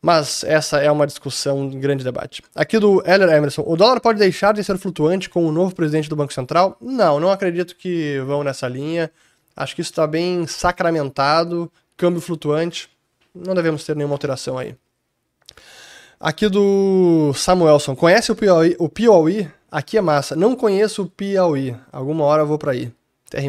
Mas 0.00 0.42
essa 0.44 0.78
é 0.78 0.90
uma 0.90 1.06
discussão, 1.06 1.60
um 1.60 1.80
grande 1.80 2.04
debate. 2.04 2.42
Aqui 2.54 2.78
do 2.78 3.02
Heller 3.04 3.28
Emerson. 3.28 3.64
O 3.66 3.76
dólar 3.76 4.00
pode 4.00 4.18
deixar 4.18 4.54
de 4.54 4.62
ser 4.62 4.78
flutuante 4.78 5.28
com 5.28 5.44
o 5.44 5.52
novo 5.52 5.74
presidente 5.74 6.08
do 6.08 6.16
Banco 6.16 6.32
Central? 6.32 6.76
Não, 6.80 7.18
não 7.20 7.30
acredito 7.30 7.76
que 7.76 8.18
vão 8.20 8.42
nessa 8.44 8.68
linha. 8.68 9.10
Acho 9.56 9.74
que 9.74 9.80
isso 9.80 9.90
está 9.90 10.06
bem 10.06 10.46
sacramentado. 10.46 11.72
Câmbio 11.96 12.20
flutuante. 12.20 12.90
Não 13.34 13.54
devemos 13.54 13.84
ter 13.84 13.96
nenhuma 13.96 14.14
alteração 14.14 14.58
aí. 14.58 14.76
Aqui 16.20 16.48
do 16.48 17.32
Samuelson. 17.34 17.96
Conhece 17.96 18.30
o 18.30 18.36
Piauí? 18.36 18.76
O 18.78 18.88
Piauí? 18.88 19.50
Aqui 19.70 19.96
é 19.96 20.00
massa. 20.00 20.36
Não 20.36 20.54
conheço 20.54 21.02
o 21.02 21.06
Piauí. 21.08 21.76
Alguma 21.90 22.24
hora 22.24 22.42
eu 22.42 22.46
vou 22.46 22.58
para 22.58 22.72
aí. 22.72 22.92
Até. 23.28 23.40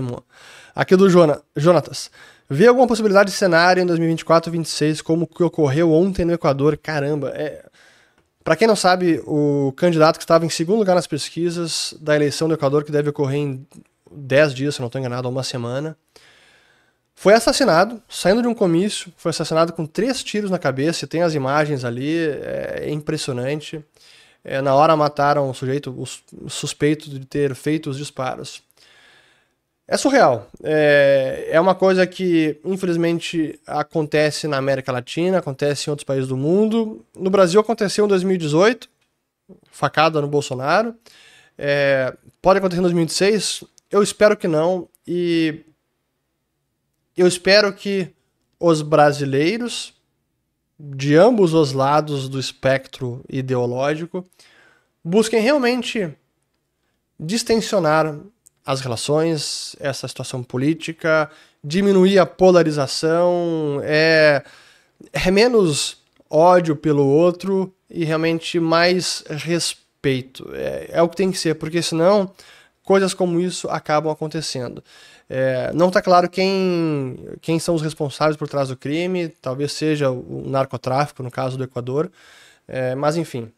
Aqui 0.76 0.96
do 0.96 1.10
Jona, 1.10 1.42
Jonatas. 1.56 2.10
Vê 2.50 2.68
alguma 2.68 2.88
possibilidade 2.88 3.30
de 3.30 3.36
cenário 3.36 3.84
em 3.84 3.86
2024 3.86 4.50
2026 4.50 5.02
como 5.02 5.24
o 5.26 5.28
que 5.28 5.44
ocorreu 5.44 5.92
ontem 5.92 6.24
no 6.24 6.34
Equador? 6.34 6.78
Caramba, 6.78 7.30
é... 7.36 7.66
Para 8.44 8.56
quem 8.56 8.68
não 8.68 8.78
sabe, 8.78 9.22
o 9.26 9.74
candidato 9.76 10.18
que 10.18 10.24
estava 10.24 10.46
em 10.46 10.50
segundo 10.50 10.80
lugar 10.80 10.96
nas 10.96 11.06
pesquisas 11.06 11.94
da 12.00 12.16
eleição 12.16 12.48
do 12.48 12.54
Equador, 12.54 12.86
que 12.86 12.92
deve 12.94 13.10
ocorrer 13.10 13.40
em 13.40 13.68
10 14.18 14.54
dias, 14.54 14.76
se 14.76 14.82
não 14.82 14.88
estou 14.88 15.00
enganado, 15.00 15.30
uma 15.30 15.44
semana, 15.44 15.98
foi 17.16 17.34
assassinado, 17.34 18.02
saindo 18.08 18.44
de 18.44 18.48
um 18.48 18.54
comício, 18.54 19.12
foi 19.18 19.32
assassinado 19.32 19.74
com 19.74 19.86
três 19.86 20.24
tiros 20.24 20.52
na 20.52 20.60
cabeça, 20.60 21.08
tem 21.08 21.24
as 21.24 21.34
imagens 21.34 21.84
ali, 21.84 22.16
é, 22.16 22.86
impressionante. 22.90 23.84
É, 24.44 24.62
na 24.62 24.76
hora 24.76 24.96
mataram 24.96 25.50
o 25.50 25.54
sujeito, 25.54 25.90
o 25.92 26.50
suspeito 26.50 27.10
de 27.10 27.26
ter 27.26 27.56
feito 27.56 27.90
os 27.90 27.98
disparos. 27.98 28.62
É 29.88 29.96
surreal. 29.96 30.48
É, 30.64 31.48
é 31.52 31.60
uma 31.60 31.74
coisa 31.74 32.06
que, 32.06 32.60
infelizmente, 32.64 33.58
acontece 33.66 34.48
na 34.48 34.58
América 34.58 34.92
Latina, 34.92 35.40
acontece 35.40 35.90
em 35.90 35.92
outros 35.92 36.06
países 36.06 36.28
do 36.28 36.36
mundo. 36.36 37.06
No 37.16 37.30
Brasil 37.30 37.60
aconteceu 37.60 38.06
em 38.06 38.08
2018, 38.08 38.90
facada 39.72 40.22
no 40.22 40.28
Bolsonaro. 40.28 40.94
É, 41.58 42.14
pode 42.42 42.60
acontecer 42.60 42.80
em 42.80 42.84
2016? 42.84 43.64
Eu 43.90 44.04
espero 44.04 44.36
que 44.36 44.48
não. 44.48 44.90
E 45.06 45.64
eu 47.16 47.28
espero 47.28 47.72
que 47.74 48.10
os 48.60 48.82
brasileiros, 48.82 49.94
de 50.80 51.16
ambos 51.16 51.54
os 51.54 51.72
lados 51.72 52.28
do 52.28 52.40
espectro 52.40 53.24
ideológico, 53.30 54.26
busquem 55.04 55.42
realmente 55.42 56.14
distensionar 57.20 58.20
as 58.66 58.82
relações, 58.82 59.76
essa 59.80 60.08
situação 60.08 60.44
política, 60.44 61.32
diminuir 61.64 62.20
a 62.20 62.26
polarização, 62.26 63.80
é, 63.84 64.44
é 65.14 65.32
menos 65.32 65.98
ódio 66.30 66.76
pelo 66.76 67.08
outro 67.08 67.74
e 67.90 68.04
realmente 68.04 68.60
mais 68.60 69.24
respeito. 69.30 70.50
É, 70.54 70.90
é 70.92 71.02
o 71.02 71.08
que 71.08 71.16
tem 71.16 71.32
que 71.32 71.40
ser, 71.40 71.56
porque 71.56 71.82
senão 71.82 72.32
coisas 72.88 73.14
como 73.14 73.42
isso 73.42 73.70
acabam 73.70 74.10
acontecendo. 74.10 74.82
É, 75.30 75.74
não 75.74 75.90
está 75.90 76.02
claro 76.02 76.30
quem, 76.30 77.18
quem 77.42 77.60
são 77.60 77.76
os 77.76 77.82
responsáveis 77.82 78.38
por 78.38 78.48
trás 78.48 78.70
do 78.70 78.78
crime, 78.78 79.28
talvez 79.28 79.74
seja 79.74 80.10
o 80.10 80.46
narcotráfico, 80.48 81.22
no 81.22 81.30
caso 81.30 81.58
do 81.58 81.66
Equador, 81.66 82.10
é, 82.66 82.96
mas 82.96 83.18
enfim. 83.18 83.52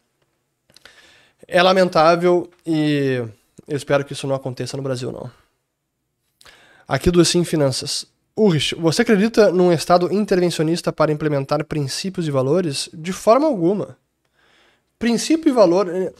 É 1.46 1.62
lamentável 1.62 2.50
e 2.66 3.22
eu 3.68 3.76
espero 3.76 4.04
que 4.04 4.14
isso 4.14 4.26
não 4.26 4.34
aconteça 4.34 4.76
no 4.76 4.82
Brasil, 4.82 5.12
não. 5.12 5.30
Aqui 6.88 7.08
do 7.08 7.24
Sim 7.24 7.44
Finanças. 7.44 8.04
Urich, 8.36 8.74
você 8.74 9.02
acredita 9.02 9.52
num 9.52 9.72
Estado 9.72 10.12
intervencionista 10.12 10.92
para 10.92 11.12
implementar 11.12 11.64
princípios 11.64 12.26
e 12.26 12.32
valores? 12.32 12.90
De 12.92 13.12
forma 13.12 13.46
alguma. 13.46 13.96
Princípio 14.98 15.50
e 15.50 15.52
valor. 15.52 15.88
Eh, 15.88 16.12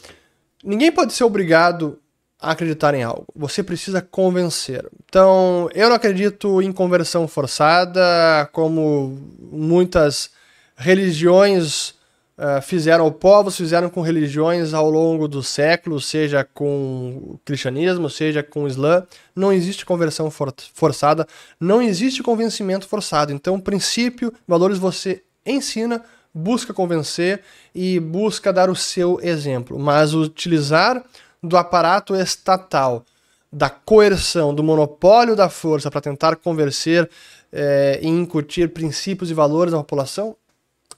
ninguém 0.63 0.93
pode 0.93 1.13
ser 1.13 1.25
obrigado 1.25 1.99
acreditar 2.41 2.95
em 2.95 3.03
algo. 3.03 3.27
Você 3.37 3.63
precisa 3.63 4.01
convencer. 4.01 4.89
Então, 5.05 5.69
eu 5.75 5.89
não 5.89 5.97
acredito 5.97 6.63
em 6.63 6.73
conversão 6.73 7.29
forçada, 7.29 8.49
como 8.53 9.19
muitas 9.53 10.31
religiões 10.77 11.91
uh, 12.39 12.63
fizeram, 12.63 13.13
povos 13.13 13.57
fizeram 13.57 13.91
com 13.91 14.01
religiões 14.01 14.73
ao 14.73 14.91
longo 14.91 15.29
dos 15.29 15.49
séculos, 15.49 16.07
seja 16.07 16.43
com 16.43 17.35
o 17.35 17.41
cristianismo, 17.45 18.09
seja 18.09 18.43
com 18.43 18.65
o 18.65 18.69
islã. 18.69 19.07
Não 19.37 19.53
existe 19.53 19.85
conversão 19.85 20.31
for 20.31 20.53
forçada, 20.73 21.27
não 21.61 21.83
existe 21.83 22.23
convencimento 22.23 22.89
forçado. 22.89 23.33
Então, 23.33 23.61
princípio, 23.61 24.33
valores 24.49 24.79
você 24.79 25.23
ensina, 25.45 26.03
busca 26.33 26.73
convencer 26.73 27.43
e 27.75 28.01
busca 28.01 28.53
dar 28.53 28.71
o 28.71 28.77
seu 28.77 29.21
exemplo. 29.23 29.79
Mas 29.79 30.15
utilizar 30.15 31.05
do 31.43 31.57
aparato 31.57 32.15
estatal, 32.15 33.05
da 33.53 33.69
coerção, 33.71 34.55
do 34.55 34.63
monopólio 34.63 35.35
da 35.35 35.49
força 35.49 35.91
para 35.91 36.01
tentar 36.01 36.37
convencer 36.37 37.09
é, 37.53 37.99
e 38.03 38.09
incutir 38.09 38.73
princípios 38.73 39.31
e 39.31 39.35
valores 39.35 39.73
na 39.73 39.79
população, 39.79 40.37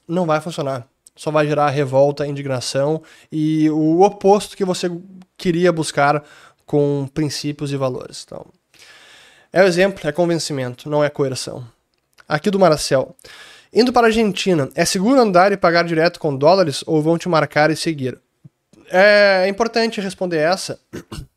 não 0.07 0.27
vai 0.27 0.41
funcionar 0.41 0.87
só 1.15 1.31
vai 1.31 1.47
gerar 1.47 1.69
revolta, 1.71 2.27
indignação 2.27 3.03
e 3.31 3.69
o 3.71 4.01
oposto 4.01 4.57
que 4.57 4.65
você 4.65 4.91
queria 5.37 5.73
buscar 5.73 6.25
com 6.65 7.09
princípios 7.13 7.73
e 7.73 7.77
valores. 7.77 8.23
Então, 8.25 8.47
é 9.53 9.63
o 9.63 9.67
exemplo, 9.67 10.09
é 10.09 10.13
convencimento, 10.13 10.89
não 10.89 11.05
é 11.05 11.11
coerção. 11.11 11.67
Aqui 12.29 12.51
do 12.51 12.59
Marcel. 12.59 13.15
Indo 13.73 13.93
para 13.93 14.07
a 14.07 14.09
Argentina, 14.09 14.69
é 14.75 14.85
seguro 14.85 15.21
andar 15.21 15.53
e 15.53 15.57
pagar 15.57 15.85
direto 15.85 16.19
com 16.19 16.35
dólares 16.35 16.83
ou 16.87 17.03
vão 17.03 17.19
te 17.19 17.29
marcar 17.29 17.71
e 17.71 17.77
seguir? 17.77 18.19
É 18.95 19.49
importante 19.49 20.01
responder 20.01 20.39
essa. 20.39 20.79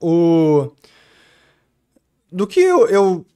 O... 0.00 0.70
Do 2.30 2.46
que 2.46 2.60
eu, 2.60 2.86
eu 2.88 3.26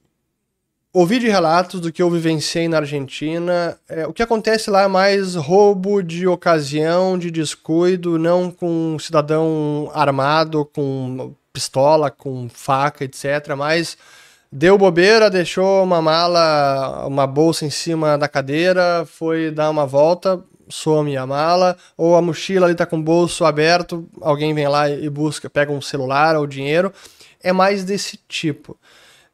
ouvi 0.93 1.19
de 1.19 1.29
relatos 1.29 1.79
do 1.79 1.91
que 1.91 2.01
eu 2.01 2.09
vivenciei 2.09 2.67
na 2.67 2.77
Argentina. 2.77 3.77
É, 3.87 4.07
o 4.07 4.13
que 4.13 4.23
acontece 4.23 4.69
lá 4.69 4.83
é 4.83 4.87
mais 4.87 5.35
roubo 5.35 6.01
de 6.01 6.27
ocasião, 6.27 7.17
de 7.17 7.31
descuido, 7.31 8.17
não 8.17 8.51
com 8.51 8.95
um 8.95 8.99
cidadão 8.99 9.89
armado, 9.93 10.65
com 10.65 11.33
pistola, 11.53 12.09
com 12.11 12.49
faca, 12.49 13.03
etc. 13.03 13.55
Mas 13.57 13.97
deu 14.51 14.77
bobeira, 14.77 15.29
deixou 15.29 15.83
uma 15.83 16.01
mala, 16.01 17.05
uma 17.07 17.27
bolsa 17.27 17.65
em 17.65 17.69
cima 17.69 18.17
da 18.17 18.27
cadeira, 18.27 19.05
foi 19.05 19.51
dar 19.51 19.69
uma 19.69 19.85
volta, 19.85 20.43
some 20.69 21.17
a 21.17 21.25
mala, 21.25 21.75
ou 21.97 22.15
a 22.15 22.21
mochila 22.21 22.67
ali 22.67 22.75
tá 22.75 22.85
com 22.85 22.97
o 22.97 23.03
bolso 23.03 23.43
aberto, 23.43 24.07
alguém 24.21 24.53
vem 24.53 24.67
lá 24.67 24.89
e 24.89 25.09
busca, 25.09 25.49
pega 25.49 25.71
um 25.71 25.81
celular 25.81 26.35
ou 26.35 26.47
dinheiro. 26.47 26.93
É 27.41 27.51
mais 27.51 27.83
desse 27.83 28.17
tipo. 28.27 28.77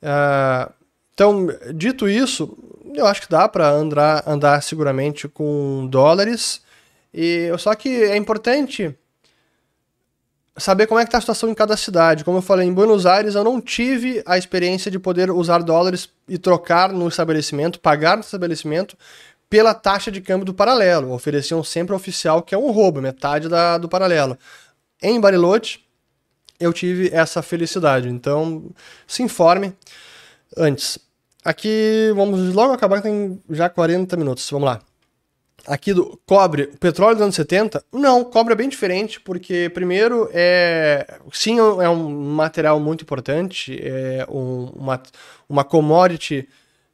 Uh, 0.02 0.72
então, 1.14 1.48
dito 1.74 2.08
isso, 2.08 2.58
eu 2.94 3.06
acho 3.06 3.22
que 3.22 3.30
dá 3.30 3.48
para 3.48 3.70
andar, 3.70 4.24
andar 4.28 4.62
seguramente 4.62 5.28
com 5.28 5.88
dólares. 5.90 6.62
E 7.14 7.50
só 7.58 7.74
que 7.76 7.90
é 7.90 8.18
importante 8.18 8.96
saber 10.58 10.88
como 10.88 11.00
é 11.00 11.04
que 11.04 11.10
está 11.10 11.18
a 11.18 11.22
situação 11.22 11.50
em 11.50 11.54
cada 11.54 11.76
cidade. 11.76 12.24
Como 12.24 12.38
eu 12.38 12.42
falei, 12.42 12.68
em 12.68 12.74
Buenos 12.74 13.06
Aires 13.06 13.36
eu 13.36 13.44
não 13.44 13.60
tive 13.60 14.22
a 14.26 14.38
experiência 14.38 14.90
de 14.90 15.00
poder 15.00 15.30
usar 15.32 15.64
dólares 15.64 16.10
e 16.28 16.38
trocar 16.38 16.92
no 16.92 17.08
estabelecimento, 17.08 17.80
pagar 17.80 18.16
no 18.18 18.24
estabelecimento 18.24 18.98
pela 19.56 19.74
taxa 19.74 20.12
de 20.12 20.20
câmbio 20.20 20.46
do 20.46 20.54
paralelo. 20.54 21.14
Ofereciam 21.14 21.64
sempre 21.64 21.96
oficial, 21.96 22.42
que 22.42 22.54
é 22.54 22.58
um 22.58 22.72
roubo, 22.72 23.02
metade 23.02 23.48
da, 23.48 23.78
do 23.78 23.88
paralelo. 23.88 24.38
Em 25.02 25.18
Bariloche, 25.18 25.80
eu 26.60 26.74
tive 26.74 27.10
essa 27.14 27.42
felicidade. 27.42 28.10
Então, 28.10 28.70
se 29.08 29.24
informe 29.24 29.74
antes. 30.58 31.00
Aqui, 31.42 32.12
vamos 32.14 32.54
logo 32.54 32.74
acabar, 32.74 33.02
tem 33.02 33.42
já 33.50 33.70
40 33.70 34.18
minutos. 34.18 34.50
Vamos 34.50 34.66
lá. 34.66 34.82
Aqui 35.66 35.94
do 35.94 36.20
cobre, 36.26 36.68
petróleo 36.78 37.16
dos 37.16 37.24
anos 37.24 37.36
70? 37.36 37.82
Não, 37.94 38.26
cobre 38.26 38.52
é 38.52 38.58
bem 38.58 38.68
diferente, 38.68 39.22
porque 39.22 39.72
primeiro 39.74 40.30
é. 40.34 41.18
Sim, 41.32 41.60
é 41.60 41.88
um 41.88 42.10
material 42.10 42.78
muito 42.78 43.04
importante, 43.04 43.80
é 43.82 44.28
um, 44.30 44.66
uma, 44.76 45.02
uma 45.48 45.64
commodity 45.64 46.46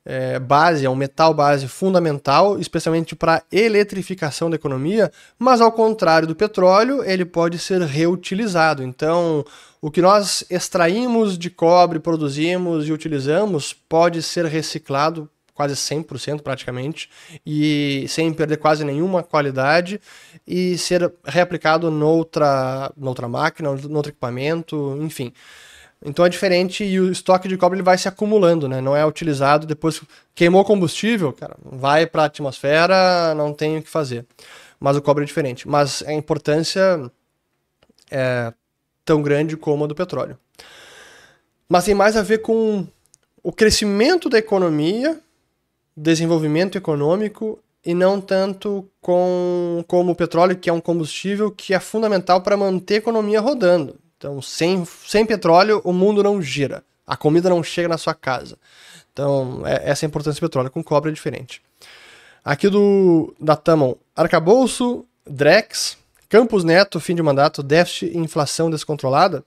é, 0.05 0.39
base, 0.39 0.85
é 0.85 0.89
um 0.89 0.95
metal 0.95 1.33
base 1.33 1.67
fundamental, 1.67 2.59
especialmente 2.59 3.15
para 3.15 3.43
eletrificação 3.51 4.49
da 4.49 4.55
economia, 4.55 5.11
mas 5.37 5.61
ao 5.61 5.71
contrário 5.71 6.27
do 6.27 6.35
petróleo, 6.35 7.03
ele 7.03 7.25
pode 7.25 7.59
ser 7.59 7.81
reutilizado. 7.81 8.83
Então, 8.83 9.45
o 9.81 9.91
que 9.91 10.01
nós 10.01 10.43
extraímos 10.49 11.37
de 11.37 11.49
cobre, 11.49 11.99
produzimos 11.99 12.87
e 12.87 12.91
utilizamos 12.91 13.73
pode 13.73 14.21
ser 14.21 14.45
reciclado 14.45 15.29
quase 15.53 15.75
100% 15.75 16.41
praticamente, 16.41 17.09
e 17.45 18.05
sem 18.07 18.33
perder 18.33 18.57
quase 18.57 18.83
nenhuma 18.83 19.21
qualidade, 19.21 20.01
e 20.47 20.75
ser 20.77 21.13
reaplicado 21.23 21.91
noutra, 21.91 22.91
noutra 22.97 23.27
máquina, 23.27 23.69
noutro 23.69 24.11
equipamento, 24.11 24.97
enfim. 25.01 25.31
Então 26.03 26.25
é 26.25 26.29
diferente 26.29 26.83
e 26.83 26.99
o 26.99 27.11
estoque 27.11 27.47
de 27.47 27.57
cobre 27.57 27.77
ele 27.77 27.83
vai 27.83 27.97
se 27.97 28.07
acumulando, 28.07 28.67
né? 28.67 28.81
Não 28.81 28.95
é 28.95 29.05
utilizado 29.05 29.67
depois 29.67 30.01
queimou 30.33 30.65
combustível, 30.65 31.31
cara, 31.31 31.55
vai 31.63 32.07
para 32.07 32.23
a 32.23 32.25
atmosfera, 32.25 33.35
não 33.35 33.53
tem 33.53 33.77
o 33.77 33.83
que 33.83 33.89
fazer. 33.89 34.25
Mas 34.79 34.97
o 34.97 35.01
cobre 35.01 35.23
é 35.23 35.27
diferente. 35.27 35.67
Mas 35.67 36.03
a 36.07 36.11
importância 36.11 37.11
é 38.09 38.51
tão 39.05 39.21
grande 39.21 39.55
como 39.55 39.83
a 39.83 39.87
do 39.87 39.93
petróleo. 39.93 40.37
Mas 41.69 41.85
tem 41.85 41.93
mais 41.93 42.17
a 42.17 42.23
ver 42.23 42.39
com 42.39 42.85
o 43.43 43.51
crescimento 43.51 44.27
da 44.27 44.39
economia, 44.39 45.19
desenvolvimento 45.95 46.77
econômico 46.77 47.59
e 47.85 47.93
não 47.93 48.19
tanto 48.19 48.89
com 48.99 49.83
como 49.87 50.11
o 50.11 50.15
petróleo, 50.15 50.57
que 50.57 50.69
é 50.69 50.73
um 50.73 50.81
combustível 50.81 51.51
que 51.51 51.73
é 51.73 51.79
fundamental 51.79 52.41
para 52.41 52.57
manter 52.57 52.95
a 52.95 52.97
economia 52.97 53.39
rodando. 53.39 53.95
Então, 54.21 54.39
sem, 54.39 54.85
sem 54.85 55.25
petróleo, 55.25 55.81
o 55.83 55.91
mundo 55.91 56.21
não 56.21 56.39
gira. 56.39 56.83
A 57.07 57.17
comida 57.17 57.49
não 57.49 57.63
chega 57.63 57.87
na 57.87 57.97
sua 57.97 58.13
casa. 58.13 58.55
Então, 59.11 59.63
é, 59.65 59.89
essa 59.89 60.05
é 60.05 60.07
a 60.07 60.09
importância 60.09 60.39
do 60.39 60.47
petróleo. 60.47 60.69
Com 60.69 60.83
cobre 60.83 61.09
é 61.09 61.13
diferente. 61.13 61.59
Aqui 62.45 62.69
do 62.69 63.33
da 63.39 63.55
Tamon, 63.55 63.95
arcabouço, 64.15 65.03
Drex, 65.27 65.97
Campos 66.29 66.63
Neto, 66.63 66.99
fim 66.99 67.15
de 67.15 67.23
mandato, 67.23 67.63
déficit 67.63 68.15
e 68.15 68.17
inflação 68.19 68.69
descontrolada. 68.69 69.43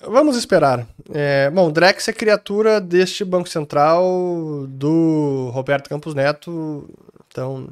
Vamos 0.00 0.36
esperar. 0.36 0.84
É, 1.12 1.48
bom, 1.50 1.70
Drex 1.70 2.08
é 2.08 2.12
criatura 2.12 2.80
deste 2.80 3.24
Banco 3.24 3.48
Central 3.48 4.66
do 4.68 5.50
Roberto 5.52 5.88
Campos 5.88 6.14
Neto, 6.14 6.90
então 7.28 7.68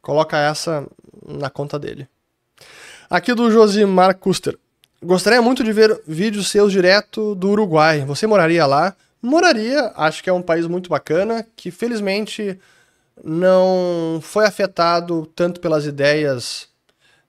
coloca 0.00 0.38
essa 0.38 0.86
na 1.26 1.50
conta 1.50 1.78
dele. 1.78 2.08
Aqui 3.14 3.32
do 3.32 3.48
Josimar 3.48 4.16
Custer. 4.16 4.58
Gostaria 5.00 5.40
muito 5.40 5.62
de 5.62 5.72
ver 5.72 6.02
vídeos 6.04 6.50
seus 6.50 6.72
direto 6.72 7.36
do 7.36 7.50
Uruguai. 7.50 8.04
Você 8.04 8.26
moraria 8.26 8.66
lá? 8.66 8.96
Moraria, 9.22 9.92
acho 9.94 10.20
que 10.20 10.28
é 10.28 10.32
um 10.32 10.42
país 10.42 10.66
muito 10.66 10.90
bacana, 10.90 11.46
que 11.54 11.70
felizmente 11.70 12.58
não 13.22 14.18
foi 14.20 14.46
afetado 14.46 15.26
tanto 15.26 15.60
pelas 15.60 15.86
ideias 15.86 16.68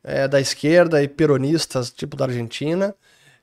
é, 0.04 0.28
da 0.28 0.42
esquerda 0.42 1.04
e 1.04 1.08
peronistas, 1.08 1.92
tipo 1.92 2.18
da 2.18 2.26
Argentina. 2.26 2.96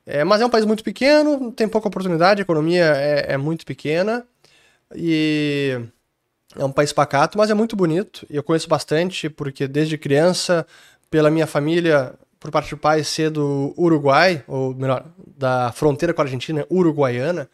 É, 0.05 0.25
mas 0.25 0.41
é 0.41 0.45
um 0.45 0.49
país 0.49 0.65
muito 0.65 0.83
pequeno, 0.83 1.49
tem 1.49 1.69
pouca 1.69 1.87
oportunidade, 1.87 2.41
a 2.41 2.43
economia 2.43 2.93
é, 2.97 3.35
é 3.35 3.37
muito 3.37 3.65
pequena 3.65 4.27
e 4.93 5.79
é 6.57 6.65
um 6.65 6.73
país 6.73 6.91
pacato, 6.91 7.37
mas 7.37 7.49
é 7.49 7.53
muito 7.53 7.77
bonito. 7.77 8.27
E 8.29 8.35
eu 8.35 8.43
conheço 8.43 8.67
bastante, 8.67 9.29
porque 9.29 9.65
desde 9.65 9.97
criança, 9.97 10.67
pela 11.09 11.31
minha 11.31 11.47
família, 11.47 12.13
por 12.43 12.51
parte 12.51 12.71
do 12.71 12.77
pai 12.77 13.05
ser 13.05 13.29
do 13.29 13.73
Uruguai, 13.77 14.43
ou 14.45 14.75
melhor, 14.75 15.05
da 15.37 15.71
fronteira 15.71 16.13
com 16.13 16.21
a 16.21 16.25
Argentina, 16.25 16.65
uruguaiana, 16.69 17.49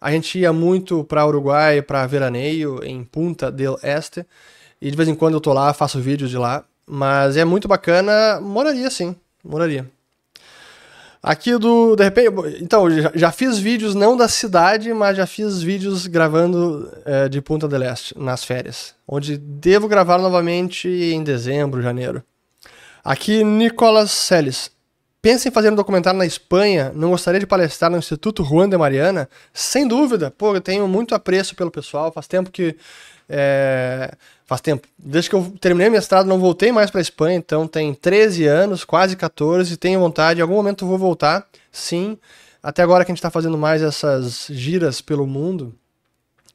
a 0.00 0.10
gente 0.10 0.40
ia 0.40 0.52
muito 0.52 1.04
para 1.04 1.24
Uruguai 1.24 1.80
para 1.80 2.04
veraneio 2.04 2.84
em 2.84 3.04
Punta 3.04 3.48
del 3.48 3.78
Este, 3.80 4.26
e 4.82 4.90
de 4.90 4.96
vez 4.96 5.08
em 5.08 5.14
quando 5.14 5.34
eu 5.34 5.40
tô 5.40 5.52
lá, 5.52 5.72
faço 5.72 6.00
vídeos 6.00 6.30
de 6.30 6.36
lá, 6.36 6.64
mas 6.84 7.36
é 7.36 7.44
muito 7.44 7.68
bacana, 7.68 8.40
moraria 8.40 8.90
sim, 8.90 9.14
moraria. 9.44 9.88
Aqui 11.22 11.56
do, 11.56 11.94
de 11.94 12.02
repente, 12.02 12.28
então, 12.60 12.90
já, 12.90 13.12
já 13.14 13.30
fiz 13.30 13.56
vídeos 13.56 13.94
não 13.94 14.16
da 14.16 14.26
cidade, 14.26 14.92
mas 14.92 15.16
já 15.16 15.28
fiz 15.28 15.62
vídeos 15.62 16.08
gravando 16.08 16.92
é, 17.04 17.28
de 17.28 17.40
Punta 17.40 17.68
del 17.68 17.84
Este 17.84 18.18
nas 18.18 18.42
férias, 18.42 18.96
onde 19.06 19.38
devo 19.38 19.86
gravar 19.86 20.18
novamente 20.18 20.88
em 20.88 21.22
dezembro, 21.22 21.80
janeiro. 21.80 22.20
Aqui, 23.04 23.44
Nicolas 23.44 24.10
Celes. 24.10 24.70
Pensa 25.20 25.48
em 25.48 25.50
fazer 25.50 25.70
um 25.70 25.74
documentário 25.74 26.18
na 26.18 26.24
Espanha? 26.24 26.90
Não 26.94 27.10
gostaria 27.10 27.38
de 27.38 27.46
palestrar 27.46 27.90
no 27.90 27.98
Instituto 27.98 28.42
Juan 28.42 28.66
de 28.66 28.78
Mariana? 28.78 29.28
Sem 29.52 29.86
dúvida. 29.86 30.30
Pô, 30.30 30.54
eu 30.54 30.60
tenho 30.60 30.88
muito 30.88 31.14
apreço 31.14 31.54
pelo 31.54 31.70
pessoal. 31.70 32.10
Faz 32.10 32.26
tempo 32.26 32.50
que. 32.50 32.76
É... 33.28 34.14
Faz 34.46 34.62
tempo. 34.62 34.88
Desde 34.98 35.28
que 35.28 35.36
eu 35.36 35.52
terminei 35.60 35.90
mestrado, 35.90 36.26
não 36.26 36.38
voltei 36.38 36.72
mais 36.72 36.90
para 36.90 37.00
Espanha. 37.02 37.36
Então, 37.36 37.66
tem 37.66 37.92
13 37.92 38.46
anos, 38.46 38.84
quase 38.84 39.16
14. 39.16 39.76
Tenho 39.76 40.00
vontade. 40.00 40.40
Em 40.40 40.42
algum 40.42 40.54
momento 40.54 40.86
vou 40.86 40.96
voltar. 40.96 41.46
Sim. 41.70 42.18
Até 42.62 42.82
agora 42.82 43.04
que 43.04 43.10
a 43.10 43.14
gente 43.14 43.18
está 43.18 43.30
fazendo 43.30 43.58
mais 43.58 43.82
essas 43.82 44.46
giras 44.48 45.02
pelo 45.02 45.26
mundo. 45.26 45.74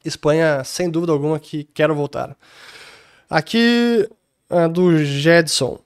Espanha, 0.04 0.64
sem 0.64 0.90
dúvida 0.90 1.12
alguma, 1.12 1.38
que 1.38 1.62
quero 1.72 1.94
voltar. 1.94 2.36
Aqui, 3.28 4.08
uh, 4.50 4.68
do 4.68 4.96
Jedson. 5.04 5.78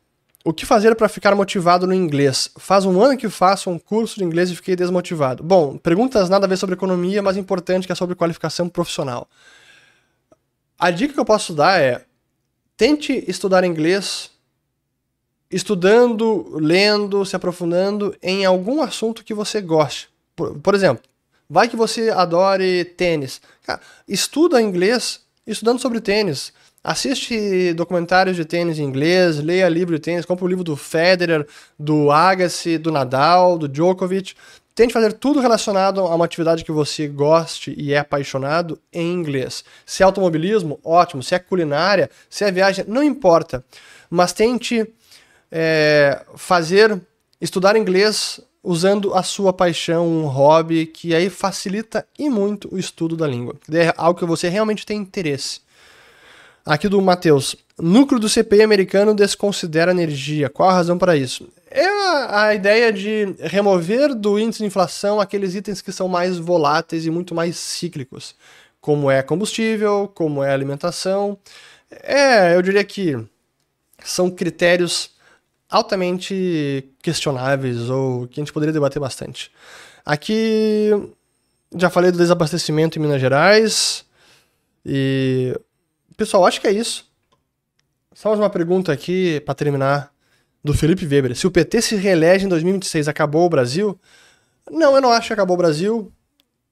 O 0.46 0.52
que 0.52 0.66
fazer 0.66 0.94
para 0.94 1.08
ficar 1.08 1.34
motivado 1.34 1.86
no 1.86 1.94
inglês? 1.94 2.50
Faz 2.58 2.84
um 2.84 3.00
ano 3.00 3.16
que 3.16 3.30
faço 3.30 3.70
um 3.70 3.78
curso 3.78 4.18
de 4.18 4.24
inglês 4.24 4.50
e 4.50 4.56
fiquei 4.56 4.76
desmotivado. 4.76 5.42
Bom, 5.42 5.78
perguntas 5.78 6.28
nada 6.28 6.44
a 6.44 6.48
ver 6.48 6.58
sobre 6.58 6.74
economia, 6.74 7.22
mas 7.22 7.38
importante 7.38 7.86
que 7.86 7.92
é 7.92 7.94
sobre 7.94 8.14
qualificação 8.14 8.68
profissional. 8.68 9.26
A 10.78 10.90
dica 10.90 11.14
que 11.14 11.18
eu 11.20 11.24
posso 11.24 11.54
dar 11.54 11.80
é: 11.80 12.04
tente 12.76 13.24
estudar 13.26 13.64
inglês 13.64 14.30
estudando, 15.50 16.58
lendo, 16.58 17.24
se 17.24 17.34
aprofundando 17.34 18.14
em 18.22 18.44
algum 18.44 18.82
assunto 18.82 19.24
que 19.24 19.32
você 19.32 19.62
goste. 19.62 20.10
Por, 20.36 20.58
por 20.58 20.74
exemplo, 20.74 21.02
vai 21.48 21.68
que 21.68 21.76
você 21.76 22.10
adore 22.10 22.84
tênis. 22.84 23.40
Cara, 23.62 23.80
estuda 24.06 24.60
inglês 24.60 25.22
estudando 25.46 25.80
sobre 25.80 26.02
tênis 26.02 26.52
Assiste 26.86 27.72
documentários 27.72 28.36
de 28.36 28.44
tênis 28.44 28.78
em 28.78 28.82
inglês, 28.82 29.38
leia 29.38 29.66
livro 29.70 29.94
de 29.94 30.00
tênis, 30.02 30.26
compra 30.26 30.44
o 30.44 30.48
livro 30.48 30.62
do 30.62 30.76
Federer, 30.76 31.46
do 31.78 32.10
Agassi, 32.10 32.76
do 32.76 32.92
Nadal, 32.92 33.56
do 33.56 33.66
Djokovic. 33.66 34.34
Tente 34.74 34.92
fazer 34.92 35.14
tudo 35.14 35.40
relacionado 35.40 36.00
a 36.00 36.14
uma 36.14 36.26
atividade 36.26 36.62
que 36.62 36.70
você 36.70 37.08
goste 37.08 37.74
e 37.78 37.94
é 37.94 37.98
apaixonado 37.98 38.78
em 38.92 39.10
inglês. 39.14 39.64
Se 39.86 40.02
é 40.02 40.04
automobilismo, 40.04 40.78
ótimo. 40.84 41.22
Se 41.22 41.34
é 41.34 41.38
culinária, 41.38 42.10
se 42.28 42.44
é 42.44 42.52
viagem, 42.52 42.84
não 42.86 43.02
importa. 43.02 43.64
Mas 44.10 44.34
tente 44.34 44.86
é, 45.50 46.20
fazer, 46.36 47.00
estudar 47.40 47.76
inglês 47.76 48.40
usando 48.62 49.14
a 49.14 49.22
sua 49.22 49.54
paixão, 49.54 50.06
um 50.06 50.26
hobby, 50.26 50.84
que 50.84 51.14
aí 51.14 51.30
facilita 51.30 52.06
e 52.18 52.28
muito 52.28 52.68
o 52.74 52.78
estudo 52.78 53.16
da 53.16 53.26
língua. 53.26 53.54
É 53.72 53.94
algo 53.96 54.18
que 54.18 54.26
você 54.26 54.50
realmente 54.50 54.84
tem 54.84 54.98
interesse. 54.98 55.63
Aqui 56.64 56.88
do 56.88 57.00
Matheus. 57.02 57.54
Núcleo 57.78 58.18
do 58.18 58.28
CPI 58.28 58.62
americano 58.62 59.14
desconsidera 59.14 59.90
energia. 59.90 60.48
Qual 60.48 60.70
a 60.70 60.72
razão 60.72 60.96
para 60.96 61.14
isso? 61.14 61.46
É 61.70 61.84
a, 61.84 62.46
a, 62.46 62.54
ideia 62.54 62.90
de 62.90 63.34
remover 63.40 64.14
do 64.14 64.38
índice 64.38 64.60
de 64.60 64.66
inflação 64.66 65.20
aqueles 65.20 65.54
itens 65.54 65.82
que 65.82 65.92
são 65.92 66.08
mais 66.08 66.38
voláteis 66.38 67.04
e 67.04 67.10
muito 67.10 67.34
mais 67.34 67.56
cíclicos, 67.56 68.34
como 68.80 69.10
é 69.10 69.22
combustível, 69.22 70.10
como 70.14 70.42
é 70.42 70.52
alimentação. 70.52 71.36
É, 71.90 72.54
eu 72.54 72.62
diria 72.62 72.84
que 72.84 73.18
são 74.02 74.30
critérios 74.30 75.10
altamente 75.68 76.88
questionáveis 77.02 77.90
ou 77.90 78.26
que 78.26 78.40
a 78.40 78.42
gente 78.42 78.52
poderia 78.52 78.72
debater 78.72 79.00
bastante. 79.00 79.50
Aqui 80.06 80.90
já 81.76 81.90
falei 81.90 82.10
do 82.10 82.18
desabastecimento 82.18 82.98
em 82.98 83.02
Minas 83.02 83.20
Gerais 83.20 84.04
e 84.86 85.58
Pessoal, 86.16 86.46
acho 86.46 86.60
que 86.60 86.68
é 86.68 86.72
isso. 86.72 87.10
Só 88.12 88.28
mais 88.28 88.40
uma 88.40 88.48
pergunta 88.48 88.92
aqui 88.92 89.40
para 89.40 89.54
terminar 89.54 90.12
do 90.62 90.72
Felipe 90.72 91.04
Weber. 91.04 91.34
Se 91.34 91.44
o 91.46 91.50
PT 91.50 91.82
se 91.82 91.96
reelege 91.96 92.46
em 92.46 92.48
2026, 92.48 93.08
acabou 93.08 93.44
o 93.44 93.48
Brasil? 93.48 93.98
Não, 94.70 94.94
eu 94.94 95.00
não 95.00 95.10
acho 95.10 95.26
que 95.26 95.32
acabou 95.32 95.54
o 95.54 95.58
Brasil. 95.58 96.12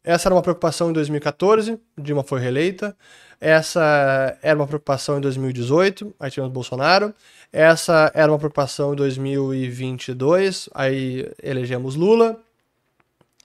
Essa 0.04 0.28
era 0.28 0.34
uma 0.34 0.42
preocupação 0.42 0.90
em 0.90 0.92
2014, 0.92 1.78
Dilma 1.98 2.22
foi 2.22 2.40
reeleita. 2.40 2.96
Essa 3.40 4.38
era 4.40 4.56
uma 4.56 4.66
preocupação 4.66 5.18
em 5.18 5.20
2018, 5.20 6.14
aí 6.20 6.30
tivemos 6.30 6.52
Bolsonaro. 6.52 7.12
Essa 7.52 8.12
era 8.14 8.30
uma 8.30 8.38
preocupação 8.38 8.92
em 8.92 8.96
2022, 8.96 10.68
aí 10.72 11.28
elegemos 11.42 11.96
Lula. 11.96 12.40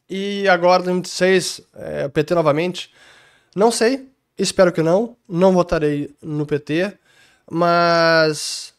E 0.08 0.48
agora, 0.48 0.84
em 0.84 0.86
2026, 0.86 1.62
é, 1.76 2.08
PT 2.08 2.36
novamente. 2.36 2.93
Não 3.56 3.72
sei, 3.72 4.08
Espero 4.38 4.72
que 4.72 4.82
não. 4.82 5.16
Não 5.28 5.54
votarei 5.54 6.16
no 6.22 6.46
PT. 6.46 6.94
Mas 7.50 8.74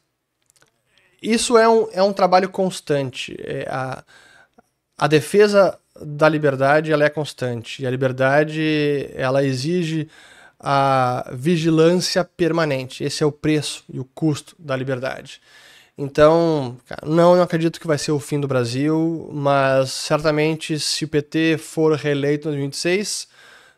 isso 1.23 1.57
é 1.59 1.69
um, 1.69 1.89
é 1.93 2.03
um 2.03 2.13
trabalho 2.13 2.49
constante. 2.49 3.37
É 3.41 3.67
a, 3.69 4.05
a 4.97 5.07
defesa 5.07 5.79
da 6.01 6.29
liberdade 6.29 6.93
ela 6.93 7.05
é 7.05 7.11
constante. 7.11 7.83
E 7.83 7.87
a 7.87 7.91
liberdade 7.91 9.11
ela 9.15 9.43
exige 9.45 10.09
a 10.61 11.31
vigilância 11.33 12.25
permanente. 12.25 13.05
Esse 13.05 13.23
é 13.23 13.27
o 13.27 13.33
preço 13.33 13.85
e 13.93 13.99
o 13.99 14.05
custo 14.05 14.55
da 14.59 14.77
liberdade. 14.77 15.41
Então, 15.97 16.77
não, 17.05 17.35
não 17.35 17.43
acredito 17.43 17.81
que 17.81 17.87
vai 17.87 17.99
ser 17.99 18.13
o 18.13 18.21
fim 18.21 18.39
do 18.39 18.47
Brasil, 18.47 19.29
mas 19.33 19.91
certamente 19.91 20.79
se 20.79 21.05
o 21.05 21.09
PT 21.09 21.59
for 21.59 21.93
reeleito 21.97 22.49
em 22.49 22.53
2026, 22.53 23.29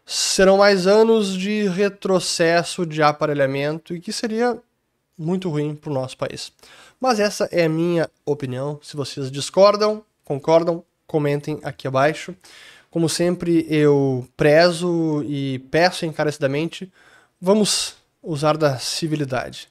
serão 0.04 0.58
mais 0.58 0.86
anos 0.86 1.36
de 1.36 1.68
retrocesso 1.68 2.84
de 2.84 3.02
aparelhamento 3.02 3.94
e 3.94 4.00
que 4.00 4.12
seria 4.12 4.58
muito 5.16 5.48
ruim 5.50 5.74
para 5.74 5.90
o 5.90 5.94
nosso 5.94 6.16
país. 6.16 6.52
Mas 6.98 7.20
essa 7.20 7.48
é 7.52 7.64
a 7.64 7.68
minha 7.68 8.10
opinião. 8.24 8.78
Se 8.82 8.96
vocês 8.96 9.30
discordam, 9.30 10.02
concordam, 10.24 10.82
comentem 11.06 11.60
aqui 11.62 11.86
abaixo. 11.86 12.34
Como 12.90 13.08
sempre, 13.08 13.66
eu 13.68 14.26
prezo 14.36 15.22
e 15.26 15.60
peço 15.70 16.04
encarecidamente, 16.04 16.92
vamos 17.40 17.94
usar 18.22 18.56
da 18.56 18.78
civilidade. 18.78 19.68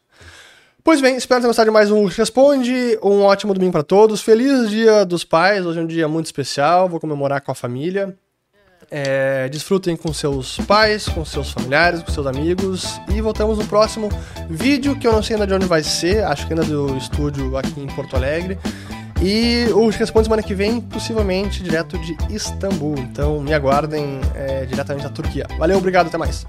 Pois 0.82 1.02
bem, 1.02 1.18
espero 1.18 1.42
ter 1.42 1.48
gostado 1.48 1.70
de 1.70 1.74
mais 1.74 1.92
um 1.92 2.06
Responde. 2.06 2.98
Um 3.04 3.22
ótimo 3.22 3.54
domingo 3.54 3.74
para 3.74 3.84
todos. 3.84 4.22
Feliz 4.22 4.70
Dia 4.70 5.06
dos 5.06 5.24
Pais. 5.24 5.66
Hoje 5.66 5.80
é 5.80 5.84
um 5.84 5.88
dia 5.88 6.08
muito 6.08 6.28
especial. 6.28 6.88
Vou 6.88 7.00
comemorar 7.00 7.42
com 7.42 7.52
a 7.52 7.56
família. 7.56 8.18
É, 8.92 9.48
desfrutem 9.50 9.96
com 9.96 10.12
seus 10.12 10.58
pais, 10.60 11.08
com 11.08 11.24
seus 11.24 11.52
familiares, 11.52 12.02
com 12.02 12.12
seus 12.12 12.26
amigos. 12.26 13.00
E 13.14 13.22
voltamos 13.22 13.58
no 13.58 13.66
próximo 13.66 14.10
vídeo, 14.50 14.96
que 14.98 15.08
eu 15.08 15.12
não 15.12 15.22
sei 15.22 15.36
ainda 15.36 15.46
de 15.46 15.54
onde 15.54 15.66
vai 15.66 15.84
ser. 15.84 16.24
Acho 16.24 16.48
que 16.48 16.54
ainda 16.54 16.66
do 16.66 16.98
estúdio 16.98 17.56
aqui 17.58 17.80
em 17.80 17.88
Porto 17.88 18.16
Alegre. 18.16 18.58
E 19.22 19.66
o 19.74 19.90
Responde 19.90 20.26
semana 20.26 20.42
que 20.42 20.56
vem, 20.56 20.80
possivelmente 20.80 21.62
direto 21.62 21.98
de 22.00 22.18
Istambul. 22.34 22.96
Então 22.98 23.42
me 23.42 23.54
aguardem 23.54 24.22
é, 24.34 24.66
diretamente 24.66 25.04
da 25.04 25.14
Turquia. 25.14 25.46
Valeu, 25.58 25.78
obrigado, 25.78 26.08
até 26.08 26.18
mais. 26.18 26.46